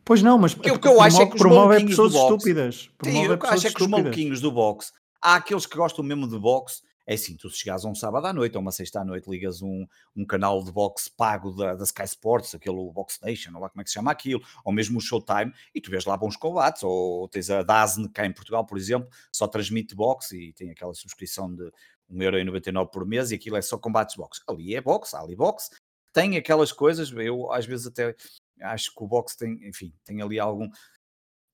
Pois 0.04 0.21
não, 0.21 0.38
mas 0.38 0.54
o 0.54 0.60
que, 0.60 0.69
eu 0.69 1.02
acho 1.02 1.21
é 1.21 1.26
que 1.26 1.36
os 1.36 1.41
promove 1.41 1.78
é 1.78 1.86
pessoas 1.86 2.13
estúpidas. 2.13 2.89
Promove 2.98 3.26
Sim, 3.26 3.32
eu 3.32 3.39
acho 3.50 3.67
é 3.67 3.71
que 3.71 3.82
os 3.82 3.88
maluquinhos 3.88 4.39
do 4.39 4.52
boxe, 4.52 4.91
há 5.19 5.36
aqueles 5.36 5.65
que 5.65 5.76
gostam 5.76 6.04
mesmo 6.04 6.28
de 6.28 6.38
boxe 6.38 6.84
é 7.08 7.13
assim, 7.13 7.36
tu 7.36 7.50
chegares 7.52 7.86
a 7.86 7.89
um 7.89 7.93
sábado 7.93 8.26
à 8.26 8.34
noite 8.34 8.56
ou 8.56 8.62
uma 8.62 8.71
sexta 8.71 9.02
à 9.02 9.06
noite, 9.06 9.30
ligas 9.30 9.62
um, 9.62 9.86
um 10.15 10.26
canal 10.26 10.63
de 10.63 10.71
boxe 10.71 11.10
pago 11.15 11.52
da, 11.52 11.76
da 11.76 11.84
Sky 11.84 12.04
Sports, 12.04 12.56
aquele 12.56 12.78
Box 12.91 13.19
Nation, 13.21 13.52
ou 13.54 13.62
lá 13.62 13.69
como 13.69 13.82
é 13.82 13.84
que 13.84 13.91
se 13.91 13.93
chama 13.93 14.10
aquilo, 14.10 14.41
ou 14.63 14.74
mesmo 14.74 14.98
o 14.98 15.02
Showtime, 15.02 15.54
e 15.74 15.80
tu 15.80 15.91
vês 15.91 16.04
lá 16.06 16.17
bons 16.17 16.36
combates, 16.36 16.82
ou 16.82 17.28
tens 17.30 17.52
a 17.52 17.62
DAZN 17.62 18.08
cá 18.08 18.26
em 18.26 18.34
Portugal, 18.34 18.65
por 18.65 18.78
exemplo, 18.78 19.08
só 19.32 19.48
transmite 19.48 19.93
boxe 19.93 20.36
e 20.36 20.54
tem 20.54 20.71
aquela 20.71 20.95
subscrição 20.95 21.54
de 21.54 21.71
1,99€ 22.12 22.89
por 22.91 23.06
mês 23.06 23.32
e 23.32 23.36
aquilo 23.36 23.58
é 23.58 23.62
só 23.62 23.78
combates 23.78 24.15
boxe. 24.15 24.41
Ali 24.48 24.76
é 24.76 24.82
boxe, 24.82 25.15
ali 25.15 25.36
boxe, 25.36 25.70
tem 26.13 26.38
aquelas 26.38 26.72
coisas, 26.72 27.12
eu 27.12 27.52
às 27.52 27.65
vezes 27.65 27.88
até 27.88 28.15
acho 28.62 28.94
que 28.94 29.04
o 29.04 29.08
boxe 29.08 29.38
tem, 29.38 29.68
enfim, 29.68 29.94
tem 30.06 30.22
ali 30.22 30.39
algum 30.39 30.70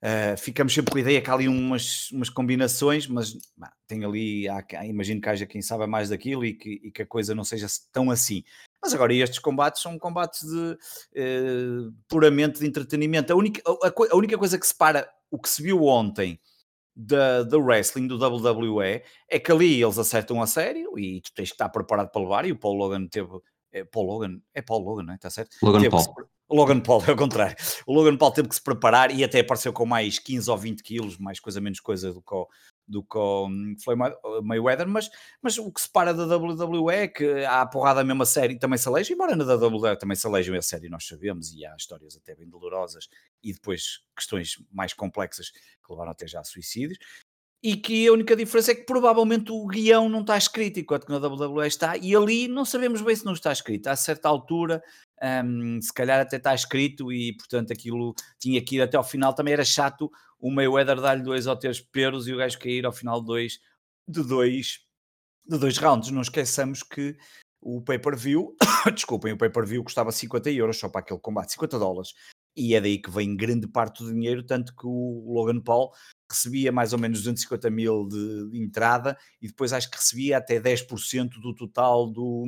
Uh, 0.04 0.36
ficamos 0.36 0.74
sempre 0.74 0.92
com 0.92 0.98
a 0.98 1.02
ideia 1.02 1.22
que 1.22 1.30
há 1.30 1.34
ali 1.36 1.48
umas, 1.48 2.10
umas 2.10 2.28
combinações, 2.28 3.06
mas 3.06 3.38
tem 3.86 4.04
ali, 4.04 4.50
há, 4.50 4.66
imagino 4.84 5.22
que 5.22 5.30
haja 5.30 5.46
quem 5.46 5.62
saiba 5.62 5.86
mais 5.86 6.10
daquilo 6.10 6.44
e 6.44 6.56
que, 6.56 6.82
e 6.84 6.92
que, 6.92 7.04
a 7.04 7.06
coisa 7.06 7.36
não 7.36 7.44
seja 7.44 7.68
tão 7.92 8.10
assim. 8.10 8.44
Mas 8.82 8.96
agora 8.96 9.14
estes 9.14 9.38
combates 9.38 9.80
são 9.80 10.00
combates 10.00 10.42
de 10.42 10.76
uh, 11.22 11.94
puramente 12.08 12.62
de 12.62 12.66
entretenimento. 12.66 13.32
A 13.32 13.36
única, 13.36 13.62
a, 13.64 13.94
a, 14.12 14.16
única 14.16 14.40
coisa 14.40 14.58
que 14.58 14.66
separa 14.66 15.08
o 15.30 15.38
que 15.38 15.48
se 15.48 15.62
viu 15.62 15.84
ontem 15.84 16.40
da, 16.96 17.44
da 17.44 17.58
wrestling, 17.58 18.08
do 18.08 18.18
WWE, 18.18 19.02
é 19.30 19.40
que 19.40 19.52
ali 19.52 19.82
eles 19.82 19.98
acertam 19.98 20.42
a 20.42 20.48
sério 20.48 20.98
e 20.98 21.22
tu 21.22 21.32
tens 21.34 21.50
que 21.50 21.56
estar 21.56 21.70
preparado 21.70 22.12
para 22.12 22.22
levar. 22.22 22.46
E 22.46 22.52
o 22.52 22.58
Paul 22.58 22.76
Logan 22.76 23.08
teve. 23.08 23.30
É 23.74 23.86
Paul 23.86 24.06
Logan, 24.06 24.42
é 24.54 24.62
Paul 24.62 24.84
Logan, 24.84 25.04
não 25.04 25.14
é? 25.14 25.16
Está 25.16 25.30
certo? 25.30 25.56
Logan 25.62 25.80
teve 25.80 25.92
Paul. 25.92 26.04
Se, 26.04 26.10
Logan 26.52 26.80
Paul 26.82 27.04
é 27.08 27.12
o 27.12 27.16
contrário. 27.16 27.56
O 27.88 27.94
Logan 27.94 28.18
Paul 28.18 28.32
teve 28.32 28.50
que 28.50 28.56
se 28.56 28.62
preparar 28.62 29.12
e 29.12 29.24
até 29.24 29.40
apareceu 29.40 29.72
com 29.72 29.86
mais 29.86 30.20
15 30.20 30.52
ou 30.52 30.58
20 30.58 30.84
quilos, 30.84 31.18
mais 31.18 31.40
coisa 31.40 31.62
menos 31.62 31.80
coisa 31.80 32.12
do 32.14 32.22
que 32.22 32.36
o, 32.36 32.48
do 32.92 33.02
que 33.04 33.18
o 33.18 33.48
Floyd 33.84 34.16
Mayweather, 34.44 34.88
mas, 34.88 35.10
mas 35.42 35.58
o 35.58 35.72
que 35.72 35.82
separa 35.82 36.14
da 36.14 36.26
WWE 36.38 36.94
é 36.94 37.08
que 37.08 37.46
há 37.46 37.62
a 37.62 37.66
porrada 37.66 38.04
mesmo 38.04 38.22
a 38.24 38.26
série 38.26 38.60
também 38.60 38.78
se 38.78 38.88
aleja, 38.88 39.14
embora 39.14 39.36
na 39.36 39.46
WWE 39.46 39.96
também 39.96 40.16
se 40.16 40.28
alejam 40.28 40.56
a 40.56 40.62
série, 40.62 40.90
nós 40.90 41.08
sabemos, 41.08 41.54
e 41.54 41.66
há 41.66 41.74
histórias 41.76 42.18
até 42.18 42.36
bem 42.36 42.50
dolorosas 42.50 43.08
e 43.42 43.54
depois 43.54 44.02
questões 44.16 44.58
mais 44.72 44.94
complexas 44.94 45.52
que 45.52 45.92
levaram 45.92 46.12
até 46.12 46.28
já 46.28 46.42
a 46.42 46.44
suicídios, 46.44 47.00
e 47.64 47.78
que 47.78 48.08
a 48.08 48.12
única 48.12 48.36
diferença 48.36 48.72
é 48.72 48.76
que 48.76 48.86
provavelmente 48.86 49.52
o 49.52 49.68
guião 49.68 50.10
não 50.10 50.22
está 50.22 50.36
escrito, 50.36 50.80
enquanto 50.80 51.06
que 51.06 51.12
na 51.12 51.20
WWE 51.20 51.68
está, 51.68 51.96
e 51.96 52.16
ali 52.16 52.48
não 52.48 52.66
sabemos 52.66 53.02
bem 53.02 53.16
se 53.16 53.24
não 53.24 53.34
está 53.34 53.52
escrito. 53.52 53.88
A 53.88 53.96
certa 53.96 54.28
altura, 54.28 54.84
um, 55.22 55.82
se 55.82 55.94
calhar 55.94 56.20
até 56.20 56.38
está 56.38 56.54
escrito, 56.54 57.12
e 57.12 57.36
portanto 57.36 57.72
aquilo 57.72 58.14
tinha 58.40 58.64
que 58.64 58.78
ir 58.78 58.82
até 58.82 58.98
ao 58.98 59.04
final. 59.04 59.34
Também 59.34 59.54
era 59.54 59.64
chato 59.64 60.12
o 60.40 60.52
Mayweather 60.52 61.00
dar-lhe 61.00 61.24
dois 61.24 61.48
ou 61.48 61.56
três 61.56 61.80
peros 61.80 62.28
e 62.28 62.34
o 62.34 62.38
gajo 62.38 62.60
cair 62.60 62.86
ao 62.86 62.92
final 62.92 63.20
de 63.22 63.28
dois, 63.28 63.60
de 64.08 64.24
dois, 64.24 64.80
de 65.46 65.58
dois 65.58 65.78
rounds. 65.78 66.10
Não 66.10 66.22
esqueçamos 66.22 66.82
que 66.84 67.16
o 67.62 67.82
pay-per-view, 67.82 68.56
desculpem, 68.94 69.34
o 69.34 69.38
pay-per-view 69.38 69.84
custava 69.84 70.12
50 70.12 70.50
euros 70.52 70.78
só 70.78 70.90
para 70.90 71.02
aquele 71.02 71.20
combate, 71.20 71.54
50 71.54 71.78
dólares. 71.78 72.14
E 72.56 72.76
é 72.76 72.82
daí 72.82 72.98
que 72.98 73.10
vem 73.10 73.38
grande 73.38 73.68
parte 73.68 74.04
do 74.04 74.12
dinheiro, 74.12 74.44
tanto 74.44 74.76
que 74.76 74.86
o 74.86 75.32
Logan 75.32 75.62
Paul 75.62 75.92
recebia 76.30 76.72
mais 76.72 76.92
ou 76.92 77.00
menos 77.00 77.20
250 77.20 77.70
mil 77.70 78.08
de, 78.08 78.50
de 78.50 78.62
entrada 78.62 79.18
e 79.42 79.48
depois 79.48 79.72
acho 79.72 79.90
que 79.90 79.98
recebia 79.98 80.38
até 80.38 80.60
10% 80.60 81.30
do 81.42 81.54
total 81.54 82.10
do, 82.10 82.46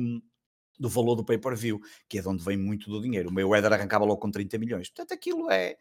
do 0.78 0.88
valor 0.88 1.14
do 1.14 1.24
pay-per-view, 1.24 1.80
que 2.08 2.18
é 2.18 2.22
de 2.22 2.28
onde 2.28 2.44
vem 2.44 2.56
muito 2.56 2.90
do 2.90 3.00
dinheiro. 3.00 3.30
O 3.30 3.32
meu 3.32 3.54
Eder 3.54 3.72
arrancava 3.72 4.04
logo 4.04 4.20
com 4.20 4.30
30 4.30 4.58
milhões. 4.58 4.88
Portanto, 4.88 5.12
aquilo 5.12 5.50
é 5.50 5.76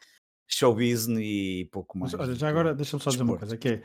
show 0.48 0.74
business 0.74 1.20
e 1.22 1.70
pouco 1.72 1.98
mais. 1.98 2.14
Mas, 2.14 2.22
olha, 2.22 2.36
já 2.36 2.50
agora 2.50 2.76
deixa-me 2.76 3.02
só 3.02 3.10
dizer 3.10 3.24
uma 3.24 3.38
coisa, 3.38 3.58
que 3.58 3.68
é 3.70 3.84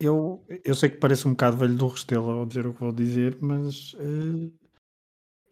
eu, 0.00 0.44
eu 0.64 0.74
sei 0.74 0.90
que 0.90 0.98
parece 0.98 1.26
um 1.26 1.32
bocado 1.32 1.56
velho 1.56 1.74
do 1.74 1.88
Restelo 1.88 2.30
ao 2.30 2.46
dizer 2.46 2.66
o 2.66 2.74
que 2.74 2.80
vou 2.80 2.92
dizer, 2.92 3.36
mas 3.40 3.94
uh, 3.94 4.52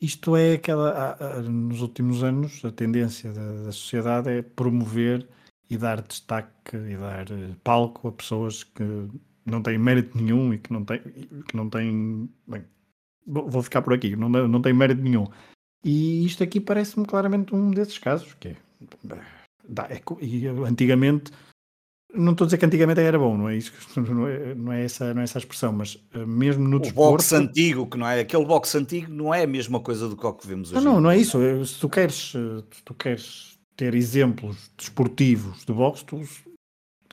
isto 0.00 0.36
é 0.36 0.54
aquela. 0.54 1.16
nos 1.42 1.82
últimos 1.82 2.22
anos, 2.22 2.64
a 2.64 2.70
tendência 2.70 3.32
da, 3.32 3.64
da 3.64 3.72
sociedade 3.72 4.30
é 4.30 4.42
promover 4.42 5.28
e 5.68 5.76
dar 5.76 6.00
destaque 6.00 6.76
e 6.76 6.96
dar 6.96 7.28
eh, 7.28 7.56
palco 7.64 8.06
a 8.06 8.12
pessoas 8.12 8.62
que 8.62 8.84
não 9.44 9.60
têm 9.60 9.76
mérito 9.78 10.16
nenhum 10.16 10.54
e 10.54 10.58
que 10.58 10.72
não 10.72 10.84
têm, 10.84 11.00
que 11.00 11.56
não 11.56 11.68
têm 11.68 12.30
bem, 12.46 12.64
vou 13.26 13.62
ficar 13.62 13.82
por 13.82 13.92
aqui, 13.92 14.14
não, 14.14 14.28
não 14.28 14.62
tem 14.62 14.72
mérito 14.72 15.02
nenhum. 15.02 15.26
E 15.84 16.24
isto 16.24 16.42
aqui 16.42 16.60
parece-me 16.60 17.06
claramente 17.06 17.54
um 17.54 17.70
desses 17.70 17.98
casos, 17.98 18.34
que 18.34 18.48
é, 18.48 18.56
é 19.90 20.02
e 20.20 20.46
antigamente 20.46 21.32
não 22.14 22.32
estou 22.32 22.44
a 22.44 22.46
dizer 22.46 22.58
que 22.58 22.66
antigamente 22.66 23.00
era 23.00 23.18
bom, 23.18 23.36
não 23.36 23.48
é 23.48 23.56
isso, 23.56 23.72
não 24.00 24.26
é, 24.26 24.54
não 24.54 24.72
é, 24.72 24.84
essa, 24.84 25.12
não 25.12 25.20
é 25.20 25.24
essa 25.24 25.38
a 25.38 25.40
expressão, 25.40 25.72
mas 25.72 25.98
eh, 26.14 26.24
mesmo 26.24 26.66
no 26.66 26.76
o 26.76 26.80
desporto... 26.80 27.12
boxe 27.12 27.34
antigo, 27.34 27.86
que 27.86 27.98
não 27.98 28.08
é, 28.08 28.20
aquele 28.20 28.44
boxe 28.44 28.78
antigo 28.78 29.12
não 29.12 29.34
é 29.34 29.42
a 29.42 29.46
mesma 29.46 29.80
coisa 29.80 30.08
do 30.08 30.16
que, 30.16 30.26
o 30.26 30.32
que 30.32 30.46
vemos 30.46 30.72
hoje. 30.72 30.84
Não, 30.84 30.94
não, 30.94 31.00
não 31.02 31.10
é 31.10 31.18
isso, 31.18 31.38
se 31.64 31.78
tu 31.78 31.88
queres, 31.88 32.32
se 32.32 32.82
tu 32.84 32.94
queres 32.94 33.58
ter 33.76 33.94
exemplos 33.94 34.70
desportivos 34.76 35.64
de 35.64 35.72
boxe, 35.72 36.04
tu 36.04 36.22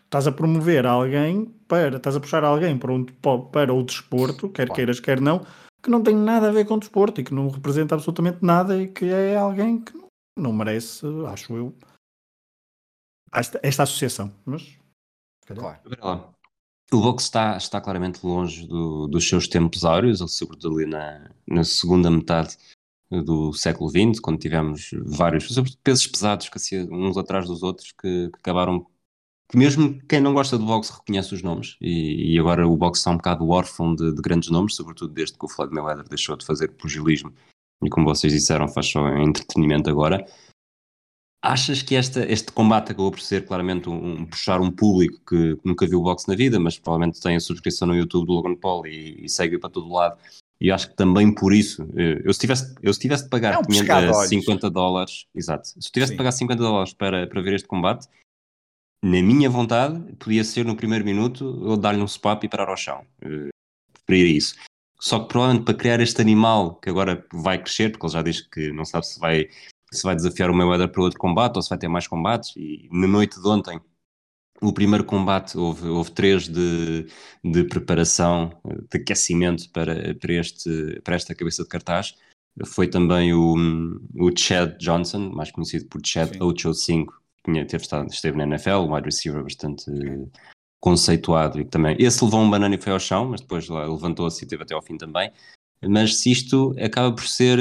estás 0.04 0.28
a 0.28 0.32
promover 0.32 0.86
alguém 0.86 1.54
para, 1.68 1.98
estás 1.98 2.16
a 2.16 2.20
puxar 2.20 2.44
alguém 2.44 2.78
para, 2.78 2.94
um, 2.94 3.04
para 3.52 3.74
o 3.74 3.84
desporto, 3.84 4.48
quer 4.50 4.70
queiras, 4.70 5.00
quer 5.00 5.20
não, 5.20 5.46
que 5.84 5.90
não 5.90 6.02
tem 6.02 6.16
nada 6.16 6.48
a 6.48 6.52
ver 6.52 6.66
com 6.66 6.76
o 6.76 6.80
desporto 6.80 7.20
e 7.20 7.24
que 7.24 7.34
não 7.34 7.50
representa 7.50 7.94
absolutamente 7.94 8.40
nada 8.42 8.82
e 8.82 8.88
que 8.88 9.06
é 9.06 9.36
alguém 9.36 9.82
que 9.82 9.94
não 10.38 10.54
merece, 10.54 11.06
acho 11.28 11.56
eu, 11.56 11.76
esta, 13.34 13.60
esta 13.62 13.84
associação. 13.84 14.34
Mas, 14.46 14.78
claro. 15.46 16.34
O 16.92 17.02
boxe 17.02 17.26
está, 17.26 17.58
está 17.58 17.82
claramente 17.82 18.24
longe 18.24 18.68
do, 18.68 19.08
dos 19.08 19.28
seus 19.28 19.48
tempos 19.48 19.84
áureos, 19.84 20.20
sobretudo 20.32 20.78
ali 20.78 20.86
na, 20.86 21.32
na 21.48 21.64
segunda 21.64 22.10
metade 22.10 22.56
do 23.10 23.52
século 23.54 23.90
XX, 23.90 24.20
quando 24.20 24.40
tivemos 24.40 24.92
vários, 25.06 25.48
pesos 25.84 26.08
pesados 26.08 26.50
que 26.50 26.80
uns 26.92 27.18
atrás 27.18 27.48
dos 27.48 27.64
outros, 27.64 27.92
que, 27.92 28.30
que, 28.30 28.40
acabaram. 28.40 28.86
Que 29.50 29.58
mesmo 29.58 30.00
quem 30.08 30.20
não 30.20 30.34
gosta 30.34 30.58
do 30.58 30.66
boxe 30.66 30.92
reconhece 30.92 31.34
os 31.34 31.42
nomes, 31.42 31.78
e, 31.80 32.34
e 32.34 32.40
agora 32.40 32.68
o 32.68 32.76
boxe 32.76 33.00
está 33.00 33.12
um 33.12 33.18
bocado 33.18 33.48
órfão 33.50 33.94
de, 33.96 34.14
de, 34.14 34.22
grandes 34.22 34.50
nomes, 34.50 34.76
sobretudo 34.76 35.14
desde 35.14 35.38
que 35.38 35.46
o 35.46 35.50
Floyd 35.50 35.74
Mayweather 35.74 36.08
deixou 36.08 36.36
de 36.36 36.46
fazer 36.46 36.70
pugilismo, 36.70 37.34
e 37.84 37.90
como 37.90 38.06
vocês 38.06 38.34
disseram, 38.34 38.68
faz 38.68 38.88
só 38.88 39.08
entretenimento 39.18 39.90
agora. 39.90 40.26
Achas 41.44 41.82
que 41.82 41.96
esta, 41.96 42.26
este 42.32 42.54
combate 42.54 42.94
acabou 42.94 43.12
por 43.12 43.20
ser 43.20 43.46
claramente 43.46 43.90
um, 43.90 44.22
um, 44.22 44.26
puxar 44.26 44.62
um 44.62 44.72
público 44.72 45.20
que 45.28 45.58
nunca 45.64 45.86
viu 45.86 46.02
boxe 46.02 46.28
na 46.30 46.36
vida, 46.36 46.58
mas 46.58 46.80
provavelmente 46.80 47.20
tem 47.20 47.36
a 47.36 47.40
subscrição 47.42 47.90
no 47.90 47.96
YouTube 47.96 48.28
do 48.28 48.32
Logan 48.32 48.56
Paul 48.56 48.88
e, 48.88 49.26
e 49.26 49.30
segue 49.30 49.58
para 49.58 49.70
todo 49.70 49.92
lado 49.92 50.18
e 50.64 50.72
acho 50.72 50.90
que 50.90 50.96
também 50.96 51.36
por 51.36 51.54
isso, 51.54 51.86
eh, 51.94 52.22
eu 52.24 52.34
se 52.34 52.40
tivesse, 52.40 52.74
eu 52.82 52.94
se 52.94 53.00
tivesse 53.02 53.26
de 53.26 53.30
pagar 53.30 53.56
é 53.56 53.58
um 53.58 53.64
500, 53.64 54.30
50 54.30 54.70
dólares, 54.70 55.26
exato, 55.36 55.68
se 55.68 55.92
tivesse 55.92 56.12
Sim. 56.12 56.14
de 56.14 56.18
pagar 56.18 56.32
50 56.32 56.64
dólares 56.64 56.94
para, 56.94 57.28
para 57.28 57.42
ver 57.42 57.56
este 57.56 57.68
combate, 57.68 58.08
na 59.04 59.22
minha 59.22 59.50
vontade, 59.50 60.02
podia 60.16 60.46
ser 60.46 60.64
no 60.64 60.78
primeiro 60.78 61.04
minuto 61.04 61.46
ou 61.62 61.76
dar-lhe 61.76 62.02
um 62.02 62.08
swap 62.08 62.42
e 62.46 62.50
parar 62.50 62.70
ao 62.70 62.78
chão. 62.78 63.06
Uh, 63.22 63.50
preferiria 64.06 64.38
isso. 64.38 64.56
Só 64.98 65.20
que 65.20 65.28
provavelmente 65.28 65.66
para 65.66 65.74
criar 65.74 66.00
este 66.00 66.22
animal 66.22 66.76
que 66.76 66.90
agora 66.90 67.26
vai 67.34 67.62
crescer, 67.62 67.92
porque 67.92 68.06
ele 68.06 68.14
já 68.14 68.22
diz 68.22 68.40
que 68.40 68.72
não 68.72 68.86
sabe 68.86 69.06
se 69.06 69.20
vai, 69.20 69.50
se 69.92 70.04
vai 70.04 70.16
desafiar 70.16 70.50
o 70.50 70.56
Mayweather 70.56 70.90
para 70.90 71.02
outro 71.02 71.20
combate 71.20 71.58
ou 71.58 71.62
se 71.62 71.70
vai 71.70 71.78
ter 71.78 71.90
mais 71.90 72.08
combates, 72.08 72.54
e 72.56 72.88
na 72.94 73.06
noite 73.06 73.42
de 73.42 73.46
ontem 73.46 73.82
o 74.62 74.72
primeiro 74.72 75.04
combate, 75.04 75.58
houve, 75.58 75.86
houve 75.90 76.12
três 76.12 76.48
de, 76.48 77.06
de 77.44 77.64
preparação, 77.66 78.58
de 78.90 78.98
aquecimento 78.98 79.70
para, 79.72 80.16
para, 80.16 80.34
este, 80.34 81.02
para 81.04 81.16
esta 81.16 81.36
cabeça 81.36 81.64
de 81.64 81.70
cartaz. 81.70 82.16
Foi 82.68 82.88
também 82.88 83.34
o, 83.34 83.56
o 84.16 84.32
Chad 84.38 84.78
Johnson, 84.78 85.30
mais 85.32 85.52
conhecido 85.52 85.88
por 85.88 86.00
Chad 86.06 86.38
Ocho 86.40 86.74
5, 86.74 87.23
que 87.44 87.66
teve 87.66 87.84
estado, 87.84 88.10
esteve 88.10 88.38
na 88.38 88.44
NFL, 88.44 88.78
um 88.78 88.94
wide 88.94 89.06
receiver 89.06 89.44
bastante 89.44 89.86
conceituado 90.80 91.60
e 91.60 91.66
também. 91.66 91.96
Esse 92.00 92.24
levou 92.24 92.42
um 92.42 92.50
banana 92.50 92.76
e 92.76 92.82
foi 92.82 92.92
ao 92.92 93.00
chão, 93.00 93.30
mas 93.30 93.42
depois 93.42 93.68
levantou-se 93.70 94.44
e 94.44 94.48
teve 94.48 94.64
até 94.64 94.74
ao 94.74 94.82
fim 94.82 94.98
também. 94.98 95.32
Mas 95.82 96.18
se 96.18 96.32
isto 96.32 96.76
acaba 96.80 97.14
por 97.14 97.26
ser. 97.28 97.58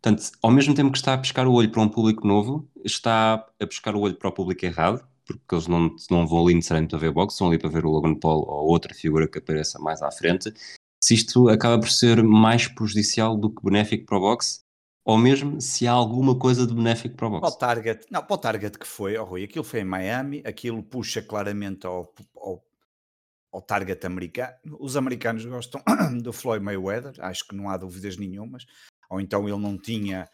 Portanto, 0.00 0.30
ao 0.42 0.50
mesmo 0.50 0.74
tempo 0.74 0.90
que 0.90 0.98
está 0.98 1.14
a 1.14 1.18
pescar 1.18 1.46
o 1.46 1.52
olho 1.52 1.70
para 1.70 1.80
um 1.82 1.88
público 1.88 2.26
novo, 2.26 2.68
está 2.84 3.34
a 3.60 3.66
pescar 3.66 3.94
o 3.94 4.00
olho 4.00 4.16
para 4.16 4.28
o 4.28 4.32
público 4.32 4.64
errado, 4.64 5.06
porque 5.24 5.54
eles 5.54 5.68
não, 5.68 5.94
não 6.10 6.26
vão 6.26 6.44
ali 6.44 6.54
necessariamente 6.54 6.90
para 6.90 6.98
ver 6.98 7.12
boxe, 7.12 7.38
vão 7.38 7.48
ali 7.48 7.58
para 7.58 7.70
ver 7.70 7.86
o 7.86 7.90
Logan 7.90 8.14
Paul 8.16 8.44
ou 8.48 8.68
outra 8.68 8.92
figura 8.94 9.28
que 9.28 9.38
apareça 9.38 9.78
mais 9.78 10.02
à 10.02 10.10
frente, 10.10 10.52
se 11.02 11.14
isto 11.14 11.48
acaba 11.48 11.78
por 11.80 11.90
ser 11.90 12.22
mais 12.22 12.68
prejudicial 12.68 13.36
do 13.36 13.50
que 13.50 13.62
benéfico 13.62 14.06
para 14.06 14.18
o 14.18 14.20
boxe, 14.20 14.60
ou 15.04 15.18
mesmo 15.18 15.60
se 15.60 15.86
há 15.86 15.92
alguma 15.92 16.38
coisa 16.38 16.66
de 16.66 16.74
benéfico 16.74 17.16
para 17.16 17.26
o 17.26 17.30
boxe. 17.30 17.40
Para 17.40 17.54
o 17.54 17.58
target, 17.58 18.06
não, 18.10 18.22
para 18.22 18.34
o 18.34 18.38
target 18.38 18.78
que 18.78 18.86
foi, 18.86 19.16
oh 19.16 19.24
Rui, 19.24 19.44
aquilo 19.44 19.64
foi 19.64 19.80
em 19.80 19.84
Miami, 19.84 20.42
aquilo 20.44 20.82
puxa 20.82 21.22
claramente 21.22 21.86
ao, 21.86 22.12
ao 22.36 22.62
ao 23.52 23.60
target 23.60 24.04
americano. 24.06 24.56
Os 24.80 24.96
americanos 24.96 25.44
gostam 25.44 25.82
do 26.22 26.32
Floyd 26.32 26.64
Mayweather, 26.64 27.12
acho 27.18 27.46
que 27.46 27.54
não 27.54 27.68
há 27.68 27.76
dúvidas 27.76 28.16
nenhumas. 28.16 28.64
Ou 29.10 29.20
então 29.20 29.46
ele 29.46 29.58
não 29.58 29.76
tinha 29.76 30.26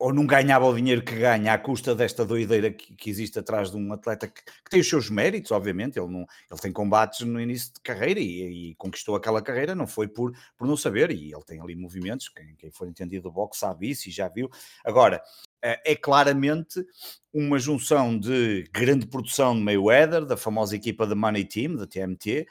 ou 0.00 0.14
não 0.14 0.26
ganhava 0.26 0.64
o 0.64 0.74
dinheiro 0.74 1.02
que 1.02 1.14
ganha 1.14 1.52
à 1.52 1.58
custa 1.58 1.94
desta 1.94 2.24
doideira 2.24 2.72
que, 2.72 2.94
que 2.94 3.10
existe 3.10 3.38
atrás 3.38 3.70
de 3.70 3.76
um 3.76 3.92
atleta 3.92 4.26
que, 4.26 4.42
que, 4.42 4.70
tem 4.70 4.80
os 4.80 4.88
seus 4.88 5.10
méritos, 5.10 5.50
obviamente. 5.50 5.98
Ele, 5.98 6.08
não, 6.08 6.26
ele 6.50 6.60
tem 6.60 6.72
combates 6.72 7.20
no 7.20 7.38
início 7.38 7.74
de 7.74 7.80
carreira 7.82 8.18
e, 8.18 8.70
e, 8.70 8.74
conquistou 8.76 9.14
aquela 9.14 9.42
carreira, 9.42 9.74
não 9.74 9.86
foi 9.86 10.08
por, 10.08 10.32
por 10.56 10.66
não 10.66 10.74
saber. 10.74 11.10
E 11.10 11.30
ele 11.30 11.44
tem 11.44 11.60
ali 11.60 11.76
movimentos, 11.76 12.30
quem, 12.30 12.54
quem 12.56 12.70
for 12.70 12.88
entendido 12.88 13.24
do 13.24 13.30
boxe 13.30 13.60
sabe 13.60 13.90
isso 13.90 14.08
e 14.08 14.10
já 14.10 14.26
viu. 14.26 14.48
Agora, 14.82 15.22
é, 15.62 15.92
é 15.92 15.94
claramente 15.94 16.82
uma 17.30 17.58
junção 17.58 18.18
de 18.18 18.64
grande 18.72 19.06
produção 19.06 19.54
de 19.54 19.60
Mayweather, 19.60 20.24
da 20.24 20.36
famosa 20.36 20.74
equipa 20.74 21.06
da 21.06 21.14
Money 21.14 21.44
Team, 21.44 21.76
da 21.76 21.86
TMT, 21.86 22.46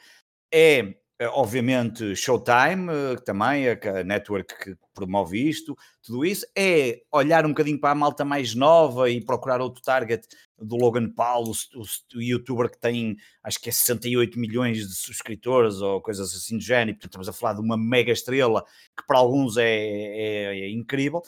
é 0.52 0.78
eh, 0.78 0.94
obviamente 1.28 2.16
Showtime, 2.16 2.90
eh, 2.90 3.16
também 3.24 3.68
a 3.68 4.04
network 4.04 4.54
que 4.58 4.76
promove 4.94 5.48
isto, 5.48 5.76
tudo 6.02 6.24
isso, 6.24 6.46
é 6.56 7.02
olhar 7.12 7.44
um 7.44 7.50
bocadinho 7.50 7.78
para 7.78 7.90
a 7.90 7.94
malta 7.94 8.24
mais 8.24 8.54
nova 8.54 9.10
e 9.10 9.22
procurar 9.22 9.60
outro 9.60 9.82
target 9.82 10.26
do 10.58 10.76
Logan 10.76 11.10
Paul, 11.10 11.44
o, 11.48 11.52
o, 11.78 11.84
o 12.16 12.22
youtuber 12.22 12.70
que 12.70 12.78
tem 12.78 13.16
acho 13.42 13.60
que 13.60 13.68
é 13.68 13.72
68 13.72 14.38
milhões 14.38 14.88
de 14.88 14.94
subscritores 14.94 15.82
ou 15.82 16.00
coisas 16.00 16.34
assim 16.34 16.56
do 16.56 16.62
género, 16.62 16.96
portanto 16.96 17.10
estamos 17.10 17.28
a 17.28 17.32
falar 17.32 17.54
de 17.54 17.60
uma 17.60 17.76
mega 17.76 18.12
estrela 18.12 18.64
que 18.96 19.06
para 19.06 19.18
alguns 19.18 19.56
é, 19.56 19.64
é, 19.64 20.60
é 20.60 20.70
incrível. 20.70 21.22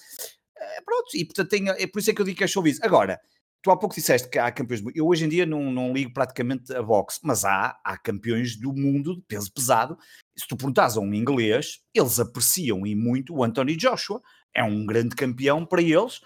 É, 0.56 0.80
pronto, 0.82 1.08
e 1.14 1.24
portanto 1.24 1.48
tem, 1.48 1.68
é 1.68 1.86
por 1.86 1.98
isso 1.98 2.10
é 2.10 2.14
que 2.14 2.20
eu 2.20 2.24
digo 2.24 2.38
que 2.38 2.44
é 2.44 2.46
showbiz. 2.46 2.80
Agora, 2.82 3.20
tu 3.62 3.70
há 3.70 3.76
pouco 3.76 3.94
disseste 3.94 4.28
que 4.28 4.38
há 4.38 4.50
campeões 4.50 4.80
do 4.80 4.86
mundo. 4.86 4.96
Eu 4.96 5.06
hoje 5.06 5.24
em 5.24 5.28
dia 5.28 5.46
não, 5.46 5.70
não 5.70 5.92
ligo 5.92 6.12
praticamente 6.12 6.74
a 6.74 6.82
boxe, 6.82 7.20
mas 7.22 7.44
há, 7.44 7.78
há 7.84 7.96
campeões 7.96 8.56
do 8.56 8.72
mundo 8.72 9.14
de 9.16 9.22
peso 9.22 9.52
pesado. 9.52 9.96
Se 10.36 10.46
tu 10.48 10.56
perguntas 10.56 10.96
a 10.96 11.00
um 11.00 11.14
inglês, 11.14 11.80
eles 11.94 12.18
apreciam 12.18 12.86
e 12.86 12.94
muito 12.94 13.34
o 13.34 13.44
Anthony 13.44 13.76
Joshua. 13.76 14.20
É 14.54 14.64
um 14.64 14.84
grande 14.84 15.14
campeão 15.14 15.64
para 15.64 15.80
eles. 15.80 16.20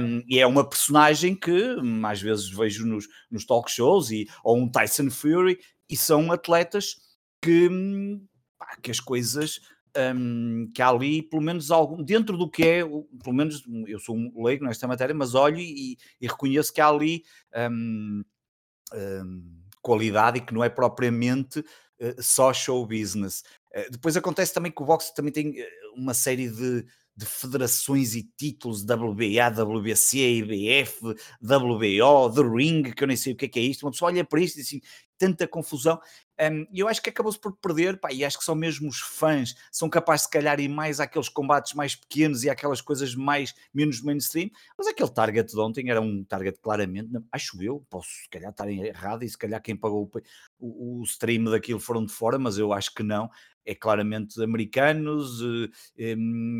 Um, 0.00 0.22
e 0.26 0.38
é 0.38 0.46
uma 0.46 0.66
personagem 0.66 1.34
que 1.34 1.52
hum, 1.52 2.06
às 2.06 2.22
vezes 2.22 2.48
vejo 2.48 2.86
nos, 2.86 3.06
nos 3.30 3.44
talk 3.44 3.70
shows 3.70 4.10
e, 4.10 4.26
ou 4.42 4.56
um 4.56 4.70
Tyson 4.70 5.10
Fury 5.10 5.58
e 5.90 5.96
são 5.96 6.32
atletas 6.32 6.94
que, 7.42 7.68
hum, 7.68 8.24
pá, 8.58 8.78
que 8.80 8.90
as 8.90 9.00
coisas 9.00 9.60
um, 10.14 10.70
que 10.74 10.82
há 10.82 10.88
ali, 10.88 11.22
pelo 11.22 11.42
menos 11.42 11.70
algum, 11.70 12.02
dentro 12.02 12.36
do 12.36 12.50
que 12.50 12.62
é, 12.62 12.84
pelo 12.84 13.34
menos 13.34 13.62
eu 13.86 13.98
sou 13.98 14.16
um 14.16 14.44
leigo 14.44 14.64
nesta 14.64 14.86
matéria, 14.86 15.14
mas 15.14 15.34
olho 15.34 15.58
e, 15.58 15.96
e 16.20 16.26
reconheço 16.26 16.72
que 16.72 16.80
há 16.80 16.88
ali 16.88 17.24
um, 17.70 18.24
um, 18.94 19.62
qualidade 19.82 20.38
e 20.38 20.40
que 20.40 20.54
não 20.54 20.64
é 20.64 20.68
propriamente 20.68 21.60
uh, 21.60 22.22
só 22.22 22.52
show 22.52 22.86
business. 22.86 23.42
Uh, 23.74 23.90
depois 23.90 24.16
acontece 24.16 24.52
também 24.52 24.72
que 24.72 24.82
o 24.82 24.86
boxe 24.86 25.14
também 25.14 25.32
tem 25.32 25.60
eh, 25.60 25.68
uma 25.94 26.14
série 26.14 26.48
de, 26.48 26.84
de 27.16 27.24
federações 27.24 28.14
e 28.14 28.22
títulos 28.36 28.82
WBA, 28.82 29.48
WBC, 29.48 30.18
IBF, 30.18 31.00
WBO, 31.42 32.32
The 32.34 32.42
Ring, 32.42 32.82
que 32.92 33.02
eu 33.02 33.08
nem 33.08 33.16
sei 33.16 33.32
o 33.32 33.36
que 33.36 33.46
é, 33.46 33.48
que 33.48 33.58
é 33.58 33.62
isto. 33.62 33.84
Uma 33.84 33.92
pessoa 33.92 34.10
olha 34.10 34.24
para 34.24 34.40
isto 34.40 34.56
e 34.56 34.58
diz 34.58 34.68
assim, 34.68 34.80
tanta 35.18 35.48
confusão. 35.48 35.98
Um, 36.38 36.66
eu 36.74 36.86
acho 36.86 37.00
que 37.00 37.08
acabou-se 37.08 37.38
por 37.38 37.56
perder, 37.56 37.98
pá, 37.98 38.12
e 38.12 38.22
acho 38.22 38.38
que 38.38 38.44
só 38.44 38.54
mesmo 38.54 38.88
os 38.90 39.00
fãs 39.00 39.54
são 39.72 39.88
capazes 39.88 40.26
de, 40.26 40.32
calhar, 40.32 40.60
ir 40.60 40.68
mais 40.68 41.00
àqueles 41.00 41.30
combates 41.30 41.72
mais 41.72 41.94
pequenos 41.94 42.44
e 42.44 42.50
àquelas 42.50 42.82
coisas 42.82 43.14
mais, 43.14 43.54
menos 43.72 44.02
mainstream, 44.02 44.50
mas 44.76 44.86
aquele 44.86 45.08
target 45.08 45.50
de 45.50 45.58
ontem 45.58 45.88
era 45.88 46.00
um 46.00 46.22
target 46.22 46.58
claramente, 46.60 47.08
acho 47.32 47.62
eu, 47.62 47.82
posso 47.88 48.10
se 48.10 48.28
calhar 48.28 48.50
estar 48.50 48.70
errado 48.70 49.22
e 49.22 49.28
se 49.30 49.38
calhar 49.38 49.62
quem 49.62 49.74
pagou 49.74 50.10
o, 50.12 50.18
o, 50.58 51.00
o 51.00 51.02
stream 51.04 51.44
daquilo 51.44 51.80
foram 51.80 52.04
de 52.04 52.12
fora, 52.12 52.38
mas 52.38 52.58
eu 52.58 52.70
acho 52.70 52.92
que 52.92 53.02
não, 53.02 53.30
é 53.66 53.74
claramente 53.74 54.40
americanos 54.42 55.40
eh, 55.98 56.14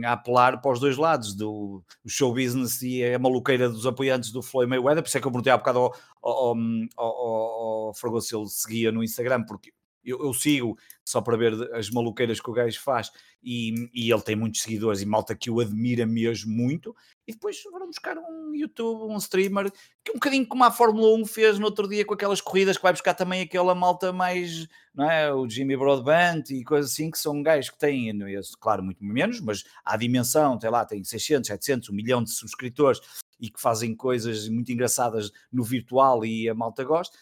a 0.05 0.13
apelar 0.13 0.61
para 0.61 0.73
os 0.73 0.81
dois 0.81 0.97
lados, 0.97 1.35
do 1.35 1.83
show 2.07 2.35
business 2.35 2.83
e 2.83 3.05
a 3.05 3.19
maluqueira 3.19 3.69
dos 3.71 3.87
apoiantes 3.87 4.33
do 4.33 4.43
Floyd 4.43 4.69
Mayweather, 4.69 5.03
por 5.03 5.09
isso 5.09 5.17
é 5.17 5.21
que 5.21 5.27
eu 5.27 5.31
perguntei 5.31 5.53
há 5.53 5.57
bocado 5.57 5.79
ao, 5.79 5.95
ao, 6.21 6.57
ao, 6.97 7.07
ao, 7.07 7.95
Fragoso 7.95 8.27
se 8.27 8.37
ele 8.37 8.49
seguia 8.49 8.91
no 8.91 9.05
Instagram, 9.05 9.45
porque 9.45 9.73
eu, 10.07 10.23
eu, 10.23 10.33
sigo 10.33 10.79
só 11.05 11.21
para 11.21 11.37
ver 11.37 11.53
as 11.75 11.91
maluqueiras 11.91 12.41
que 12.41 12.49
o 12.49 12.53
gajo 12.53 12.81
faz 12.81 13.11
e, 13.43 13.91
e, 13.93 14.11
ele 14.11 14.23
tem 14.23 14.37
muitos 14.37 14.63
seguidores 14.63 15.03
e 15.03 15.07
malta 15.07 15.35
que 15.35 15.51
o 15.51 15.61
admira 15.61 16.07
mesmo 16.07 16.53
muito. 16.53 16.95
E 17.27 17.33
depois 17.33 17.61
foram 17.61 17.87
buscar 17.87 18.17
um 18.17 18.55
YouTube, 18.55 19.13
um 19.13 19.17
streamer, 19.17 19.71
que 20.05 20.13
um 20.13 20.15
bocadinho 20.15 20.47
como 20.47 20.65
a 20.65 20.71
Fórmula 20.71 21.17
1 21.17 21.27
fez 21.27 21.59
no 21.59 21.67
outro 21.67 21.89
dia 21.89 22.05
com 22.05 22.15
aquelas 22.15 22.41
corridas, 22.41 22.77
que 22.77 22.83
vai 22.83 22.93
buscar 22.93 23.15
também 23.15 23.43
aquela 23.43 23.75
malta 23.75 24.13
mais, 24.13 24.67
não 24.95 25.11
é? 25.11 25.33
O 25.33 25.49
Jimmy 25.49 25.77
Broadbent 25.77 26.51
e 26.51 26.65
coisas 26.65 26.93
assim, 26.93 27.11
que 27.11 27.19
são 27.19 27.43
gajos 27.43 27.71
que 27.71 27.79
têm, 27.79 28.13
claro, 28.61 28.83
muito 28.83 29.05
menos, 29.05 29.41
mas 29.41 29.65
a 29.85 29.97
dimensão, 29.97 30.61
sei 30.61 30.71
lá, 30.71 30.85
tem 30.85 31.03
600, 31.03 31.49
700, 31.49 31.91
1 31.91 31.93
milhão 31.93 32.23
de 32.23 32.31
subscritores 32.31 33.01
e 33.41 33.51
que 33.51 33.61
fazem 33.61 33.95
coisas 33.95 34.49
muito 34.49 34.73
engraçadas 34.73 35.31
no 35.53 35.63
virtual 35.63 36.25
e 36.25 36.49
a 36.49 36.55
malta 36.55 36.83
gosta 36.85 37.17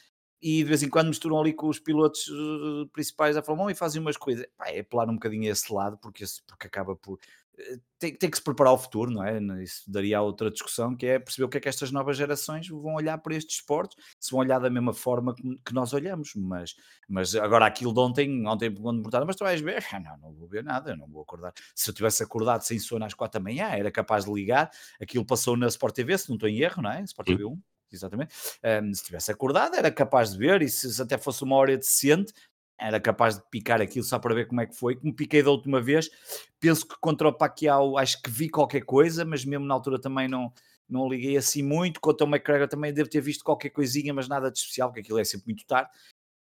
e 0.44 0.58
de 0.58 0.64
vez 0.64 0.82
em 0.82 0.90
quando 0.90 1.08
misturam 1.08 1.40
ali 1.40 1.54
com 1.54 1.68
os 1.68 1.78
pilotos 1.78 2.28
uh, 2.28 2.86
principais 2.92 3.34
da 3.34 3.42
Fórmula 3.42 3.68
1 3.68 3.70
e 3.70 3.74
fazem 3.74 4.02
umas 4.02 4.18
coisas. 4.18 4.44
Pá, 4.58 4.68
é 4.68 4.80
apelar 4.80 5.08
um 5.08 5.14
bocadinho 5.14 5.44
a 5.44 5.52
esse 5.52 5.72
lado, 5.72 5.96
porque, 5.96 6.22
esse, 6.22 6.42
porque 6.42 6.66
acaba 6.66 6.94
por. 6.94 7.14
Uh, 7.14 7.80
tem, 7.98 8.14
tem, 8.14 8.28
que 8.28 8.36
se 8.36 8.44
preparar 8.44 8.72
ao 8.72 8.78
futuro, 8.78 9.10
não 9.10 9.24
é? 9.24 9.40
Isso 9.62 9.90
daria 9.90 10.20
outra 10.20 10.50
discussão, 10.50 10.94
que 10.94 11.06
é 11.06 11.18
perceber 11.18 11.46
o 11.46 11.48
que 11.48 11.56
é 11.56 11.60
que 11.60 11.68
estas 11.70 11.90
novas 11.90 12.18
gerações 12.18 12.68
vão 12.68 12.94
olhar 12.94 13.16
para 13.16 13.34
estes 13.34 13.56
esportes, 13.56 13.96
se 14.20 14.32
vão 14.32 14.40
olhar 14.40 14.58
da 14.58 14.68
mesma 14.68 14.92
forma 14.92 15.34
que, 15.34 15.72
nós 15.72 15.94
olhamos. 15.94 16.32
Mas, 16.36 16.74
mas 17.08 17.34
agora 17.34 17.64
aquilo 17.64 17.94
de 17.94 18.00
ontem, 18.00 18.46
ontem 18.46 18.70
quando 18.74 18.96
me 18.96 19.02
perguntaram, 19.02 19.26
mas 19.26 19.36
tu 19.36 19.44
vais 19.44 19.62
ver? 19.62 19.82
Ah, 19.94 19.98
não, 19.98 20.18
não 20.18 20.32
vou 20.34 20.46
ver 20.46 20.62
nada, 20.62 20.94
não 20.94 21.06
vou 21.06 21.22
acordar. 21.22 21.54
Se 21.74 21.88
eu 21.88 21.94
tivesse 21.94 22.22
acordado 22.22 22.60
sem 22.60 22.78
sono 22.78 23.06
às 23.06 23.14
quatro 23.14 23.40
da 23.40 23.42
manhã, 23.42 23.68
era 23.70 23.90
capaz 23.90 24.26
de 24.26 24.30
ligar. 24.30 24.70
Aquilo 25.00 25.24
passou 25.24 25.56
na 25.56 25.68
Sport 25.68 25.94
TV, 25.94 26.18
se 26.18 26.28
não 26.28 26.36
estou 26.36 26.50
em 26.50 26.60
erro, 26.60 26.82
não 26.82 26.90
é? 26.90 27.00
Sport 27.00 27.28
TV 27.28 27.46
1 27.46 27.58
exatamente. 27.94 28.34
Um, 28.62 28.92
se 28.92 29.04
tivesse 29.04 29.30
acordado, 29.30 29.76
era 29.76 29.90
capaz 29.90 30.32
de 30.32 30.38
ver, 30.38 30.62
e 30.62 30.68
se 30.68 31.00
até 31.00 31.16
fosse 31.18 31.42
uma 31.42 31.56
hora 31.56 31.76
decente, 31.76 32.32
era 32.78 33.00
capaz 33.00 33.36
de 33.36 33.42
picar 33.50 33.80
aquilo 33.80 34.04
só 34.04 34.18
para 34.18 34.34
ver 34.34 34.46
como 34.46 34.60
é 34.60 34.66
que 34.66 34.74
foi. 34.76 34.96
Como 34.96 35.14
piquei 35.14 35.42
da 35.42 35.50
última 35.50 35.80
vez, 35.80 36.10
penso 36.58 36.86
que 36.86 36.96
contra 37.00 37.28
o 37.28 37.32
Pacquiao 37.32 37.96
acho 37.96 38.20
que 38.20 38.30
vi 38.30 38.48
qualquer 38.48 38.82
coisa, 38.82 39.24
mas 39.24 39.44
mesmo 39.44 39.64
na 39.64 39.74
altura 39.74 40.00
também 40.00 40.28
não, 40.28 40.52
não 40.88 41.08
liguei 41.08 41.36
assim 41.36 41.62
muito. 41.62 42.00
Contra 42.00 42.26
o 42.26 42.28
McGregor 42.28 42.68
também 42.68 42.92
devo 42.92 43.08
ter 43.08 43.20
visto 43.20 43.44
qualquer 43.44 43.70
coisinha, 43.70 44.12
mas 44.12 44.28
nada 44.28 44.50
de 44.50 44.58
especial, 44.58 44.88
porque 44.88 45.00
aquilo 45.00 45.18
é 45.18 45.24
sempre 45.24 45.46
muito 45.46 45.64
tarde. 45.66 45.90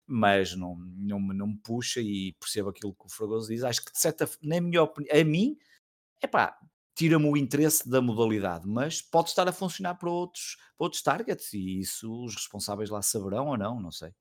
Mas 0.06 0.56
não, 0.56 0.76
não, 0.76 1.20
não 1.20 1.48
me 1.48 1.58
puxa 1.58 2.02
e 2.02 2.34
percebo 2.40 2.70
aquilo 2.70 2.94
que 2.94 3.06
o 3.06 3.10
Fragoso 3.10 3.48
diz. 3.48 3.64
Acho 3.64 3.84
que 3.86 3.92
de 3.92 4.00
certa 4.00 4.30
na 4.42 4.60
minha 4.60 4.84
opinião, 4.84 5.16
a 5.16 5.24
mim, 5.24 5.58
é 6.22 6.28
pá, 6.28 6.58
tira-me 6.96 7.26
o 7.26 7.38
interesse 7.38 7.90
da 7.90 8.02
modalidade, 8.02 8.68
mas 8.68 9.02
pode 9.02 9.30
estar 9.30 9.48
a 9.48 9.52
funcionar 9.52 9.96
para 9.96 10.10
outros, 10.10 10.58
para 10.78 10.86
outros 10.86 11.02
targets 11.02 11.54
e 11.54 11.80
isso 11.80 12.12
os 12.24 12.36
responsáveis 12.36 12.90
lá 12.90 13.02
saberão 13.02 13.48
ou 13.48 13.58
não, 13.58 13.80
não 13.80 13.92
sei. 13.92 14.12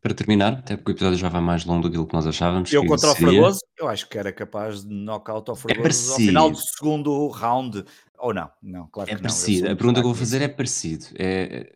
Para 0.00 0.14
terminar, 0.14 0.54
até 0.54 0.76
porque 0.76 0.92
o 0.92 0.94
episódio 0.94 1.18
já 1.18 1.28
vai 1.28 1.40
mais 1.40 1.64
longo 1.64 1.88
do 1.88 2.06
que 2.06 2.14
nós 2.14 2.26
achávamos. 2.26 2.72
Eu 2.72 2.84
contra 2.86 3.10
seria... 3.10 3.28
o 3.28 3.32
Fragoso, 3.32 3.60
eu 3.78 3.88
acho 3.88 4.08
que 4.08 4.18
era 4.18 4.32
capaz 4.32 4.84
de 4.84 4.92
knockout 4.92 5.50
ao 5.50 5.56
é 5.56 5.58
Fragoso 5.58 6.10
é 6.10 6.12
ao 6.12 6.18
final 6.18 6.50
do 6.50 6.58
segundo 6.58 7.28
round, 7.28 7.84
ou 8.18 8.34
não? 8.34 8.50
Não, 8.62 8.86
claro 8.88 9.10
é 9.10 9.16
que 9.16 9.22
parecido. 9.22 9.66
não. 9.66 9.72
A 9.72 9.76
pergunta 9.76 10.00
que 10.00 10.06
eu 10.06 10.10
vou 10.12 10.18
fazer 10.18 10.42
é 10.42 10.48
parecido. 10.48 11.06
É... 11.18 11.72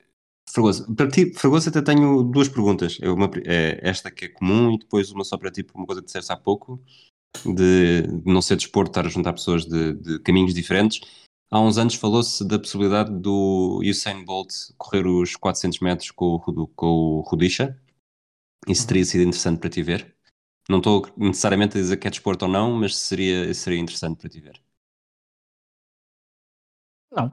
Fragoso, 0.48 0.94
para 0.94 1.08
ti, 1.08 1.32
Fragoso 1.34 1.68
até 1.68 1.82
tenho 1.82 2.22
duas 2.22 2.48
perguntas. 2.48 2.98
É 3.02 3.10
uma, 3.10 3.28
é 3.44 3.80
esta 3.82 4.10
que 4.10 4.26
é 4.26 4.28
comum 4.28 4.72
e 4.72 4.78
depois 4.78 5.10
uma 5.10 5.24
só 5.24 5.36
para 5.36 5.50
ti, 5.50 5.64
por 5.64 5.76
uma 5.76 5.86
coisa 5.86 6.00
que 6.00 6.06
disseste 6.06 6.32
há 6.32 6.36
pouco 6.36 6.80
de, 7.44 8.02
não 8.24 8.40
ser 8.42 8.56
desporto, 8.56 8.90
estar 8.90 9.06
a 9.06 9.08
juntar 9.08 9.32
pessoas 9.32 9.64
de, 9.64 9.94
de 9.94 10.18
caminhos 10.20 10.54
diferentes. 10.54 11.00
Há 11.50 11.60
uns 11.60 11.78
anos 11.78 11.94
falou-se 11.94 12.46
da 12.46 12.58
possibilidade 12.58 13.10
do 13.10 13.80
Usain 13.84 14.24
Bolt 14.24 14.52
correr 14.76 15.06
os 15.06 15.36
400 15.36 15.80
metros 15.80 16.10
com 16.10 16.34
o, 16.34 16.66
com 16.68 16.86
o 16.86 17.20
Rudisha. 17.20 17.80
Isso 18.66 18.82
uhum. 18.82 18.86
teria 18.88 19.04
sido 19.04 19.22
interessante 19.22 19.60
para 19.60 19.70
ti 19.70 19.82
ver. 19.82 20.14
Não 20.68 20.78
estou 20.78 21.06
necessariamente 21.16 21.78
a 21.78 21.80
dizer 21.80 21.96
que 21.96 22.08
é 22.08 22.10
desporto 22.10 22.46
ou 22.46 22.50
não, 22.50 22.72
mas 22.72 22.96
seria, 22.96 23.52
seria 23.54 23.78
interessante 23.78 24.18
para 24.18 24.28
ti 24.28 24.40
ver. 24.40 24.60
Não. 27.12 27.32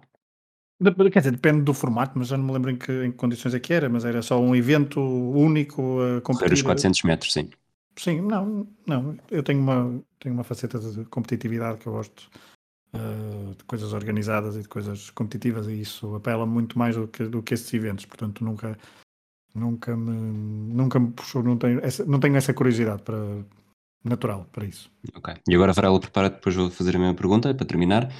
Quer 1.12 1.20
dizer, 1.20 1.32
depende 1.32 1.62
do 1.62 1.74
formato, 1.74 2.18
mas 2.18 2.28
já 2.28 2.38
não 2.38 2.46
me 2.46 2.52
lembro 2.52 2.70
em 2.70 2.78
que, 2.78 2.92
em 3.06 3.12
que 3.12 3.18
condições 3.18 3.54
é 3.54 3.60
que 3.60 3.74
era, 3.74 3.90
mas 3.90 4.06
era 4.06 4.22
só 4.22 4.40
um 4.40 4.56
evento 4.56 5.00
único 5.00 6.02
a 6.02 6.22
competir. 6.22 6.46
Correr 6.46 6.54
os 6.54 6.62
400 6.62 7.04
metros, 7.04 7.34
sim. 7.34 7.50
Sim, 7.96 8.22
não, 8.22 8.68
não. 8.88 9.18
Eu 9.30 9.44
tenho 9.44 9.60
uma, 9.60 10.02
tenho 10.20 10.34
uma 10.34 10.44
faceta 10.44 10.80
de 10.80 11.06
competitividade 11.06 11.80
que 11.80 11.88
eu 11.88 11.94
gosto 11.94 12.30
uh, 12.94 13.56
de 13.56 13.64
coisas 13.66 13.94
organizadas 13.94 14.56
e 14.56 14.62
de 14.62 14.68
coisas 14.68 15.10
competitivas 15.12 15.68
e 15.68 15.82
isso 15.82 16.16
apela 16.16 16.46
muito 16.46 16.78
mais 16.78 16.96
do 16.96 17.08
que, 17.08 17.24
do 17.26 17.44
que 17.44 17.54
esses 17.54 17.72
eventos. 17.74 18.06
Portanto, 18.06 18.44
nunca, 18.44 18.78
nunca 19.54 19.96
me, 19.96 20.74
nunca 20.74 21.00
me 21.00 21.12
puxou, 21.12 21.44
não 21.44 21.58
tenho 21.58 21.80
essa, 21.84 22.04
não 22.06 22.20
tenho 22.20 22.36
essa 22.36 22.54
curiosidade 22.54 23.04
para, 23.04 23.46
natural 24.04 24.48
para 24.52 24.66
isso. 24.66 24.92
Ok. 25.16 25.34
E 25.48 25.56
agora, 25.56 25.74
Varela, 25.74 26.00
prepara 26.00 26.30
depois 26.30 26.56
vou 26.56 26.72
fazer 26.72 26.96
a 26.96 27.00
mesma 27.00 27.16
pergunta 27.16 27.54
para 27.54 27.66
terminar. 27.66 28.12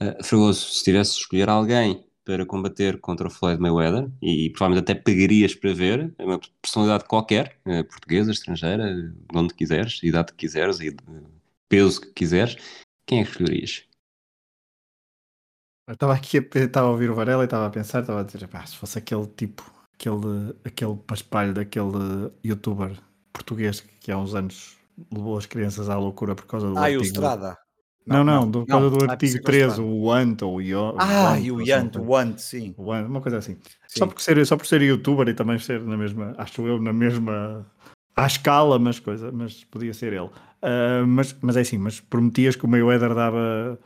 Uh, 0.00 0.54
se 0.54 0.84
tivesse 0.84 1.14
de 1.14 1.20
escolher 1.20 1.48
alguém 1.48 2.04
para 2.26 2.44
combater 2.44 3.00
contra 3.00 3.28
o 3.28 3.30
Floyd 3.30 3.62
Mayweather 3.62 4.10
e 4.20 4.50
provavelmente 4.50 4.90
até 4.90 4.94
pagarias 5.00 5.54
para 5.54 5.72
ver 5.72 6.12
é 6.18 6.24
uma 6.24 6.40
personalidade 6.60 7.04
qualquer, 7.04 7.56
eh, 7.64 7.84
portuguesa, 7.84 8.32
estrangeira, 8.32 8.92
de 8.94 9.38
onde 9.38 9.54
quiseres, 9.54 10.02
idade 10.02 10.32
que 10.32 10.38
quiseres 10.38 10.80
e 10.80 10.94
peso 11.68 12.00
que 12.00 12.12
quiseres, 12.12 12.56
quem 13.06 13.20
é 13.20 13.24
que 13.24 13.30
escolherias? 13.30 13.84
Eu 15.88 15.94
estava 15.94 16.14
aqui, 16.14 16.38
a, 16.38 16.58
estava 16.58 16.88
a 16.88 16.90
ouvir 16.90 17.10
o 17.10 17.14
Varela 17.14 17.44
e 17.44 17.46
estava 17.46 17.66
a 17.66 17.70
pensar, 17.70 18.00
estava 18.00 18.20
a 18.20 18.24
dizer, 18.24 18.48
pá, 18.48 18.66
se 18.66 18.76
fosse 18.76 18.98
aquele 18.98 19.26
tipo, 19.28 19.62
aquele, 19.94 20.52
aquele 20.64 20.96
paspalho 20.96 21.54
daquele 21.54 22.32
youtuber 22.44 22.98
português 23.32 23.80
que 24.00 24.10
há 24.10 24.18
uns 24.18 24.34
anos 24.34 24.76
levou 25.12 25.38
as 25.38 25.46
crianças 25.46 25.88
à 25.88 25.96
loucura 25.96 26.34
por 26.34 26.46
causa 26.46 26.68
do 26.68 26.76
Ah, 26.76 26.90
e 26.90 26.96
o. 26.96 27.02
Estrada. 27.02 27.56
Não, 28.06 28.22
não, 28.22 28.64
causa 28.66 28.90
do 28.90 29.04
Ah, 29.04 29.10
artigo 29.10 29.18
pensei 29.18 29.38
que 29.40 29.44
13, 29.44 29.66
Estrada. 29.66 29.82
o 29.82 30.12
Ant 30.12 30.42
ou 30.42 30.54
o 30.56 30.62
Ion. 30.62 30.94
Ah, 30.98 31.38
e 31.40 31.50
o 31.50 31.56
ou 31.56 31.62
Yant, 31.62 31.96
assim, 31.96 32.06
o 32.06 32.16
Ant, 32.16 32.38
sim. 32.38 32.74
o 32.76 32.92
Ant, 32.92 33.06
uma 33.08 33.20
coisa 33.20 33.38
assim. 33.38 33.54
Sim. 33.88 33.98
Só 33.98 34.06
por, 34.06 34.20
ser, 34.20 34.46
só 34.46 34.56
por 34.56 34.66
ser 34.66 34.80
youtuber 34.82 35.28
e 35.28 35.34
também 35.34 35.58
ser 35.58 35.80
na 35.82 35.96
mesma, 35.96 36.32
acho 36.38 36.64
eu, 36.66 36.80
na 36.80 36.92
mesma 36.92 37.66
à 38.14 38.26
escala, 38.26 38.78
mas 38.78 39.00
coisa, 39.00 39.32
mas 39.32 39.64
podia 39.64 39.92
ser 39.92 40.12
ele. 40.12 40.30
Ah, 40.62 41.04
mas, 41.06 41.34
mas 41.42 41.56
é 41.56 41.60
assim, 41.62 41.78
mas 41.78 41.98
prometias 42.00 42.54
que 42.54 42.64
o 42.64 42.68
Mayweather 42.68 43.12
dava 43.12 43.78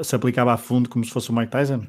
se 0.00 0.14
aplicava 0.14 0.52
a 0.52 0.56
fundo 0.56 0.88
como 0.88 1.04
se 1.04 1.10
fosse 1.10 1.30
o 1.30 1.34
Mike 1.34 1.50
Tyson? 1.50 1.84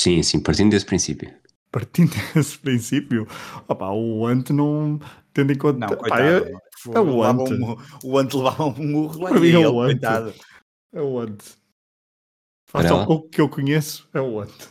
Sim, 0.00 0.22
sim, 0.22 0.40
partindo 0.40 0.70
desse 0.70 0.86
princípio. 0.86 1.32
Partindo 1.70 2.10
desse 2.34 2.58
princípio, 2.58 3.26
opa, 3.68 3.88
o 3.92 4.26
Ant 4.26 4.50
não 4.50 4.98
tendo 5.32 5.52
em 5.52 5.56
conta. 5.56 5.78
Não, 5.78 5.88
pá, 5.90 5.96
coitado. 5.96 6.22
é, 6.22 6.52
Foi- 6.78 6.96
é 6.96 7.00
o 7.00 7.04
levava 7.20 7.42
Ant. 7.44 7.52
um 7.52 7.76
o 8.04 8.18
Ant 8.18 8.34
levava 8.34 8.64
um 8.64 8.86
murro 8.88 9.22
lá 9.22 9.30
mim 9.30 9.46
e 9.46 9.50
é 9.52 9.54
ele, 9.58 9.66
o 9.66 9.80
Ant. 9.80 9.90
coitado. 9.92 10.34
É 10.92 11.00
o 11.00 11.18
Ant. 11.18 11.38
Para 12.70 12.82
Faça 12.82 12.94
ela? 12.94 13.08
o 13.10 13.28
que 13.28 13.40
eu 13.40 13.48
conheço, 13.48 14.08
é 14.14 14.20
o 14.20 14.40
Ant. 14.40 14.68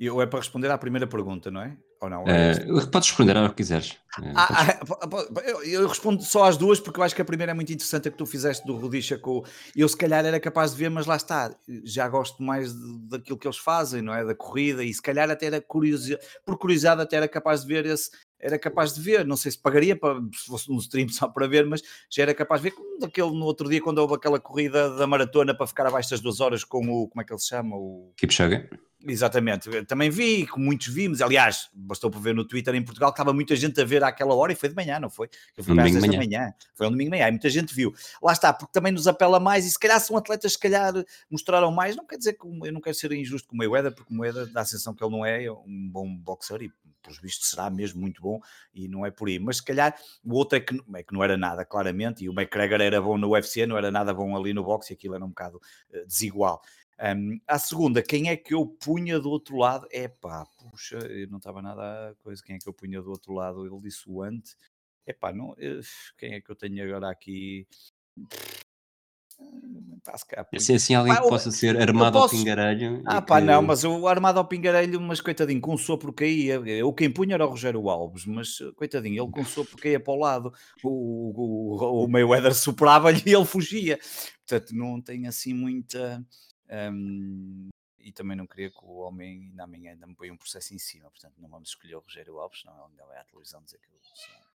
E 0.00 0.10
ou 0.10 0.20
é 0.20 0.26
para 0.26 0.40
responder 0.40 0.70
à 0.70 0.78
primeira 0.78 1.06
pergunta, 1.06 1.50
não 1.50 1.62
é? 1.62 1.76
Ou 2.02 2.10
não? 2.10 2.24
Eh, 2.26 2.32
É 2.32 2.50
esta? 2.50 2.86
podes 2.88 3.08
responder 3.10 3.36
ao 3.36 3.48
que 3.50 3.54
quiseres. 3.56 3.96
Eh, 4.20 4.32
Ah, 4.34 4.80
podes- 4.84 5.28
ah, 5.36 5.40
eu, 5.48 5.62
eu 5.62 5.86
respondo 5.88 6.20
só 6.22 6.44
às 6.44 6.56
duas 6.56 6.80
porque 6.80 6.98
eu 6.98 7.04
acho 7.04 7.14
que 7.14 7.22
a 7.22 7.24
primeira 7.24 7.52
é 7.52 7.54
muito 7.54 7.72
interessante 7.72 8.08
a 8.08 8.10
que 8.10 8.18
tu 8.18 8.26
fizeste 8.26 8.66
do 8.66 8.76
Rodicha 8.76 9.16
com 9.16 9.44
eu 9.76 9.88
se 9.88 9.96
calhar 9.96 10.24
era 10.26 10.40
capaz 10.40 10.72
de 10.72 10.78
ver, 10.78 10.90
mas 10.90 11.06
lá 11.06 11.14
está, 11.16 11.54
já 11.84 12.08
gosto 12.08 12.42
mais 12.42 12.74
de- 12.74 12.98
daquilo 13.08 13.38
que 13.38 13.46
eles 13.46 13.56
fazem, 13.56 14.02
não 14.02 14.12
é? 14.12 14.24
Da 14.24 14.34
corrida 14.34 14.82
e 14.82 14.92
se 14.92 15.00
calhar 15.00 15.30
até 15.30 15.46
era 15.46 15.60
curiosidade, 15.60 16.22
por 16.44 16.58
curiosidade 16.58 17.00
até 17.02 17.16
era 17.16 17.28
capaz 17.28 17.62
de 17.62 17.68
ver 17.68 17.86
esse, 17.86 18.10
era 18.40 18.58
capaz 18.58 18.92
de 18.94 19.00
ver, 19.00 19.24
não 19.24 19.36
sei 19.36 19.52
se 19.52 19.58
pagaria 19.58 19.94
para, 19.96 20.20
se 20.34 20.46
fosse 20.46 20.70
um 20.72 20.78
stream 20.78 21.08
só 21.08 21.28
para 21.28 21.46
ver, 21.46 21.64
mas 21.64 21.80
já 22.10 22.24
era 22.24 22.34
capaz 22.34 22.60
de 22.60 22.68
ver 22.70 22.74
como 22.76 22.98
daquele 22.98 23.30
no 23.30 23.44
outro 23.44 23.68
dia 23.68 23.80
quando 23.80 23.98
houve 23.98 24.14
aquela 24.16 24.40
corrida 24.40 24.90
da 24.96 25.06
maratona 25.06 25.54
para 25.56 25.68
ficar 25.68 25.86
abaixo 25.86 26.10
das 26.10 26.20
duas 26.20 26.40
horas 26.40 26.64
com 26.64 26.80
o, 26.88 27.08
como 27.08 27.22
é 27.22 27.24
que 27.24 27.32
ele 27.32 27.38
se 27.40 27.48
chama? 27.48 27.76
O 27.76 28.12
Kipchoge. 28.16 28.68
Exatamente, 29.06 29.68
eu 29.68 29.84
também 29.84 30.08
vi, 30.10 30.46
como 30.46 30.64
muitos 30.64 30.86
vimos, 30.86 31.20
aliás, 31.20 31.68
bastou 31.74 32.10
por 32.10 32.20
ver 32.20 32.34
no 32.34 32.44
Twitter 32.44 32.74
em 32.74 32.84
Portugal 32.84 33.10
que 33.12 33.14
estava 33.16 33.32
muita 33.32 33.56
gente 33.56 33.80
a 33.80 33.84
ver 33.84 34.04
àquela 34.04 34.34
hora 34.34 34.52
e 34.52 34.56
foi 34.56 34.68
de 34.68 34.74
manhã, 34.76 35.00
não 35.00 35.10
foi? 35.10 35.28
Eu 35.56 35.64
fui 35.64 35.72
Um 35.72 35.76
para 35.76 35.84
domingo 35.84 36.00
10 36.00 36.10
de 36.12 36.18
da 36.18 36.24
manhã, 36.24 36.54
foi 36.74 36.86
um 36.86 36.90
domingo 36.90 37.10
de 37.10 37.16
manhã, 37.18 37.28
e 37.28 37.30
muita 37.32 37.50
gente 37.50 37.74
viu. 37.74 37.92
Lá 38.22 38.32
está, 38.32 38.52
porque 38.52 38.72
também 38.72 38.92
nos 38.92 39.06
apela 39.08 39.40
mais 39.40 39.66
e 39.66 39.70
se 39.70 39.78
calhar 39.78 39.98
são 40.00 40.16
atletas, 40.16 40.52
se 40.52 40.58
calhar 40.58 40.92
mostraram 41.30 41.72
mais, 41.72 41.96
não 41.96 42.06
quer 42.06 42.16
dizer 42.16 42.34
que 42.34 42.46
eu 42.46 42.72
não 42.72 42.80
quero 42.80 42.94
ser 42.94 43.10
injusto 43.12 43.48
com 43.48 43.54
o 43.54 43.58
Mayweather, 43.58 43.92
porque 43.94 44.12
o 44.12 44.16
Mayweather 44.16 44.52
dá 44.52 44.60
a 44.60 44.64
sensação 44.64 44.94
que 44.94 45.02
ele 45.02 45.10
não 45.12 45.26
é 45.26 45.50
um 45.50 45.88
bom 45.90 46.14
boxer 46.14 46.62
e 46.62 46.72
pelos 47.02 47.18
vistos 47.20 47.50
será 47.50 47.68
mesmo 47.68 48.00
muito 48.00 48.22
bom 48.22 48.40
e 48.72 48.86
não 48.86 49.04
é 49.04 49.10
por 49.10 49.26
aí, 49.26 49.36
mas 49.36 49.56
se 49.56 49.64
calhar 49.64 49.92
o 50.24 50.34
outro 50.36 50.56
é 50.56 50.60
que, 50.60 50.72
não- 50.72 50.84
é 50.96 51.02
que 51.02 51.12
não 51.12 51.24
era 51.24 51.36
nada, 51.36 51.64
claramente, 51.64 52.22
e 52.22 52.28
o 52.28 52.32
McGregor 52.32 52.80
era 52.80 53.00
bom 53.02 53.18
no 53.18 53.30
UFC, 53.30 53.66
não 53.66 53.76
era 53.76 53.90
nada 53.90 54.14
bom 54.14 54.36
ali 54.36 54.52
no 54.54 54.62
boxe 54.62 54.92
e 54.92 54.94
aquilo 54.94 55.16
era 55.16 55.24
um 55.24 55.28
bocado 55.30 55.60
eh, 55.92 56.04
desigual. 56.06 56.62
Um, 57.02 57.40
a 57.48 57.58
segunda, 57.58 58.00
quem 58.00 58.28
é 58.28 58.36
que 58.36 58.54
eu 58.54 58.64
punha 58.64 59.18
do 59.18 59.28
outro 59.28 59.56
lado? 59.56 59.88
É 59.90 60.06
pá, 60.06 60.46
puxa, 60.70 60.98
eu 60.98 61.28
não 61.28 61.38
estava 61.38 61.60
nada 61.60 62.10
a 62.10 62.14
coisa. 62.22 62.40
Quem 62.42 62.54
é 62.56 62.58
que 62.60 62.68
eu 62.68 62.72
punha 62.72 63.02
do 63.02 63.10
outro 63.10 63.32
lado? 63.32 63.66
Ele 63.66 63.80
disse 63.80 64.04
o. 64.06 64.22
É 65.04 65.12
pá, 65.12 65.32
não, 65.32 65.52
eh, 65.58 65.80
quem 66.16 66.34
é 66.34 66.40
que 66.40 66.48
eu 66.48 66.54
tenho 66.54 66.84
agora 66.84 67.10
aqui? 67.10 67.66
Assim, 70.54 70.74
assim 70.74 70.94
alguém 70.94 71.12
Pá, 71.14 71.20
que 71.20 71.26
eu- 71.26 71.30
possa 71.30 71.50
ser 71.50 71.80
armado 71.80 72.18
posso- 72.18 72.34
ao 72.36 72.40
pingarelho. 72.40 73.02
Ah 73.04 73.20
pá, 73.20 73.40
que- 73.40 73.46
não, 73.46 73.62
mas 73.62 73.82
o 73.82 74.06
armado 74.06 74.38
ao 74.38 74.46
pingarelho, 74.46 75.00
mas 75.00 75.20
coitadinho, 75.20 75.60
com 75.60 75.74
um 75.74 75.78
sopro 75.78 76.12
caía. 76.12 76.54
Eu 76.66 76.92
quem 76.92 77.10
punha 77.10 77.34
era 77.34 77.46
o 77.46 77.50
Rogério 77.50 77.88
Alves, 77.88 78.24
mas 78.26 78.58
coitadinho, 78.76 79.24
ele 79.24 79.32
com 79.32 79.40
um 79.40 79.44
sopro 79.44 79.76
caía 79.76 79.98
para 79.98 80.12
o 80.12 80.16
lado. 80.16 80.52
O, 80.84 81.74
o, 81.74 82.04
o 82.04 82.08
Mayweather 82.08 82.54
soprava-lhe 82.54 83.22
e 83.26 83.34
ele 83.34 83.44
fugia. 83.44 83.98
Portanto, 84.46 84.72
não 84.74 85.00
tem 85.00 85.26
assim 85.26 85.52
muita. 85.54 86.24
Hum, 86.70 87.68
e 87.98 88.12
também 88.12 88.36
não 88.36 88.46
queria 88.46 88.70
que 88.70 88.78
o 88.84 88.98
homem 88.98 89.48
ainda 89.50 89.64
amanhã 89.64 89.92
ainda 89.92 90.06
me 90.06 90.14
põe 90.14 90.30
um 90.30 90.36
processo 90.36 90.74
em 90.74 90.78
cima. 90.78 91.10
Portanto, 91.10 91.34
não 91.38 91.48
vamos 91.48 91.68
escolher 91.70 91.96
o 91.96 92.00
Rogério 92.00 92.38
Alves, 92.38 92.60
senão 92.60 92.74
ele 92.74 92.84
ainda 92.90 93.06
vai 93.06 93.18
à 93.18 93.24
televisão 93.24 93.62
dizer 93.62 93.78
que 93.78 93.88
eu 93.88 93.98
sou. 94.02 94.52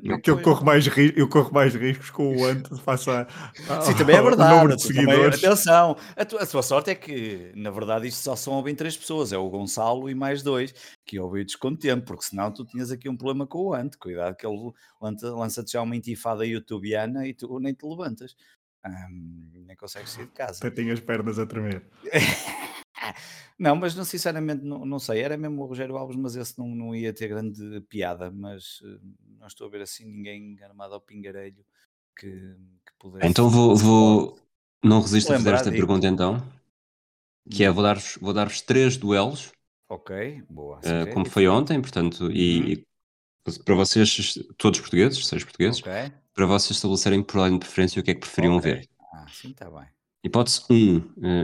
Que 0.00 0.10
eu 0.10 0.16
depois- 0.16 0.42
corro 0.44 0.64
mais, 0.64 0.86
ri- 0.86 1.12
eu 1.14 1.28
corro 1.28 1.52
mais 1.52 1.74
riscos 1.74 2.08
com 2.10 2.34
o 2.34 2.44
Ant 2.46 2.66
face 2.78 3.10
a, 3.10 3.28
a- 3.68 3.80
Sim, 3.82 3.94
também 3.98 4.16
é 4.16 4.22
verdade. 4.22 4.54
número 4.54 4.74
de 4.76 4.82
tu 4.82 4.88
também- 4.88 5.04
seguidores. 5.06 5.44
atenção, 5.44 5.94
a 6.16 6.24
tua, 6.24 6.42
a 6.42 6.46
tua 6.46 6.62
sorte 6.62 6.88
é 6.90 6.94
que, 6.94 7.52
na 7.54 7.70
verdade, 7.70 8.08
isto 8.08 8.22
só 8.22 8.34
são 8.34 8.54
ouvem 8.54 8.74
três 8.74 8.96
pessoas: 8.96 9.30
é 9.30 9.36
o 9.36 9.46
Gonçalo 9.50 10.08
e 10.08 10.14
mais 10.14 10.42
dois, 10.42 10.74
que 11.04 11.20
ouvem 11.20 11.44
desconto 11.44 11.78
tempo, 11.80 12.06
porque 12.06 12.24
senão 12.24 12.50
tu 12.50 12.64
tinhas 12.64 12.90
aqui 12.90 13.10
um 13.10 13.16
problema 13.16 13.46
com 13.46 13.58
o 13.58 13.74
Ante. 13.74 13.98
Cuidado, 13.98 14.34
que 14.36 14.46
ele 14.46 14.72
lança- 15.02 15.34
lança-te 15.34 15.72
já 15.72 15.82
uma 15.82 15.94
intifada 15.96 16.46
youtubiana 16.46 17.26
e 17.28 17.34
tu 17.34 17.58
nem 17.60 17.74
te 17.74 17.84
levantas. 17.84 18.34
Nem 18.84 19.76
consegues 19.76 20.10
sair 20.10 20.26
de 20.26 20.32
casa. 20.32 20.58
Até 20.58 20.70
tenho 20.70 20.92
as 20.92 21.00
pernas 21.00 21.38
a 21.38 21.46
tremer. 21.46 21.82
Não, 23.58 23.74
mas 23.74 23.94
não, 23.94 24.04
sinceramente 24.04 24.62
não, 24.64 24.84
não 24.84 24.98
sei. 24.98 25.20
Era 25.20 25.36
mesmo 25.36 25.62
o 25.62 25.66
Rogério 25.66 25.96
Alves, 25.96 26.16
mas 26.16 26.36
esse 26.36 26.56
não, 26.58 26.68
não 26.68 26.94
ia 26.94 27.12
ter 27.12 27.26
grande 27.28 27.80
piada. 27.88 28.30
Mas 28.30 28.80
eh, 28.84 28.98
não 29.38 29.46
estou 29.48 29.66
a 29.66 29.70
ver 29.70 29.82
assim 29.82 30.04
ninguém 30.04 30.56
armado 30.62 30.94
ao 30.94 31.00
pingarelho 31.00 31.64
que, 32.16 32.28
que 32.28 32.92
pudesse. 32.98 33.26
Então 33.26 33.48
vou, 33.48 33.74
vou... 33.74 34.38
não 34.84 35.00
resisto 35.00 35.32
a 35.32 35.36
fazer 35.36 35.44
Lembrar, 35.44 35.58
esta 35.58 35.70
digo. 35.70 35.86
pergunta 35.86 36.06
então. 36.06 36.42
Que 37.50 37.64
é, 37.64 37.70
vou 37.70 37.82
dar-vos 37.82 38.18
vou 38.20 38.32
dar 38.32 38.50
três 38.60 38.96
duelos, 38.96 39.50
Ok, 39.88 40.42
boa. 40.50 40.76
ok, 40.78 41.12
como 41.14 41.28
foi 41.28 41.48
ontem, 41.48 41.80
portanto, 41.80 42.30
e, 42.30 42.74
e 42.74 42.86
para 43.64 43.74
vocês, 43.74 44.38
todos 44.58 44.80
portugueses, 44.80 45.26
seis 45.26 45.42
portugueses, 45.44 45.80
Ok. 45.80 45.92
Para 46.38 46.46
vocês 46.46 46.70
estabelecerem 46.76 47.20
por 47.20 47.38
ordem 47.40 47.58
de 47.58 47.64
preferência 47.66 47.98
o 47.98 48.04
que 48.04 48.12
é 48.12 48.14
que 48.14 48.20
preferiam 48.20 48.56
Ok. 48.58 48.72
ver. 48.72 48.88
Ah, 49.12 49.26
sim, 49.28 49.50
está 49.50 49.68
bem. 49.68 49.88
Hipótese 50.22 50.62
1, 50.70 51.02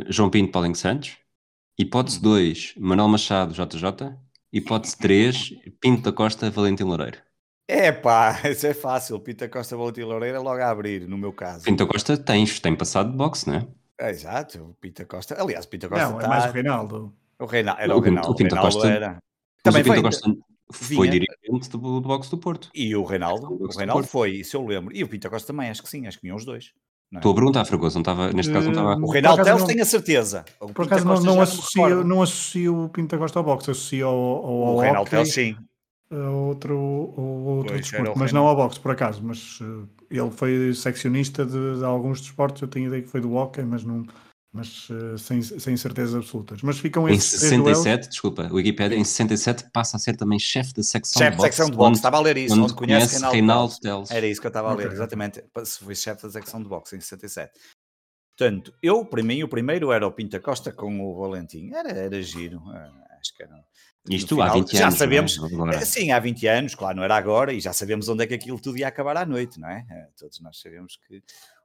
João 0.08 0.30
Pinto 0.30 0.52
Paulinho 0.52 0.76
Santos. 0.76 1.16
Hipótese 1.76 2.18
Hum. 2.18 2.22
2, 2.22 2.74
Manuel 2.78 3.08
Machado 3.08 3.52
JJ. 3.52 4.14
Hipótese 4.52 4.96
3, 4.98 5.50
Pinto 5.82 6.02
da 6.02 6.12
Costa 6.12 6.48
Valentim 6.48 6.84
Loureiro. 6.84 7.18
É 7.66 7.90
pá, 7.90 8.40
isso 8.48 8.68
é 8.68 8.72
fácil. 8.74 9.18
Pita 9.18 9.48
Costa 9.48 9.76
Valentim 9.76 10.02
Loureira 10.02 10.38
logo 10.40 10.60
a 10.62 10.70
abrir, 10.70 11.08
no 11.08 11.18
meu 11.18 11.32
caso. 11.32 11.64
Pinto 11.64 11.84
da 11.84 11.92
Costa 11.92 12.16
tens, 12.16 12.60
tem 12.60 12.76
passado 12.76 13.10
de 13.10 13.16
boxe, 13.16 13.48
não 13.48 13.56
é? 13.56 13.66
É, 13.98 14.10
exato, 14.10 14.62
o 14.62 14.74
Pita 14.74 15.04
Costa. 15.04 15.40
Aliás, 15.42 15.64
o 15.64 15.68
Pita 15.68 15.88
Costa 15.88 16.08
Não, 16.08 16.18
é 16.20 16.22
tá- 16.22 16.28
mais 16.28 16.44
o 16.44 16.52
Reinaldo. 16.52 17.12
o 17.40 17.46
Reinaldo. 17.46 17.80
Era 17.80 17.92
O 17.94 17.98
o 17.98 18.00
Pinto- 18.00 18.10
Reinaldo. 18.14 18.30
o 18.30 18.34
Pinto 18.36 18.54
Reinaldo 18.54 18.74
Costa- 18.76 18.88
era. 18.92 19.08
Mas 19.08 19.62
Também 19.64 19.80
o 19.80 19.84
Pinto 19.84 19.94
foi. 19.94 19.96
da 19.96 20.08
Costa 20.08 20.30
foi 20.70 21.08
vinha- 21.10 21.26
do, 21.60 22.00
do 22.00 22.08
boxe 22.08 22.30
do 22.30 22.38
Porto. 22.38 22.70
E 22.74 22.94
o 22.94 23.04
Reinaldo, 23.04 23.62
o 23.62 23.66
Reinaldo 23.68 24.06
foi, 24.06 24.32
isso 24.36 24.56
eu 24.56 24.64
lembro. 24.66 24.96
E 24.96 25.02
o 25.02 25.08
Pita 25.08 25.28
Costa 25.30 25.52
também, 25.52 25.70
acho 25.70 25.82
que 25.82 25.88
sim, 25.88 26.06
acho 26.06 26.18
que 26.18 26.22
vinham 26.22 26.36
os 26.36 26.44
dois. 26.44 26.72
é? 27.12 27.16
Estou 27.16 27.32
a 27.32 27.34
perguntar, 27.34 27.64
Fragoso, 27.64 27.96
não 27.96 28.02
estava, 28.02 28.32
neste 28.32 28.52
caso 28.52 28.66
não 28.66 28.72
estava. 28.72 28.94
O 28.94 29.00
Por 29.00 29.10
Reinaldo 29.10 29.44
Teles 29.44 29.64
tenho 29.64 29.82
a 29.82 29.86
certeza. 29.86 30.44
O 30.60 30.72
Por 30.72 30.86
acaso 30.86 31.04
não, 31.04 31.20
não, 31.20 31.40
associo, 31.40 32.04
não 32.04 32.22
associo 32.22 32.84
o 32.84 32.88
Pinto 32.88 33.16
Costa 33.18 33.38
ao 33.38 33.44
boxe, 33.44 33.70
associo 33.70 34.06
ao, 34.06 34.14
ao, 34.14 34.44
ao 34.46 34.74
O 34.76 34.80
Reinaldo 34.80 35.10
Teles, 35.10 35.32
sim. 35.32 35.56
a 36.10 36.30
outro, 36.30 36.78
outro 36.78 37.74
Pois, 37.74 37.80
desporto, 37.90 38.18
mas 38.18 38.32
não 38.32 38.46
ao 38.46 38.56
boxe, 38.56 38.80
por 38.80 38.92
acaso. 38.92 39.22
Mas 39.22 39.58
eh, 39.62 39.86
ele 40.10 40.30
foi 40.30 40.72
seccionista 40.74 41.44
de, 41.44 41.78
de 41.78 41.84
alguns 41.84 42.20
desportos, 42.20 42.62
eu 42.62 42.68
tenho 42.68 42.86
ideia 42.86 43.02
que 43.02 43.08
foi 43.08 43.20
do 43.20 43.34
hockey, 43.34 43.62
mas, 43.62 43.84
não, 43.84 44.04
mas 44.54 44.86
eh, 44.90 45.18
sem, 45.18 45.42
sem 45.42 45.76
certezas 45.76 46.14
absolutas. 46.14 46.62
Mas 46.62 46.78
ficam 46.78 47.08
Em 47.08 47.14
esses 47.14 47.40
três 47.40 47.52
duelos. 47.60 47.78
67, 47.78 48.08
desculpa, 48.08 48.42
o 48.50 48.54
Wikipedia, 48.54 48.96
em 48.96 49.04
67 49.04 49.68
passa 49.72 49.96
a 49.96 50.00
ser 50.00 50.16
também 50.16 50.38
chefe 50.38 50.72
da 50.72 50.82
secção 50.84 51.20
Chefe 51.20 51.32
de 51.32 51.36
boxe. 51.38 51.48
secção 51.50 51.66
de 51.70 51.76
boxe, 51.76 51.88
onde- 51.88 51.98
estava 51.98 52.16
a 52.16 52.20
ler 52.20 52.36
isso, 52.36 52.54
onde 52.54 52.62
onde 52.64 52.74
conhece 52.74 53.18
conhece 53.18 53.32
Reinaldo 53.34 53.74
Reinaldo 53.74 53.80
Teles. 53.80 54.10
Era 54.12 54.26
isso 54.26 54.40
que 54.40 54.46
eu 54.46 54.50
estava 54.50 54.70
a 54.70 54.74
ler, 54.74 54.92
exatamente. 54.92 55.44
Se 55.64 55.78
fui 55.84 55.94
chefe 55.96 56.22
da 56.22 56.30
secção 56.30 56.62
de 56.62 56.68
boxe 56.68 56.96
em 56.96 57.00
67. 57.00 57.52
Portanto, 58.38 58.72
eu, 58.82 59.04
para 59.04 59.22
mim, 59.22 59.42
o 59.42 59.48
primeiro 59.48 59.92
era 59.92 60.06
o 60.06 60.12
Pinta 60.12 60.40
Costa 60.40 60.72
com 60.72 61.00
o 61.00 61.20
Valentim. 61.20 61.70
Era, 61.72 61.90
era 61.90 62.22
giro. 62.22 62.60
ah, 62.68 62.90
Acho 63.20 63.34
que 63.36 63.42
era. 63.42 63.52
Isto 64.10 64.34
há 64.42 64.46
final- 64.50 64.54
20 64.60 64.76
já 64.76 64.86
anos. 64.86 64.98
sabemos. 64.98 65.36
não 65.38 65.46
é? 65.46 65.52
Agora. 65.54 65.76
eh, 65.76 65.84
Sim, 65.84 66.10
há 66.10 66.18
20 66.20 66.46
anos, 66.46 66.74
claro, 66.74 66.96
não 66.96 67.04
era 67.04 67.16
agora, 67.16 67.52
e 67.54 67.60
já 67.60 67.72
sabemos 67.72 68.06
onde 68.08 68.22
é 68.22 68.26
que 68.26 68.34
aquilo 68.34 68.60
tudo 68.60 68.76
ia 68.76 68.86
acabar 68.88 69.16
à 69.16 69.24
noite, 69.24 69.58
não 69.58 69.68
é? 69.68 69.86
Eh, 69.90 70.08
Todos 70.18 70.40
nós 70.40 70.60
sabemos 70.60 70.96
que 71.08 71.22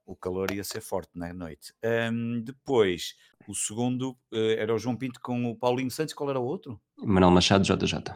o 0.09 0.15
calor 0.15 0.51
ia 0.51 0.63
ser 0.63 0.81
forte 0.81 1.11
na 1.13 1.31
noite. 1.31 1.71
Ahm, 1.83 2.41
depois, 2.41 3.13
o 3.47 3.53
segundo 3.53 4.17
eh, 4.33 4.55
era 4.57 4.73
o 4.73 4.79
João 4.79 4.95
Pinto 4.95 5.19
com 5.21 5.45
o 5.45 5.55
Paulinho 5.55 5.91
Santos, 5.91 6.15
qual 6.15 6.31
era 6.31 6.39
o 6.39 6.43
outro? 6.43 6.81
Manuel 6.97 7.31
Machado 7.31 7.63
JJ. 7.63 8.11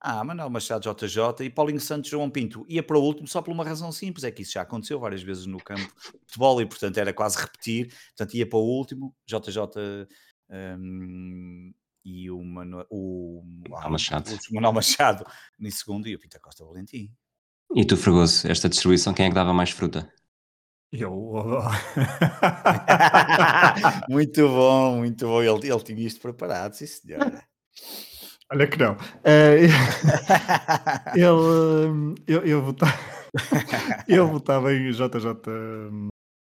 Ah, 0.00 0.24
Manuel 0.24 0.50
Machado 0.50 0.82
JJ 0.82 1.46
e 1.46 1.50
Paulinho 1.50 1.78
Santos 1.78 2.10
João 2.10 2.28
Pinto. 2.28 2.66
Ia 2.68 2.82
para 2.82 2.98
o 2.98 3.02
último 3.02 3.28
só 3.28 3.40
por 3.40 3.52
uma 3.52 3.64
razão 3.64 3.92
simples, 3.92 4.24
é 4.24 4.32
que 4.32 4.42
isso 4.42 4.54
já 4.54 4.62
aconteceu 4.62 4.98
várias 4.98 5.22
vezes 5.22 5.46
no 5.46 5.58
campo 5.58 5.80
de 5.80 6.10
futebol 6.26 6.60
e, 6.60 6.66
portanto, 6.66 6.98
era 6.98 7.14
quase 7.14 7.38
repetir. 7.38 7.94
Portanto, 8.08 8.34
ia 8.34 8.48
para 8.48 8.58
o 8.58 8.64
último, 8.64 9.14
JJ 9.24 9.58
hum, 10.76 11.72
e 12.04 12.28
o, 12.32 12.42
Manu, 12.42 12.84
o, 12.90 13.44
ah, 13.76 13.88
Machado. 13.88 14.28
o 14.28 14.54
Manuel 14.54 14.72
Machado 14.72 15.24
em 15.60 15.70
segundo 15.70 16.08
e 16.08 16.16
o 16.16 16.18
Pinta 16.18 16.40
Costa 16.40 16.64
Valentim. 16.64 17.12
E 17.76 17.86
tu, 17.86 17.96
Fregoso, 17.96 18.48
esta 18.48 18.68
distribuição, 18.68 19.14
quem 19.14 19.26
é 19.26 19.28
que 19.28 19.34
dava 19.36 19.54
mais 19.54 19.70
fruta? 19.70 20.12
Eu. 20.92 21.08
muito 24.10 24.46
bom, 24.46 24.98
muito 24.98 25.26
bom. 25.26 25.42
Ele, 25.42 25.70
ele 25.70 25.82
tinha 25.82 26.06
isto 26.06 26.20
preparado, 26.20 26.74
sim 26.74 26.86
senhora. 26.86 27.42
Olha 28.52 28.66
que 28.66 28.78
não. 28.78 28.92
Uh, 28.92 29.64
ele, 31.16 32.14
eu, 32.26 32.44
eu, 32.44 32.62
votava, 32.62 32.92
eu 34.06 34.28
votava 34.28 34.74
em 34.74 34.90
JJ 34.90 35.24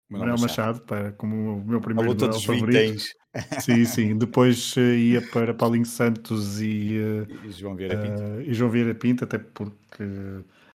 Manuel 0.08 0.38
Machado, 0.38 0.80
para, 0.82 1.10
como 1.12 1.56
o 1.56 1.64
meu 1.64 1.80
primeiro 1.80 2.10
luta 2.10 2.28
dos 2.28 2.44
favorito. 2.44 3.02
Sim, 3.60 3.84
sim. 3.84 4.16
Depois 4.16 4.76
uh, 4.76 4.80
ia 4.80 5.20
para 5.20 5.52
Paulinho 5.52 5.84
Santos 5.84 6.60
e, 6.60 6.96
uh, 6.98 7.26
e 7.44 7.50
João 7.50 7.74
Vieira 7.74 7.98
Pinto. 7.98 8.22
e 8.42 8.54
João 8.54 8.70
Vieira 8.70 8.94
Pinto, 8.94 9.24
até 9.24 9.38
porque 9.38 10.04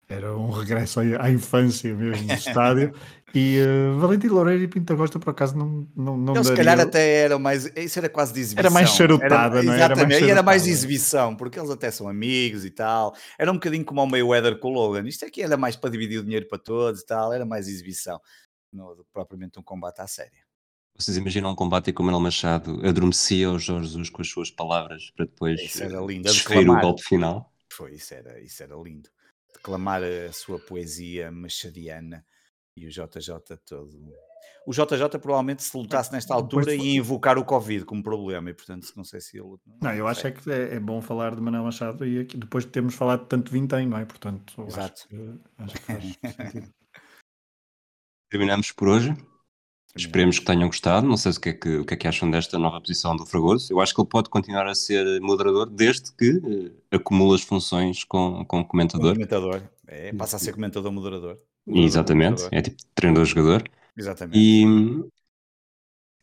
era 0.08 0.34
um 0.34 0.50
regresso 0.50 1.00
à 1.00 1.30
infância 1.30 1.94
mesmo 1.94 2.26
no 2.26 2.32
estádio. 2.32 2.94
E 3.34 3.58
uh, 3.60 3.98
Valentim 3.98 4.28
Loureiro 4.28 4.62
e 4.62 4.68
Pinto 4.68 4.96
Costa, 4.96 5.18
por 5.18 5.30
acaso, 5.30 5.54
não, 5.54 5.86
não, 5.94 6.16
não 6.16 6.34
Eles, 6.34 6.48
daria... 6.48 6.62
se 6.62 6.68
calhar, 6.68 6.80
até 6.80 7.16
eram 7.24 7.38
mais. 7.38 7.66
Isso 7.76 7.98
era 7.98 8.08
quase 8.08 8.32
de 8.32 8.40
exibição. 8.40 8.66
Era 8.66 8.70
mais 8.70 8.88
charutada, 8.90 9.58
era, 9.58 9.62
não 9.62 9.72
é? 9.74 9.80
Era 9.80 9.96
mais 9.96 10.20
e 10.20 10.30
era 10.30 10.42
mais 10.42 10.66
exibição, 10.66 11.36
porque 11.36 11.58
eles 11.58 11.70
até 11.70 11.90
são 11.90 12.08
amigos 12.08 12.64
e 12.64 12.70
tal. 12.70 13.14
Era 13.38 13.50
um 13.50 13.54
bocadinho 13.54 13.84
como 13.84 14.02
o 14.02 14.06
Mayweather 14.06 14.58
com 14.58 14.68
o 14.68 14.72
Logan. 14.72 15.06
Isto 15.06 15.26
aqui 15.26 15.42
era 15.42 15.58
mais 15.58 15.76
para 15.76 15.90
dividir 15.90 16.20
o 16.20 16.24
dinheiro 16.24 16.48
para 16.48 16.58
todos 16.58 17.02
e 17.02 17.06
tal. 17.06 17.30
Era 17.30 17.44
mais 17.44 17.68
exibição, 17.68 18.18
não 18.72 18.96
propriamente 19.12 19.58
um 19.58 19.62
combate 19.62 20.00
à 20.00 20.06
séria. 20.06 20.48
Vocês 20.96 21.18
imaginam 21.18 21.50
um 21.50 21.54
combate 21.54 21.92
como 21.92 22.06
Manuel 22.06 22.22
Machado 22.22 22.80
adormecia 22.84 23.50
o 23.50 23.58
Jorge 23.58 23.88
Jesus 23.88 24.08
com 24.08 24.22
as 24.22 24.28
suas 24.28 24.50
palavras 24.50 25.12
para 25.14 25.26
depois 25.26 25.60
isso 25.60 25.80
era 25.80 26.00
lindo. 26.00 26.28
desferir 26.28 26.68
o 26.68 26.80
golpe 26.80 27.02
final? 27.02 27.52
Foi, 27.70 27.92
isso 27.92 28.14
era, 28.14 28.40
isso 28.40 28.62
era 28.64 28.74
lindo 28.74 29.08
declamar 29.68 30.02
a 30.02 30.32
sua 30.32 30.58
poesia 30.58 31.30
machadiana 31.30 32.24
e 32.74 32.86
o 32.86 32.90
JJ 32.90 33.56
todo. 33.66 33.90
O 34.66 34.72
JJ 34.72 35.18
provavelmente 35.20 35.62
se 35.62 35.76
lutasse 35.76 36.12
nesta 36.12 36.34
altura 36.34 36.74
ia 36.74 36.98
invocar 36.98 37.38
o 37.38 37.44
Covid 37.44 37.84
como 37.84 38.02
problema 38.02 38.50
e 38.50 38.54
portanto 38.54 38.92
não 38.96 39.04
sei 39.04 39.20
se 39.20 39.38
ele... 39.38 39.56
Não, 39.80 39.92
eu 39.94 40.06
acho 40.06 40.26
é 40.26 40.30
que 40.30 40.50
é, 40.50 40.74
é, 40.74 40.80
bom 40.80 41.00
falar 41.00 41.34
de 41.34 41.40
Manuel 41.40 41.64
Machado 41.64 42.06
e 42.06 42.20
aqui, 42.20 42.36
depois 42.36 42.64
de 42.64 42.70
termos 42.70 42.94
falado 42.94 43.26
tanto 43.26 43.52
vintém, 43.52 43.86
não 43.86 43.98
é? 43.98 44.04
Portanto, 44.04 44.62
Exato. 44.66 45.02
Acho 45.02 45.08
que, 45.08 45.40
acho 45.58 45.74
que 45.74 45.80
faz 45.80 46.18
sentido. 46.36 46.74
Terminamos 48.30 48.72
por 48.72 48.88
hoje. 48.88 49.16
Esperemos 49.96 50.38
que 50.38 50.44
tenham 50.44 50.68
gostado. 50.68 51.06
Não 51.06 51.16
sei 51.16 51.32
o 51.32 51.40
que, 51.40 51.48
é 51.48 51.52
que, 51.52 51.76
o 51.78 51.84
que 51.84 51.94
é 51.94 51.96
que 51.96 52.08
acham 52.08 52.30
desta 52.30 52.58
nova 52.58 52.80
posição 52.80 53.16
do 53.16 53.26
Fragoso. 53.26 53.72
Eu 53.72 53.80
acho 53.80 53.94
que 53.94 54.00
ele 54.00 54.08
pode 54.08 54.28
continuar 54.28 54.66
a 54.66 54.74
ser 54.74 55.20
moderador 55.20 55.68
desde 55.68 56.12
que 56.12 56.30
uh, 56.30 56.72
acumula 56.90 57.34
as 57.34 57.42
funções 57.42 58.04
com, 58.04 58.44
com 58.44 58.64
comentador. 58.64 59.14
comentador. 59.14 59.62
É, 59.86 60.12
passa 60.12 60.36
a 60.36 60.38
ser 60.38 60.52
comentador-moderador. 60.52 61.38
Exatamente. 61.66 62.46
É 62.52 62.62
tipo 62.62 62.76
treinador-jogador. 62.94 63.64
Exatamente. 63.96 64.38
E 64.38 64.64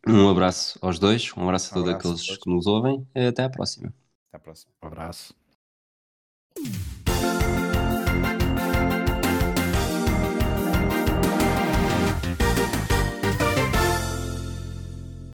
um 0.08 0.30
abraço 0.30 0.78
aos 0.82 1.00
dois. 1.00 1.32
Um 1.36 1.44
abraço 1.44 1.72
a 1.72 1.74
todos 1.74 1.90
aqueles 1.90 2.38
que 2.38 2.50
nos 2.50 2.68
ouvem. 2.68 3.06
Até 3.14 3.44
à 3.44 3.50
próxima. 3.50 3.94
Até 4.30 4.38
à 4.38 4.40
próxima. 4.40 4.72
Um 4.82 4.88
abraço. 4.88 5.34